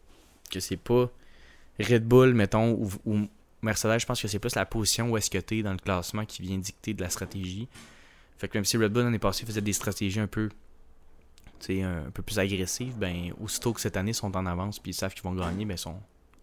que 0.53 0.61
c'est 0.61 0.77
pas 0.77 1.11
Red 1.81 2.05
Bull, 2.05 2.35
mettons, 2.35 2.75
ou, 3.05 3.29
Mercedes, 3.63 4.01
je 4.01 4.07
pense 4.07 4.21
que 4.21 4.29
c'est 4.29 4.39
plus 4.39 4.55
la 4.57 4.67
position 4.67 5.11
où 5.11 5.17
est-ce 5.17 5.31
que 5.31 5.39
t'es 5.39 5.63
dans 5.63 5.73
le 5.73 5.79
classement 5.79 6.25
qui 6.25 6.43
vient 6.43 6.59
dicter 6.59 6.95
de 6.95 7.01
la 7.01 7.09
stratégie. 7.09 7.69
Fait 8.39 8.49
que 8.49 8.59
même 8.59 8.65
si 8.65 8.77
Red 8.77 8.93
Bull 8.93 9.05
l'année 9.05 9.21
passée 9.21 9.47
faisait 9.47 9.61
des 9.61 9.73
stratégies 9.73 10.21
un 10.21 10.27
peu 10.27 10.49
tu 11.61 11.81
un 11.81 12.11
peu 12.13 12.23
plus 12.23 12.41
agressives, 12.41 12.97
ben 12.99 13.33
aussitôt 13.41 13.73
que 13.73 13.81
cette 13.81 13.97
année 13.97 14.11
ils 14.11 14.15
sont 14.15 14.37
en 14.37 14.47
avance 14.47 14.81
puis 14.81 14.91
ils 14.91 14.95
savent 14.95 15.15
qu'ils 15.15 15.23
vont 15.23 15.35
gagner, 15.35 15.65
ben 15.65 15.77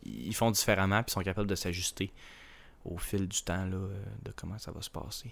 ils 0.06 0.34
font 0.34 0.50
différemment 0.50 1.04
puis 1.04 1.12
sont 1.12 1.22
capables 1.22 1.50
de 1.50 1.56
s'ajuster 1.56 2.14
au 2.86 2.98
fil 2.98 3.28
du 3.28 3.42
temps 3.42 3.66
là, 3.66 3.76
euh, 3.76 4.04
de 4.24 4.32
comment 4.34 4.58
ça 4.58 4.72
va 4.72 4.82
se 4.82 4.90
passer. 4.90 5.32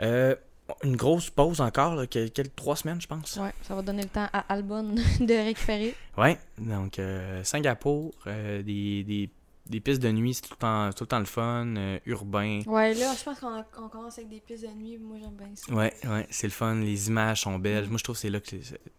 Euh, 0.00 0.34
une 0.84 0.96
grosse 0.96 1.30
pause 1.30 1.60
encore, 1.60 1.94
là, 1.94 2.06
quel- 2.06 2.30
quel- 2.30 2.50
trois 2.50 2.76
semaines, 2.76 3.00
je 3.00 3.06
pense. 3.06 3.36
Ouais, 3.36 3.52
ça 3.62 3.74
va 3.74 3.82
donner 3.82 4.02
le 4.02 4.08
temps 4.08 4.28
à 4.32 4.40
Albon 4.52 4.94
de 5.20 5.44
récupérer. 5.44 5.94
Ouais, 6.18 6.38
donc 6.58 6.98
euh, 6.98 7.42
Singapour, 7.44 8.12
euh, 8.26 8.62
des, 8.62 9.02
des, 9.04 9.30
des 9.66 9.80
pistes 9.80 10.02
de 10.02 10.10
nuit, 10.10 10.34
c'est 10.34 10.42
tout 10.42 10.52
le 10.52 10.56
temps, 10.58 10.90
tout 10.92 11.04
le 11.04 11.08
temps 11.08 11.18
le 11.18 11.24
fun, 11.24 11.74
euh, 11.76 11.98
urbain. 12.06 12.60
Ouais, 12.66 12.94
là, 12.94 13.14
je 13.16 13.22
pense 13.24 13.38
qu'on 13.40 13.88
commence 13.88 14.18
avec 14.18 14.28
des 14.30 14.40
pistes 14.40 14.62
de 14.64 14.68
nuit. 14.74 14.98
Moi, 14.98 15.18
j'aime 15.20 15.30
bien 15.36 15.48
ça. 15.54 15.72
Ouais, 15.72 15.94
ouais, 16.04 16.26
c'est 16.30 16.46
le 16.46 16.52
fun, 16.52 16.74
les 16.76 17.08
images 17.08 17.42
sont 17.42 17.58
belles. 17.58 17.84
Mm. 17.86 17.88
Moi, 17.90 17.98
je 17.98 18.04
trouve 18.04 18.16
que 18.16 18.20
c'est 18.22 18.30
là 18.30 18.40
que 18.40 18.56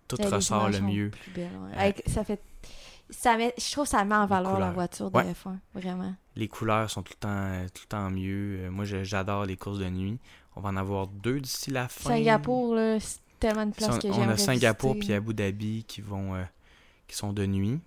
tout 0.07 0.17
ressort 0.29 0.69
le 0.69 0.79
mieux. 0.81 1.09
plus 1.09 1.31
belles, 1.31 1.49
ouais. 1.63 1.77
Avec- 1.77 2.03
ça 2.07 2.23
fait... 2.23 2.39
Ça 3.11 3.37
met, 3.37 3.53
je 3.57 3.71
trouve 3.71 3.83
que 3.83 3.89
ça 3.91 4.03
met 4.05 4.15
en 4.15 4.25
valeur 4.25 4.57
la 4.59 4.71
voiture 4.71 5.11
de 5.11 5.17
Ouais. 5.17 5.31
F1, 5.31 5.57
vraiment. 5.73 6.15
Les 6.35 6.47
couleurs 6.47 6.89
sont 6.89 7.03
tout 7.03 7.13
le 7.15 7.19
temps, 7.19 7.29
euh, 7.29 7.65
tout 7.73 7.81
le 7.83 7.87
temps 7.89 8.09
mieux. 8.09 8.61
Euh, 8.61 8.71
moi, 8.71 8.85
j'adore 8.85 9.45
les 9.45 9.57
courses 9.57 9.79
de 9.79 9.89
nuit. 9.89 10.17
On 10.55 10.61
va 10.61 10.69
en 10.69 10.77
avoir 10.77 11.07
deux 11.07 11.39
d'ici 11.39 11.71
la 11.71 11.87
fin. 11.87 12.09
Singapour, 12.09 12.75
là, 12.75 12.99
c'est 12.99 13.19
tellement 13.39 13.63
une 13.63 13.73
place 13.73 13.97
que 13.97 14.07
on 14.07 14.13
j'aimerais 14.13 14.33
a 14.33 14.37
Singapour 14.37 14.95
puis 14.97 15.13
Abu 15.13 15.33
Dhabi 15.33 15.83
qui 15.85 16.01
vont 16.01 16.35
euh, 16.35 16.43
qui 17.07 17.15
sont 17.15 17.33
de 17.33 17.45
nuit. 17.45 17.79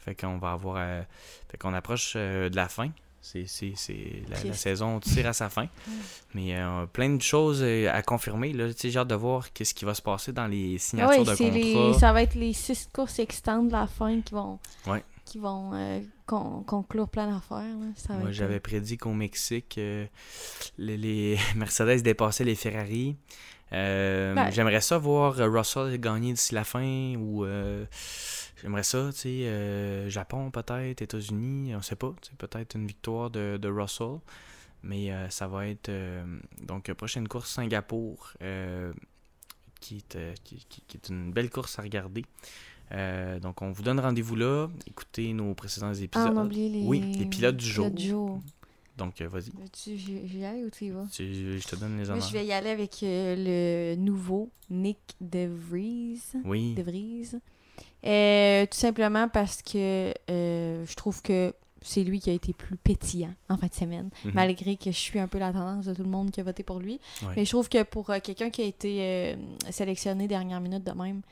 Fait 0.00 0.14
qu'on 0.14 0.38
va 0.38 0.52
avoir 0.52 0.76
euh, 0.78 1.02
fait 1.48 1.56
qu'on 1.56 1.74
approche 1.74 2.14
euh, 2.16 2.48
de 2.48 2.56
la 2.56 2.68
fin. 2.68 2.90
C'est 3.32 3.46
c'est 3.46 3.72
c'est 3.74 4.22
la, 4.28 4.52
saison 4.54 5.00
tire 5.00 5.26
à 5.26 5.32
sa 5.32 5.48
fin. 5.48 5.66
Mais 6.34 6.54
euh, 6.56 6.86
plein 6.86 7.10
de 7.10 7.20
choses 7.22 7.60
euh, 7.62 7.90
à 7.92 8.02
confirmer 8.02 8.52
là, 8.52 8.66
j'ai 8.80 8.96
hâte 8.96 9.08
de 9.08 9.14
voir 9.16 9.52
qu'est-ce 9.52 9.74
qui 9.74 9.84
va 9.84 9.94
se 9.94 10.02
passer 10.02 10.32
dans 10.32 10.46
les 10.46 10.78
signatures 10.78 11.26
ouais, 11.26 11.50
de 11.50 11.54
les, 11.54 11.94
ça 11.98 12.12
va 12.12 12.22
être 12.22 12.34
les 12.36 12.52
six 12.52 12.88
courses 12.92 13.18
extantes 13.18 13.68
de 13.68 13.72
la 13.72 13.86
fin 13.86 14.20
qui 14.20 14.32
vont, 14.34 14.58
Ouais. 14.86 15.02
qui 15.24 15.38
vont 15.38 15.72
euh, 15.74 16.00
con- 16.26 16.62
conclure 16.66 17.08
plein 17.08 17.26
d'affaires. 17.32 17.64
Moi, 18.10 18.30
j'avais 18.30 18.60
prédit 18.60 18.96
qu'au 18.96 19.12
Mexique, 19.12 19.76
euh, 19.78 20.06
les, 20.78 20.96
les 20.96 21.38
Mercedes 21.56 22.02
dépassaient 22.02 22.44
les 22.44 22.54
Ferrari. 22.54 23.16
Euh, 23.72 24.34
Ben. 24.34 24.50
J'aimerais 24.52 24.80
ça 24.80 24.96
voir 24.98 25.34
Russell 25.36 25.98
gagner 25.98 26.32
d'ici 26.32 26.54
la 26.54 26.62
fin 26.62 27.14
ou 27.16 27.44
euh, 27.44 27.84
j'aimerais 28.60 28.82
ça, 28.82 29.10
tu 29.12 29.18
sais, 29.18 29.28
euh, 29.46 30.08
Japon 30.08 30.50
peut-être, 30.50 31.02
États-Unis, 31.02 31.74
on 31.74 31.82
sait 31.82 31.96
pas, 31.96 32.14
tu 32.22 32.30
sais, 32.30 32.36
peut-être 32.36 32.74
une 32.74 32.86
victoire 32.86 33.30
de, 33.30 33.58
de 33.60 33.68
Russell. 33.68 34.18
Mais 34.82 35.10
euh, 35.10 35.28
ça 35.30 35.48
va 35.48 35.66
être 35.66 35.88
euh, 35.88 36.24
donc 36.62 36.92
prochaine 36.92 37.26
course 37.26 37.50
Singapour, 37.52 38.32
qui, 39.80 39.96
est, 40.14 40.42
qui, 40.44 40.56
qui- 40.68 40.82
qui 40.86 40.96
est 40.96 41.08
une 41.08 41.32
belle 41.32 41.50
course 41.50 41.78
à 41.78 41.82
regarder. 41.82 42.24
Euh, 42.92 43.40
donc 43.40 43.62
on 43.62 43.72
vous 43.72 43.82
donne 43.82 43.98
rendez-vous 43.98 44.36
là. 44.36 44.68
Écoutez 44.86 45.32
nos 45.32 45.54
précédents 45.54 45.92
Ah, 45.94 46.00
épisodes. 46.02 46.32
on 46.34 46.36
a 46.36 46.44
oublié 46.44 46.68
les... 46.68 46.82
Oui, 46.86 47.00
les 47.18 47.26
pilotes 47.26 47.56
du 47.56 47.66
jour. 47.66 47.86
pilotes 47.86 47.98
du 48.00 48.08
jour. 48.08 48.40
Donc 48.96 49.20
euh, 49.20 49.28
vas-y. 49.28 49.50
Veux-tu 49.50 49.96
j'y 49.98 50.44
aille 50.44 50.64
ou 50.64 50.70
tu 50.70 50.84
y 50.86 50.90
vas? 50.90 51.06
Tu- 51.12 51.58
je 51.60 51.66
te 51.66 51.74
donne 51.76 51.98
les 51.98 52.08
honneurs. 52.08 52.24
je 52.26 52.32
vais 52.32 52.46
y 52.46 52.52
aller 52.52 52.70
avec 52.70 53.02
euh, 53.02 53.34
le 53.96 54.00
nouveau 54.00 54.50
Nick 54.70 54.98
DeVries. 55.20 56.22
Oui. 56.44 56.74
DeVries. 56.74 57.32
Euh, 58.04 58.66
tout 58.66 58.76
simplement 58.78 59.28
parce 59.28 59.62
que 59.62 60.12
euh, 60.30 60.84
je 60.86 60.94
trouve 60.94 61.22
que 61.22 61.54
c'est 61.82 62.02
lui 62.04 62.20
qui 62.20 62.30
a 62.30 62.32
été 62.32 62.52
plus 62.52 62.76
pétillant 62.76 63.32
en 63.48 63.56
fin 63.56 63.66
de 63.68 63.74
semaine, 63.74 64.10
Mhm. 64.24 64.32
malgré 64.34 64.76
que 64.76 64.90
je 64.90 64.96
suis 64.96 65.18
un 65.18 65.28
peu 65.28 65.38
la 65.38 65.52
tendance 65.52 65.86
de 65.86 65.94
tout 65.94 66.02
le 66.02 66.08
monde 66.08 66.30
qui 66.30 66.40
a 66.40 66.44
voté 66.44 66.62
pour 66.62 66.78
lui. 66.80 67.00
Ouais. 67.22 67.28
Mais 67.36 67.44
je 67.44 67.50
trouve 67.50 67.68
que 67.68 67.82
pour 67.84 68.10
euh, 68.10 68.18
quelqu'un 68.22 68.50
qui 68.50 68.62
a 68.62 68.64
été 68.64 69.36
sélectionné 69.70 70.26
dernière 70.28 70.60
minute 70.60 70.84
de 70.84 70.92
même, 70.92 71.22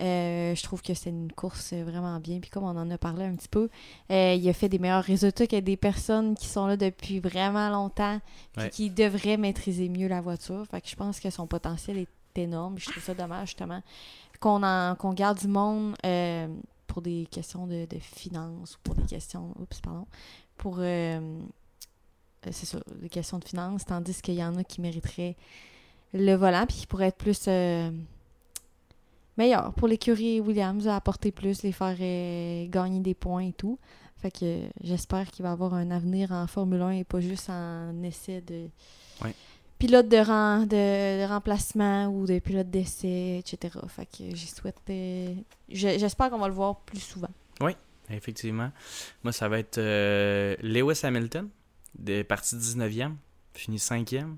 je 0.00 0.62
trouve 0.62 0.80
que 0.82 0.94
c'est 0.94 1.10
une 1.10 1.32
course 1.32 1.72
vraiment 1.72 2.18
bien. 2.20 2.38
Puis 2.38 2.50
comme 2.50 2.62
on 2.64 2.68
en 2.76 2.88
a 2.90 2.98
parlé 2.98 3.24
un 3.24 3.34
petit 3.34 3.48
peu, 3.48 3.68
il 4.10 4.48
a 4.48 4.52
fait 4.52 4.68
des 4.68 4.78
meilleurs 4.78 5.02
résultats 5.04 5.46
que 5.48 5.58
des 5.58 5.76
personnes 5.76 6.36
qui 6.36 6.46
sont 6.46 6.66
là 6.68 6.76
depuis 6.76 7.18
vraiment 7.18 7.68
longtemps 7.70 8.20
Ouais. 8.56 8.70
qui 8.70 8.90
devraient 8.90 9.36
maîtriser 9.36 9.88
mieux 9.88 10.06
la 10.08 10.20
voiture. 10.20 10.64
Fait 10.70 10.80
que 10.80 10.88
je 10.88 10.94
pense 10.96 11.18
que 11.20 11.30
son 11.30 11.46
potentiel 11.48 11.98
est 11.98 12.08
énorme. 12.36 12.78
Je 12.78 12.88
trouve 12.88 13.02
ça 13.02 13.14
dommage 13.14 13.48
justement 13.48 13.82
qu'on 14.40 14.60
qu'on 14.98 15.12
garde 15.12 15.38
du 15.38 15.48
monde 15.48 15.94
euh, 16.04 16.48
pour 16.86 17.02
des 17.02 17.26
questions 17.30 17.66
de, 17.66 17.86
de 17.86 17.98
finances 17.98 18.76
ou 18.76 18.78
pour 18.82 18.94
des 18.94 19.04
questions. 19.04 19.54
Oups, 19.58 19.80
pardon. 19.80 20.06
Pour. 20.56 20.78
euh, 20.78 21.18
euh, 22.46 22.50
c'est 22.52 22.66
ça, 22.66 22.78
des 23.00 23.08
questions 23.08 23.38
de 23.38 23.44
finances, 23.44 23.84
tandis 23.84 24.22
qu'il 24.22 24.34
y 24.34 24.44
en 24.44 24.56
a 24.56 24.64
qui 24.64 24.80
mériteraient 24.80 25.36
le 26.14 26.34
volant 26.34 26.66
puis 26.66 26.76
qui 26.76 26.86
pourraient 26.86 27.08
être 27.08 27.18
plus 27.18 27.48
meilleurs 29.36 29.72
pour 29.74 29.88
l'écurie 29.88 30.40
Williams, 30.40 30.86
apporter 30.86 31.32
plus, 31.32 31.62
les 31.64 31.72
faire 31.72 31.96
gagner 32.68 33.00
des 33.00 33.14
points 33.14 33.46
et 33.46 33.52
tout. 33.52 33.78
Fait 34.16 34.30
que 34.30 34.62
j'espère 34.82 35.30
qu'il 35.30 35.42
va 35.44 35.52
avoir 35.52 35.74
un 35.74 35.90
avenir 35.90 36.32
en 36.32 36.46
Formule 36.46 36.82
1 36.82 36.90
et 36.90 37.04
pas 37.04 37.20
juste 37.20 37.50
en 37.50 38.02
essai 38.02 38.40
de 38.40 38.68
Ouais. 39.22 39.34
Pilote 39.78 40.08
de, 40.08 40.16
de, 40.16 41.22
de 41.22 41.28
remplacement 41.28 42.06
ou 42.08 42.26
de 42.26 42.38
pilote 42.38 42.70
d'essai, 42.70 43.38
etc. 43.38 43.78
Fait 43.88 44.06
que 44.06 44.34
j'y 44.34 44.46
souhaite. 44.46 44.76
je- 44.88 45.44
j'espère 45.98 46.30
qu'on 46.30 46.38
va 46.38 46.48
le 46.48 46.54
voir 46.54 46.80
plus 46.80 47.00
souvent. 47.00 47.30
Effectivement. 48.10 48.72
Moi, 49.22 49.32
ça 49.34 49.50
va 49.50 49.58
être 49.58 49.76
euh, 49.76 50.56
Lewis 50.62 51.00
Hamilton, 51.02 51.46
de 51.98 52.22
partie 52.22 52.56
19e, 52.56 53.12
fini 53.52 53.76
5e. 53.76 54.36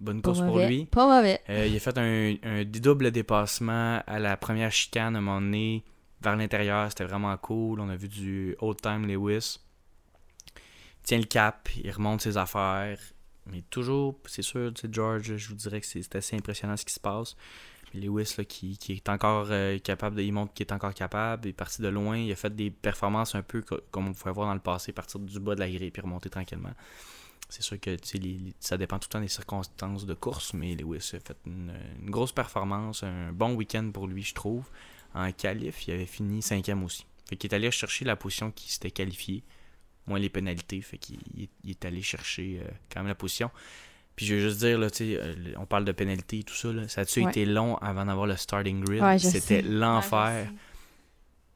Bonne 0.00 0.22
course 0.22 0.40
pour 0.46 0.56
lui. 0.68 0.86
Pas 0.86 1.06
mauvais. 1.06 1.40
Euh, 1.50 1.66
il 1.66 1.76
a 1.76 1.78
fait 1.78 1.98
un, 1.98 2.36
un 2.42 2.64
double 2.64 3.10
dépassement 3.10 4.00
à 4.06 4.18
la 4.18 4.38
première 4.38 4.72
chicane 4.72 5.14
à 5.14 5.18
un 5.18 5.20
moment 5.20 5.42
donné 5.42 5.84
vers 6.22 6.36
l'intérieur. 6.36 6.88
C'était 6.90 7.04
vraiment 7.04 7.36
cool. 7.36 7.80
On 7.80 7.88
a 7.90 7.96
vu 7.96 8.08
du 8.08 8.56
old 8.60 8.80
time 8.80 9.06
Lewis. 9.06 9.58
Il 10.56 11.02
tient 11.02 11.18
le 11.18 11.24
cap, 11.24 11.68
il 11.76 11.90
remonte 11.90 12.22
ses 12.22 12.38
affaires. 12.38 12.98
Mais 13.50 13.62
toujours, 13.70 14.18
c'est 14.26 14.42
sûr, 14.42 14.72
tu 14.74 14.82
sais, 14.82 14.88
George, 14.90 15.36
je 15.36 15.48
vous 15.48 15.54
dirais 15.54 15.80
que 15.80 15.86
c'est 15.86 16.16
assez 16.16 16.36
impressionnant 16.36 16.76
ce 16.76 16.84
qui 16.84 16.94
se 16.94 17.00
passe. 17.00 17.36
Lewis, 17.94 18.34
là, 18.36 18.44
qui, 18.44 18.76
qui 18.76 18.92
est 18.94 19.08
encore 19.08 19.46
euh, 19.50 19.78
capable, 19.78 20.16
de, 20.16 20.22
il 20.22 20.32
montre 20.32 20.52
qu'il 20.52 20.66
est 20.66 20.72
encore 20.72 20.92
capable. 20.92 21.46
Il 21.46 21.50
est 21.50 21.52
parti 21.52 21.80
de 21.80 21.88
loin, 21.88 22.18
il 22.18 22.30
a 22.32 22.36
fait 22.36 22.54
des 22.54 22.70
performances 22.70 23.34
un 23.34 23.42
peu 23.42 23.62
co- 23.62 23.80
comme 23.90 24.08
on 24.08 24.12
pouvait 24.12 24.32
voir 24.32 24.48
dans 24.48 24.54
le 24.54 24.60
passé, 24.60 24.92
partir 24.92 25.20
du 25.20 25.38
bas 25.40 25.54
de 25.54 25.60
la 25.60 25.70
grille 25.70 25.90
puis 25.90 26.02
remonter 26.02 26.28
tranquillement. 26.28 26.72
C'est 27.48 27.62
sûr 27.62 27.78
que 27.78 27.96
ça 28.58 28.76
dépend 28.76 28.98
tout 28.98 29.06
le 29.08 29.12
temps 29.12 29.20
des 29.20 29.28
circonstances 29.28 30.04
de 30.04 30.14
course, 30.14 30.52
mais 30.52 30.74
Lewis 30.74 31.12
a 31.14 31.20
fait 31.20 31.36
une, 31.46 31.72
une 32.02 32.10
grosse 32.10 32.32
performance, 32.32 33.04
un 33.04 33.32
bon 33.32 33.54
week-end 33.54 33.88
pour 33.92 34.08
lui, 34.08 34.24
je 34.24 34.34
trouve. 34.34 34.68
En 35.14 35.30
qualif, 35.30 35.86
il 35.86 35.94
avait 35.94 36.06
fini 36.06 36.42
cinquième 36.42 36.82
aussi. 36.82 37.06
Fait 37.28 37.36
qu'il 37.36 37.50
est 37.50 37.54
allé 37.54 37.70
chercher 37.70 38.04
la 38.04 38.16
position 38.16 38.50
qui 38.50 38.72
s'était 38.72 38.90
qualifiée, 38.90 39.44
moins 40.06 40.18
les 40.18 40.28
pénalités, 40.28 40.80
fait 40.82 40.98
qu'il 40.98 41.18
il- 41.36 41.48
il 41.64 41.70
est 41.70 41.84
allé 41.84 42.02
chercher 42.02 42.60
euh, 42.62 42.68
quand 42.92 43.00
même 43.00 43.08
la 43.08 43.14
position. 43.14 43.50
Puis 44.14 44.24
je 44.26 44.34
veux 44.34 44.40
juste 44.40 44.58
dire, 44.58 44.78
là, 44.78 44.88
euh, 45.00 45.34
on 45.58 45.66
parle 45.66 45.84
de 45.84 45.92
pénalités 45.92 46.38
et 46.38 46.42
tout 46.42 46.54
ça, 46.54 46.72
là, 46.72 46.88
ça 46.88 47.02
a-tu 47.02 47.22
Ouais. 47.22 47.30
été 47.30 47.44
long 47.44 47.76
avant 47.78 48.06
d'avoir 48.06 48.26
le 48.26 48.36
starting 48.36 48.82
grid? 48.84 49.02
Ouais, 49.02 49.18
C'était 49.18 49.60
l'enfer 49.62 50.46
Ouais, 50.50 50.56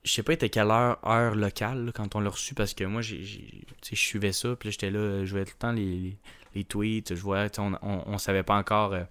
je 0.05 0.13
sais 0.13 0.23
pas, 0.23 0.33
il 0.33 0.35
était 0.37 0.49
quelle 0.51 0.71
heure, 0.71 0.99
heure 1.07 1.35
locale 1.35 1.85
là, 1.87 1.93
quand 1.93 2.15
on 2.17 2.21
l'a 2.21 2.31
reçu 2.31 2.55
parce 2.55 2.73
que 2.75 2.85
moi, 2.85 3.03
j'ai, 3.03 3.23
je 3.23 3.95
suivais 3.95 4.33
ça. 4.33 4.57
Puis 4.57 4.69
là, 4.69 4.71
j'étais 4.73 4.91
là, 4.91 5.25
je 5.25 5.31
voyais 5.31 5.45
tout 5.47 5.53
le 5.57 5.59
temps 5.59 5.73
les, 5.73 5.85
les, 5.99 6.17
les 6.55 6.65
tweets. 6.65 7.15
Je 7.15 7.21
voyais, 7.21 7.51
tu 7.51 7.57
sais, 7.57 7.61
on, 7.63 7.73
on, 7.83 8.03
on 8.07 8.19
savait 8.19 8.43
pas 8.43 8.57
encore 8.57 8.93
euh, 8.95 9.05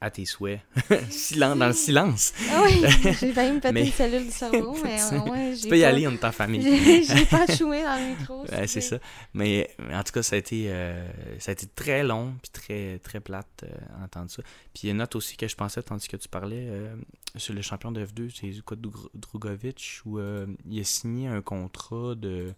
à 0.00 0.10
tes 0.10 0.24
souhaits. 0.24 0.60
silence, 1.10 1.58
dans 1.58 1.66
le 1.66 1.72
silence. 1.74 2.32
Ah 2.50 2.62
oui, 2.64 2.82
j'ai 3.20 3.32
failli 3.32 3.52
me 3.52 3.60
péter 3.60 3.72
Mais- 3.72 3.86
une 3.86 3.92
cellule 3.92 4.24
du 4.24 4.30
cerveau, 4.30 4.76
mais 4.84 4.98
euh, 5.00 5.18
ouais, 5.30 5.54
Tu 5.56 5.68
peux 5.68 5.76
y 5.76 5.82
pas- 5.82 5.88
aller, 5.88 6.06
on 6.08 6.12
est 6.12 6.24
en 6.24 6.32
famille. 6.32 7.04
J'ai 7.04 7.26
pas 7.26 7.46
choué 7.46 7.82
dans 7.82 7.96
le 8.00 8.16
micro. 8.18 8.44
C'est 8.66 8.80
ça. 8.80 8.98
Mais 9.34 9.70
mais 9.78 9.94
en 9.94 10.02
tout 10.02 10.12
cas, 10.12 10.22
ça 10.22 10.36
a 10.36 10.38
été, 10.38 10.64
euh, 10.68 11.06
ça 11.38 11.50
a 11.50 11.52
été 11.52 11.66
très 11.66 12.02
long 12.02 12.34
puis 12.42 12.50
très, 12.50 12.98
très 13.00 13.20
plate 13.20 13.64
euh, 13.64 14.04
entendre 14.04 14.30
ça. 14.30 14.42
Puis 14.72 14.82
il 14.84 14.86
y 14.86 14.88
a 14.88 14.92
une 14.92 14.98
note 14.98 15.14
aussi 15.16 15.36
que 15.36 15.46
je 15.48 15.54
pensais, 15.56 15.82
tandis 15.82 16.08
que 16.08 16.16
tu 16.16 16.28
parlais, 16.28 16.66
euh, 16.68 16.94
sur 17.36 17.54
le 17.54 17.60
champion 17.62 17.92
de 17.92 18.04
F2, 18.04 18.30
c'est 18.34 18.46
Dugro- 18.48 19.10
Drugovic, 19.14 20.00
où 20.06 20.18
euh, 20.18 20.46
il 20.68 20.80
a 20.80 20.84
signé 20.84 21.28
un 21.28 21.42
contrat 21.42 22.14
de... 22.14 22.52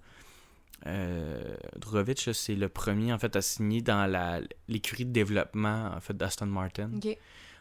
Euh, 0.87 1.57
Drugovic, 1.79 2.27
là, 2.27 2.35
c'est 2.35 2.55
le 2.55 2.69
premier 2.69 3.13
en 3.13 3.19
fait 3.19 3.35
à 3.37 3.43
signer 3.43 3.83
dans 3.83 4.11
la 4.11 4.41
l'écurie 4.69 5.05
de 5.05 5.13
développement 5.13 5.91
en 5.95 6.01
fait 6.01 6.17
d'Aston 6.17 6.47
Martin. 6.47 6.91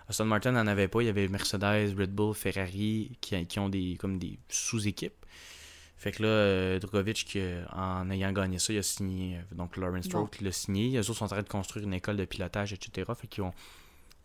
Aston 0.10 0.26
Martin 0.26 0.52
n'en 0.52 0.68
avait 0.68 0.88
pas. 0.88 1.02
Il 1.02 1.06
y 1.06 1.10
avait 1.10 1.28
Mercedes, 1.28 1.94
Red 1.98 2.14
Bull, 2.14 2.34
Ferrari 2.34 3.12
qui, 3.22 3.46
qui 3.46 3.60
ont 3.60 3.70
des 3.70 3.96
comme 4.00 4.18
des 4.18 4.40
sous-équipes. 4.50 5.14
Fait 5.98 6.12
que 6.12 6.24
là, 6.24 6.30
euh, 6.30 6.80
Drogovic, 6.80 7.26
qui, 7.26 7.40
en 7.74 8.10
ayant 8.10 8.32
gagné 8.32 8.58
ça, 8.58 8.74
il 8.74 8.80
a 8.80 8.84
signé. 8.84 9.38
euh, 9.38 9.56
donc 9.56 9.78
Lawrence 9.78 10.08
Bon. 10.10 10.26
qui 10.26 10.44
l'a 10.44 10.52
signé. 10.52 10.90
Les 10.90 10.98
autres 11.10 11.20
sont 11.20 11.26
en 11.26 11.28
train 11.28 11.44
de 11.44 11.48
construire 11.48 11.86
une 11.86 11.94
école 11.94 12.18
de 12.18 12.26
pilotage, 12.26 12.74
etc. 12.74 13.12
Fait 13.16 13.28
qu'ils 13.28 13.44
vont, 13.44 13.54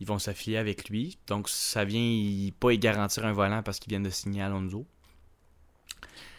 ils 0.01 0.07
vont 0.07 0.19
s'affilier 0.19 0.57
avec 0.57 0.89
lui. 0.89 1.19
Donc 1.27 1.51
ça 1.51 1.85
vient 1.85 2.51
pas 2.59 2.73
y 2.73 2.79
garantir 2.79 3.27
un 3.27 3.33
volant 3.33 3.63
parce 3.63 3.79
qu'ils 3.79 3.91
viennent 3.91 4.05
de 4.05 4.11
signer 4.11 4.41
Alonso 4.41 4.87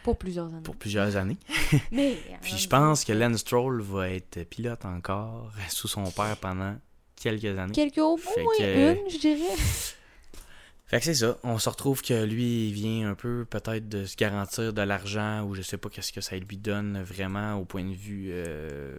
Pour 0.04 0.16
plusieurs 0.18 0.46
années. 0.46 0.62
pour 0.62 0.76
plusieurs 0.76 1.16
années. 1.16 1.36
Mais. 1.92 2.16
Puis 2.42 2.56
je 2.56 2.68
pense 2.68 3.04
que 3.04 3.12
Lance 3.12 3.38
Stroll 3.38 3.80
va 3.82 4.10
être 4.10 4.42
pilote 4.44 4.84
encore 4.84 5.52
sous 5.68 5.88
son 5.88 6.04
père 6.10 6.36
pendant 6.38 6.76
quelques 7.16 7.58
années. 7.58 7.72
Quelques 7.72 7.98
au 7.98 8.16
moins 8.16 8.52
que- 8.58 8.92
une, 9.04 9.10
je 9.10 9.18
dirais. 9.18 9.56
Fait 10.86 11.00
que 11.00 11.04
c'est 11.04 11.14
ça. 11.16 11.36
On 11.42 11.58
se 11.58 11.68
retrouve 11.68 12.00
que 12.00 12.24
lui, 12.24 12.68
il 12.68 12.72
vient 12.72 13.10
un 13.10 13.14
peu 13.14 13.44
peut-être 13.44 13.90
de 13.90 14.06
se 14.06 14.16
garantir 14.16 14.72
de 14.72 14.80
l'argent 14.80 15.42
ou 15.44 15.54
je 15.54 15.60
sais 15.60 15.76
pas 15.76 15.90
qu'est-ce 15.90 16.12
que 16.14 16.22
ça 16.22 16.34
lui 16.38 16.56
donne 16.56 17.02
vraiment 17.02 17.56
au 17.56 17.66
point 17.66 17.84
de 17.84 17.92
vue 17.94 18.28
euh, 18.32 18.96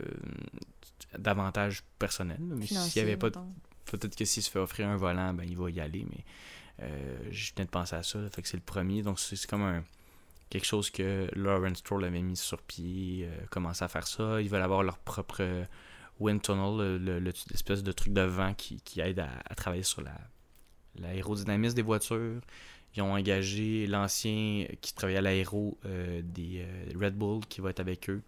d'avantage 1.17 1.83
personnel. 1.97 2.37
Mais 2.39 2.67
s'il 2.67 3.01
avait 3.01 3.17
pas, 3.17 3.29
peut-être 3.85 4.15
que 4.15 4.25
s'il 4.25 4.43
se 4.43 4.51
fait 4.51 4.59
offrir 4.59 4.87
un 4.87 4.97
volant, 4.97 5.33
ben 5.33 5.45
il 5.49 5.57
va 5.57 5.69
y 5.71 5.79
aller. 5.79 6.05
Mais 6.11 6.23
euh, 6.83 7.17
je 7.31 7.51
venais 7.55 7.65
de 7.65 7.71
penser 7.71 7.95
à 7.95 8.03
ça. 8.03 8.19
Fait 8.29 8.41
que 8.43 8.47
c'est 8.47 8.57
le 8.57 8.63
premier. 8.63 9.01
Donc 9.01 9.19
c'est 9.19 9.43
comme 9.47 9.63
un 9.63 9.83
quelque 10.49 10.65
chose 10.65 10.89
que 10.89 11.29
Lawrence 11.35 11.77
Stroll 11.79 12.05
avait 12.05 12.21
mis 12.21 12.35
sur 12.37 12.61
pied, 12.61 13.27
euh, 13.27 13.45
commencer 13.49 13.83
à 13.83 13.87
faire 13.87 14.07
ça. 14.07 14.41
Ils 14.41 14.49
veulent 14.49 14.61
avoir 14.61 14.83
leur 14.83 14.97
propre 14.97 15.43
wind 16.19 16.41
tunnel, 16.41 16.77
le- 16.77 16.97
le- 16.97 17.19
le- 17.19 17.33
l'espèce 17.51 17.83
de 17.83 17.91
truc 17.91 18.13
de 18.13 18.21
vent 18.21 18.53
qui, 18.53 18.81
qui 18.81 18.99
aide 19.01 19.19
à, 19.19 19.29
à 19.49 19.55
travailler 19.55 19.83
sur 19.83 20.01
la 20.01 20.13
l'aérodynamisme 20.95 21.75
des 21.75 21.81
voitures. 21.81 22.41
Ils 22.95 23.01
ont 23.03 23.13
engagé 23.13 23.85
l'ancien 23.87 24.65
qui 24.81 24.93
travaillait 24.93 25.19
à 25.19 25.21
l'aéro 25.21 25.77
euh, 25.85 26.21
des 26.23 26.65
euh, 26.65 26.99
Red 26.99 27.15
Bull 27.15 27.45
qui 27.47 27.61
va 27.61 27.69
être 27.69 27.79
avec 27.79 28.09
eux. 28.09 28.21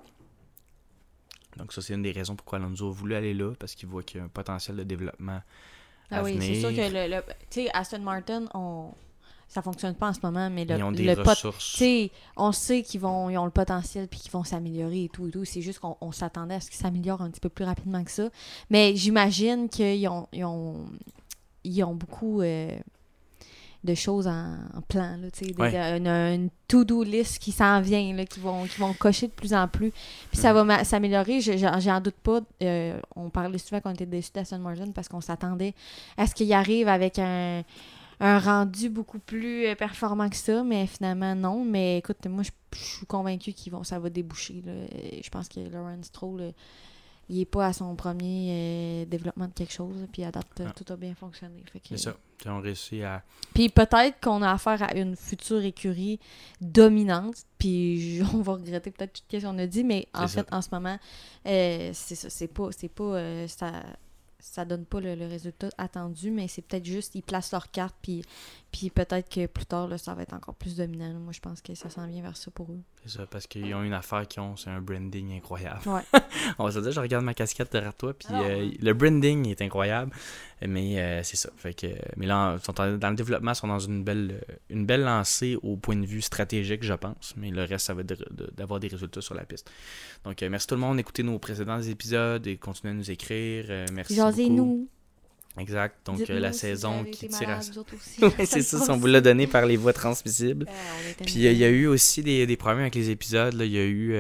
Donc 1.58 1.74
ça 1.74 1.82
c'est 1.82 1.94
une 1.96 2.04
des 2.04 2.12
raisons 2.12 2.36
pourquoi 2.36 2.60
Alonso 2.60 2.88
a 2.90 2.92
voulu 2.94 3.16
aller 3.16 3.34
là 3.34 3.54
parce 3.60 3.76
qu'il 3.76 3.90
voit 3.90 4.04
qu'il 4.04 4.20
y 4.20 4.22
a 4.22 4.26
un 4.26 4.30
potentiel 4.30 4.78
de 4.78 4.84
développement 4.84 5.42
à 6.12 6.18
Ah 6.18 6.24
oui, 6.24 6.38
c'est 6.42 6.60
sûr 6.62 6.70
que 6.70 6.94
le. 6.94 7.16
le- 7.16 7.24
tu 7.50 7.64
sais, 7.64 7.70
Aston 7.74 8.00
Martin, 8.00 8.46
on... 8.54 8.94
ça 9.54 9.62
fonctionne 9.62 9.96
pas 9.96 10.08
en 10.10 10.14
ce 10.14 10.20
moment, 10.24 10.50
mais 10.50 10.64
le, 10.64 10.78
Ils 10.78 10.84
ont 10.84 10.92
le 10.92 10.96
des 10.96 11.14
ressources. 11.14 11.82
On 12.38 12.52
sait 12.54 12.84
qu'ils 12.84 13.02
vont, 13.02 13.30
ils 13.30 13.38
ont 13.38 13.44
le 13.46 13.52
potentiel 13.52 14.08
puis 14.08 14.20
qu'ils 14.20 14.32
vont 14.32 14.46
s'améliorer 14.46 15.04
et 15.04 15.10
tout 15.10 15.28
et 15.28 15.32
tout. 15.32 15.44
C'est 15.44 15.62
juste 15.62 15.80
qu'on 15.80 15.98
on 16.00 16.12
s'attendait 16.14 16.56
à 16.56 16.60
ce 16.62 16.70
qu'ils 16.70 16.80
s'améliorent 16.80 17.22
un 17.22 17.30
petit 17.30 17.42
peu 17.42 17.50
plus 17.50 17.66
rapidement 17.66 18.02
que 18.04 18.12
ça. 18.12 18.30
Mais 18.70 18.96
j'imagine 18.96 19.68
qu'ils 19.68 20.08
ont, 20.08 20.28
ils 20.32 20.46
ont, 20.46 20.86
ils 21.66 21.84
ont 21.84 21.94
beaucoup 21.94 22.42
euh, 22.42 22.72
de 23.84 23.94
choses 23.96 24.28
en, 24.28 24.54
en 24.76 24.82
plan, 24.88 25.18
là, 25.18 25.30
tu 25.32 25.44
sais, 25.46 25.52
des- 25.52 25.62
Ouais. 25.62 25.72
de- 25.72 25.98
une, 25.98 26.08
une 26.08 26.50
to-do 26.68 27.04
list 27.04 27.40
qui 27.40 27.52
s'en 27.52 27.82
vient, 27.82 28.14
là, 28.16 28.26
qui 28.26 28.40
vont, 28.40 28.64
qui 28.66 28.80
vont 28.80 28.94
cocher 28.94 29.28
de 29.28 29.32
plus 29.34 29.54
en 29.54 29.68
plus. 29.68 29.92
Puis 30.32 30.40
ça 30.40 30.54
Mhm. 30.54 30.68
va 30.68 30.84
s'améliorer, 30.84 31.42
je- 31.42 31.58
j'en 31.58 31.80
j'en 31.80 32.00
doute 32.00 32.16
pas. 32.24 32.40
Euh, 32.62 33.00
on 33.16 33.30
parlait 33.30 33.58
souvent 33.58 33.82
qu'on 33.82 33.92
était 33.92 34.06
déçus 34.06 34.32
d'Aston 34.34 34.60
Martin 34.60 34.92
parce 34.94 35.10
qu'on 35.10 35.20
s'attendait 35.22 35.74
à 36.16 36.26
ce 36.28 36.36
qu'il 36.36 36.54
arrive 36.54 36.88
avec 36.88 37.18
un, 37.20 37.64
un 38.22 38.40
rendu 38.40 38.88
beaucoup 38.90 39.20
plus 39.20 39.66
euh, 39.66 39.76
performant 39.76 40.30
que 40.30 40.36
ça, 40.38 40.64
mais 40.64 40.88
finalement 40.88 41.36
non. 41.36 41.66
Mais 41.66 41.98
écoute, 41.98 42.26
moi 42.28 42.44
je, 42.44 42.52
je 42.74 42.84
suis 42.84 43.06
convaincu 43.06 43.52
qu'ils 43.54 43.72
vont, 43.74 43.84
ça 43.84 44.00
va 44.00 44.10
déboucher. 44.10 44.62
là. 44.66 44.72
Je 45.22 45.30
pense 45.30 45.50
que 45.50 45.60
Lawrence 45.60 46.06
Stroll, 46.06 46.40
euh, 46.42 46.52
il 47.30 47.40
est 47.40 47.46
pas 47.46 47.68
à 47.68 47.74
son 47.74 47.96
premier 47.96 48.50
euh, 48.52 49.06
développement 49.06 49.48
de 49.48 49.54
quelque 49.54 49.72
chose, 49.74 49.96
puis 50.12 50.24
à 50.24 50.32
date, 50.32 50.46
Ah. 50.66 50.74
tout 50.76 50.92
a 50.94 50.98
bien 50.98 51.16
fonctionné. 51.16 51.64
C'est 51.88 51.98
ça. 51.98 52.16
Ils 52.44 52.50
ont 52.52 52.60
réussi 52.60 53.04
à. 53.04 53.24
Puis 53.54 53.70
peut-être 53.70 54.20
qu'on 54.22 54.42
a 54.42 54.52
affaire 54.52 54.82
à 54.84 54.96
une 54.98 55.16
future 55.16 55.64
écurie 55.64 56.20
dominante, 56.60 57.36
puis 57.58 58.18
je- 58.18 58.24
on 58.36 58.42
va 58.42 58.54
regretter 58.54 58.92
peut-être 58.92 59.14
tout 59.14 59.22
ce 59.40 59.46
qu'on 59.46 59.58
a 59.60 59.68
dit, 59.68 59.84
mais 59.84 60.08
en 60.14 60.28
ça. 60.28 60.44
fait, 60.44 60.54
en 60.54 60.62
ce 60.62 60.70
moment, 60.72 60.98
euh, 61.48 61.92
c'est 61.94 62.16
ça, 62.16 62.30
c'est 62.30 62.48
pas, 62.48 62.70
c'est 62.72 62.90
pas, 62.90 63.04
euh, 63.04 63.48
ça, 63.48 63.72
ça 64.42 64.66
donne 64.66 64.86
pas 64.86 65.00
le, 65.00 65.14
résultat 65.28 65.70
attendu, 65.78 66.32
mais 66.32 66.48
c'est 66.48 66.62
peut-être 66.62 66.86
juste, 66.86 67.16
ils 67.16 67.22
placent 67.22 67.52
leurs 67.52 67.72
cartes, 67.72 67.96
puis, 68.02 68.24
puis 68.72 68.90
peut-être 68.90 69.30
que 69.30 69.46
plus 69.48 69.66
tard, 69.66 69.88
là, 69.88 69.98
ça 69.98 70.14
va 70.14 70.22
être 70.24 70.34
encore 70.34 70.56
plus 70.56 70.78
dominant. 70.78 71.14
Moi, 71.20 71.34
je 71.34 71.40
pense 71.42 71.62
que 71.62 71.76
ça 71.76 71.90
s'en 71.90 72.08
vient 72.08 72.22
vers 72.22 72.38
ça 72.38 72.50
pour 72.52 72.72
eux. 72.72 72.80
C'est 73.04 73.18
ça, 73.18 73.26
parce 73.26 73.46
qu'ils 73.48 73.74
ont 73.76 73.84
une 73.84 73.94
affaire 73.94 74.28
qu'ils 74.28 74.42
ont, 74.42 74.56
c'est 74.56 74.70
un 74.70 74.80
branding 74.82 75.36
incroyable. 75.36 75.82
Ouais. 75.88 76.02
On 76.58 76.64
va 76.66 76.72
se 76.72 76.80
dire, 76.80 76.92
je 76.92 77.00
regarde 77.00 77.26
ma 77.26 77.34
casquette 77.34 77.72
derrière 77.72 77.94
toi, 77.94 78.14
puis 78.14 78.28
Ah, 78.32 78.42
euh, 78.42 78.68
ouais. 78.70 78.78
le 78.80 78.94
branding 78.94 79.48
est 79.50 79.62
incroyable, 79.62 80.12
mais 80.66 81.00
euh, 81.02 81.22
c'est 81.24 81.36
ça. 81.38 81.50
Fait 81.58 81.74
que, 81.74 81.88
mais 82.16 82.28
là, 82.28 82.56
ils 82.58 82.64
sont 82.64 82.80
en- 82.80 82.98
dans 82.98 83.10
le 83.10 83.16
développement, 83.16 83.52
ils 83.52 83.56
sont 83.56 83.68
dans 83.68 83.80
une 83.80 84.04
belle, 84.04 84.42
une 84.70 84.86
belle 84.86 85.02
lancée 85.04 85.58
au 85.64 85.76
point 85.76 85.96
de 85.98 86.06
vue 86.06 86.22
stratégique, 86.22 86.84
je 86.84 86.94
pense, 86.94 87.34
mais 87.36 87.52
le 87.52 87.64
reste, 87.64 87.88
ça 87.88 87.94
va 87.94 88.02
être 88.02 88.10
de- 88.10 88.28
de- 88.46 88.52
d'avoir 88.56 88.80
des 88.80 88.88
résultats 88.88 89.22
sur 89.22 89.36
la 89.36 89.44
piste. 89.44 89.70
Donc, 90.24 90.42
euh, 90.44 90.50
merci 90.50 90.68
tout 90.68 90.76
le 90.76 90.82
monde 90.82 90.98
d'écouter 90.98 91.24
nos 91.24 91.40
précédents 91.40 91.82
épisodes 91.82 92.46
et 92.48 92.58
continuez 92.58 92.92
à 92.92 92.96
nous 92.96 93.12
écrire. 93.12 93.66
Merci 93.92 94.16
beaucoup. 94.16 94.28
Jasez-nous. 94.32 94.88
Exact. 95.58 95.96
Donc, 96.06 96.22
euh, 96.30 96.40
la 96.40 96.54
saison 96.54 97.04
qui 97.04 97.28
tire 97.28 97.50
à 97.50 97.62
ça. 97.62 97.72
Oui, 98.22 98.30
c'est 98.46 98.62
ça, 98.62 98.94
on 98.94 98.98
vous 98.98 99.08
l'a 99.08 99.20
donné 99.20 99.48
par 99.48 99.66
les 99.66 99.76
voies 99.76 99.94
transmissibles. 99.94 100.66
Euh, 100.70 101.24
Puis 101.26 101.46
euh, 101.46 101.52
il 101.52 101.58
y 101.58 101.66
a 101.66 101.70
eu 101.70 101.88
aussi 101.88 102.24
des, 102.24 102.46
des 102.48 102.58
problèmes 102.58 102.82
avec 102.82 102.96
les 102.96 103.10
épisodes. 103.10 103.54
Il 103.60 103.72
y 103.72 103.78
a 103.78 103.86
eu 103.86 104.16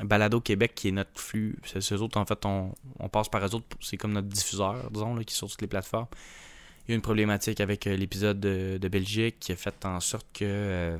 Balado 0.00 0.40
Québec 0.40 0.72
qui 0.74 0.88
est 0.88 0.92
notre 0.92 1.20
flux. 1.20 1.56
C'est 1.64 1.94
eux 1.94 2.02
autres, 2.02 2.18
en 2.18 2.26
fait, 2.26 2.44
on, 2.44 2.72
on 2.98 3.08
passe 3.08 3.28
par 3.28 3.44
eux 3.46 3.54
autres. 3.54 3.66
C'est 3.80 3.96
comme 3.96 4.12
notre 4.12 4.28
diffuseur, 4.28 4.90
disons, 4.90 5.14
là, 5.14 5.22
qui 5.22 5.32
est 5.34 5.36
sur 5.36 5.48
toutes 5.48 5.62
les 5.62 5.68
plateformes. 5.68 6.08
Il 6.86 6.90
y 6.90 6.92
a 6.92 6.94
eu 6.94 6.96
une 6.96 7.02
problématique 7.02 7.60
avec 7.60 7.84
l'épisode 7.84 8.40
de, 8.40 8.78
de 8.80 8.88
Belgique 8.88 9.36
qui 9.40 9.52
a 9.52 9.56
fait 9.56 9.84
en 9.84 10.00
sorte 10.00 10.26
que 10.32 10.98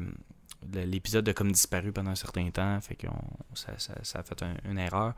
l'épisode 0.75 1.29
a 1.29 1.33
comme 1.33 1.53
disparu 1.53 1.93
pendant 1.93 2.11
un 2.11 2.14
certain 2.17 2.49
temps. 2.51 2.81
Fait 2.81 2.95
que 2.95 3.07
ça, 3.55 3.73
ça, 3.79 3.95
ça 4.03 4.19
a 4.21 4.23
fait 4.23 4.43
un- 4.43 4.57
une 4.71 4.79
erreur. 4.79 5.14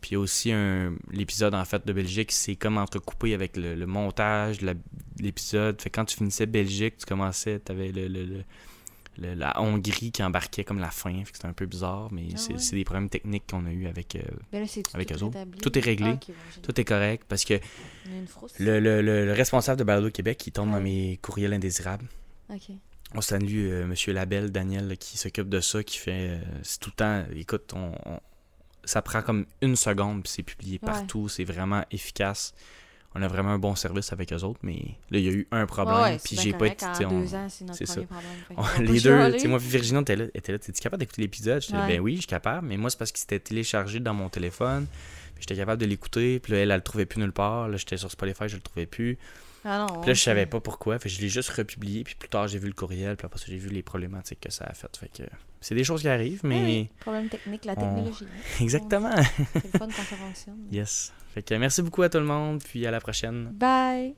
Puis 0.00 0.16
aussi 0.16 0.52
un 0.52 0.94
l'épisode 1.10 1.54
en 1.54 1.64
fait 1.64 1.86
de 1.86 1.92
Belgique, 1.92 2.32
c'est 2.32 2.56
comme 2.56 2.78
entrecoupé 2.78 3.34
avec 3.34 3.56
le, 3.56 3.74
le 3.74 3.86
montage 3.86 4.58
de 4.58 4.74
l'épisode. 5.18 5.80
Fait 5.80 5.90
que 5.90 5.94
quand 5.96 6.04
tu 6.06 6.16
finissais 6.16 6.46
Belgique, 6.46 6.98
tu 6.98 7.06
commençais, 7.06 7.60
tu 7.64 7.72
avais 7.72 7.92
le, 7.92 8.44
la 9.18 9.60
Hongrie 9.60 10.12
qui 10.12 10.22
embarquait 10.22 10.64
comme 10.64 10.78
la 10.78 10.90
fin. 10.90 11.12
Fait 11.24 11.30
que 11.32 11.36
c'était 11.36 11.48
un 11.48 11.52
peu 11.52 11.66
bizarre, 11.66 12.08
mais 12.10 12.28
Ah 12.32 12.36
c'est 12.38 12.54
ouais. 12.54 12.78
des 12.78 12.84
problèmes 12.84 13.10
techniques 13.10 13.44
qu'on 13.50 13.66
a 13.66 13.70
eu 13.72 13.86
avec. 13.86 14.16
euh, 14.16 14.20
Ben 14.52 14.62
là, 14.62 14.66
avec 14.94 15.08
tout 15.08 15.14
eux 15.14 15.22
autres. 15.24 15.36
rétabli? 15.38 15.60
Tout 15.60 15.78
est 15.78 15.82
réglé. 15.82 16.10
Ah, 16.12 16.18
bon, 16.26 16.62
tout 16.62 16.80
est 16.80 16.84
correct 16.84 17.24
parce 17.28 17.44
que 17.44 17.54
le, 18.58 18.80
le- 18.80 19.02
le- 19.02 19.26
le 19.26 19.32
responsable 19.32 19.78
de 19.78 19.84
Balado 19.84 20.10
Québec, 20.10 20.46
il 20.46 20.52
tombe 20.52 20.70
Ah 20.72 20.76
dans 20.76 20.80
mes 20.82 21.18
courriels 21.20 21.52
indésirables. 21.52 22.06
Ok. 22.48 22.70
On 23.14 23.20
salue 23.20 23.68
euh, 23.70 23.86
Monsieur 23.86 24.12
Labelle, 24.12 24.50
Daniel, 24.52 24.86
là, 24.88 24.96
qui 24.96 25.18
s'occupe 25.18 25.48
de 25.48 25.60
ça, 25.60 25.82
qui 25.82 25.98
fait. 25.98 26.30
euh, 26.30 26.38
c'est 26.62 26.78
tout 26.78 26.90
le 26.90 26.96
temps. 26.96 27.24
Écoute, 27.34 27.72
on, 27.74 27.92
on- 28.06 28.20
ça 28.84 29.02
prend 29.02 29.20
comme 29.22 29.46
une 29.62 29.76
seconde, 29.76 30.22
puis 30.22 30.32
c'est 30.32 30.42
publié 30.42 30.78
Ouais. 30.82 30.86
partout. 30.92 31.28
C'est 31.28 31.44
vraiment 31.44 31.84
efficace. 31.90 32.54
On 33.14 33.22
a 33.22 33.26
vraiment 33.28 33.50
un 33.50 33.58
bon 33.58 33.74
service 33.74 34.12
avec 34.12 34.32
eux 34.32 34.44
autres, 34.44 34.60
mais 34.62 34.78
là, 35.10 35.18
il 35.18 35.24
y 35.24 35.28
a 35.28 35.32
eu 35.32 35.48
un 35.50 35.66
problème, 35.66 35.96
Ouais, 36.00 36.18
puis 36.24 36.36
j'ai 36.40 36.52
pas 36.52 36.68
été. 36.68 36.86
On- 37.06 37.26
c'est 37.72 37.84
ça. 37.86 38.00
problème. 38.02 38.30
Les 38.92 39.00
deux, 39.00 39.32
tu 39.32 39.38
sais, 39.40 39.48
moi 39.48 39.58
Virginie, 39.58 40.00
était 40.02 40.14
là, 40.14 40.26
était 40.32 40.52
là, 40.52 40.58
capable 40.80 41.00
d'écouter 41.00 41.22
l'épisode? 41.22 41.60
J'étais 41.60 41.76
Ouais. 41.76 41.88
ben 41.88 42.00
oui, 42.00 42.12
je 42.14 42.20
suis 42.20 42.26
capable, 42.28 42.68
mais 42.68 42.76
moi, 42.76 42.88
c'est 42.88 42.98
parce 42.98 43.10
qu'il 43.10 43.18
s'était 43.20 43.40
téléchargé 43.40 43.98
dans 43.98 44.14
mon 44.14 44.28
téléphone, 44.28 44.86
puis 45.34 45.40
j'étais 45.42 45.56
capable 45.56 45.80
de 45.80 45.86
l'écouter, 45.86 46.38
puis 46.38 46.52
là, 46.52 46.60
elle, 46.60 46.70
elle 46.70 46.76
le 46.76 46.82
trouvait 46.82 47.04
plus 47.06 47.20
nulle 47.20 47.32
part, 47.32 47.68
là, 47.68 47.76
j'étais 47.76 47.96
sur 47.96 48.12
Spotify, 48.12 48.44
je 48.48 48.54
le 48.54 48.62
trouvais 48.62 48.86
plus, 48.86 49.18
Ah 49.64 49.86
non, 49.86 50.00
puis 50.00 50.08
là, 50.08 50.14
je 50.14 50.22
savais 50.22 50.46
pas 50.46 50.60
pourquoi, 50.60 50.98
fait 50.98 51.08
je 51.08 51.20
l'ai 51.20 51.28
juste 51.28 51.50
republié, 51.50 52.02
puis 52.02 52.14
plus 52.14 52.28
tard, 52.28 52.48
j'ai 52.48 52.58
vu 52.58 52.66
le 52.66 52.72
courriel, 52.72 53.16
puis 53.16 53.26
après 53.26 53.38
ça, 53.38 53.46
j'ai 53.48 53.58
vu 53.58 53.68
les 53.68 53.82
problématiques 53.82 54.40
que 54.40 54.50
ça 54.50 54.64
a 54.64 54.72
fait, 54.72 54.94
fait 54.96 55.08
que 55.08 55.28
c'est 55.60 55.74
des 55.74 55.84
choses 55.84 56.00
qui 56.00 56.08
arrivent, 56.08 56.40
mais... 56.44 56.62
oui. 56.64 56.88
Problème 57.00 57.28
technique, 57.28 57.64
la 57.66 57.76
technologie. 57.76 58.24
hein. 58.24 58.40
Exactement! 58.62 59.14
C'est 59.52 59.64
le 59.72 59.78
fun 59.78 59.86
quand 59.86 60.02
ça 60.02 60.16
fonctionne. 60.16 60.66
yes! 60.70 61.12
Fait 61.34 61.42
que 61.42 61.54
merci 61.54 61.82
beaucoup 61.82 62.02
à 62.02 62.08
tout 62.08 62.18
le 62.18 62.24
monde, 62.24 62.62
puis 62.62 62.86
à 62.86 62.90
la 62.90 63.00
prochaine! 63.00 63.50
Bye! 63.52 64.14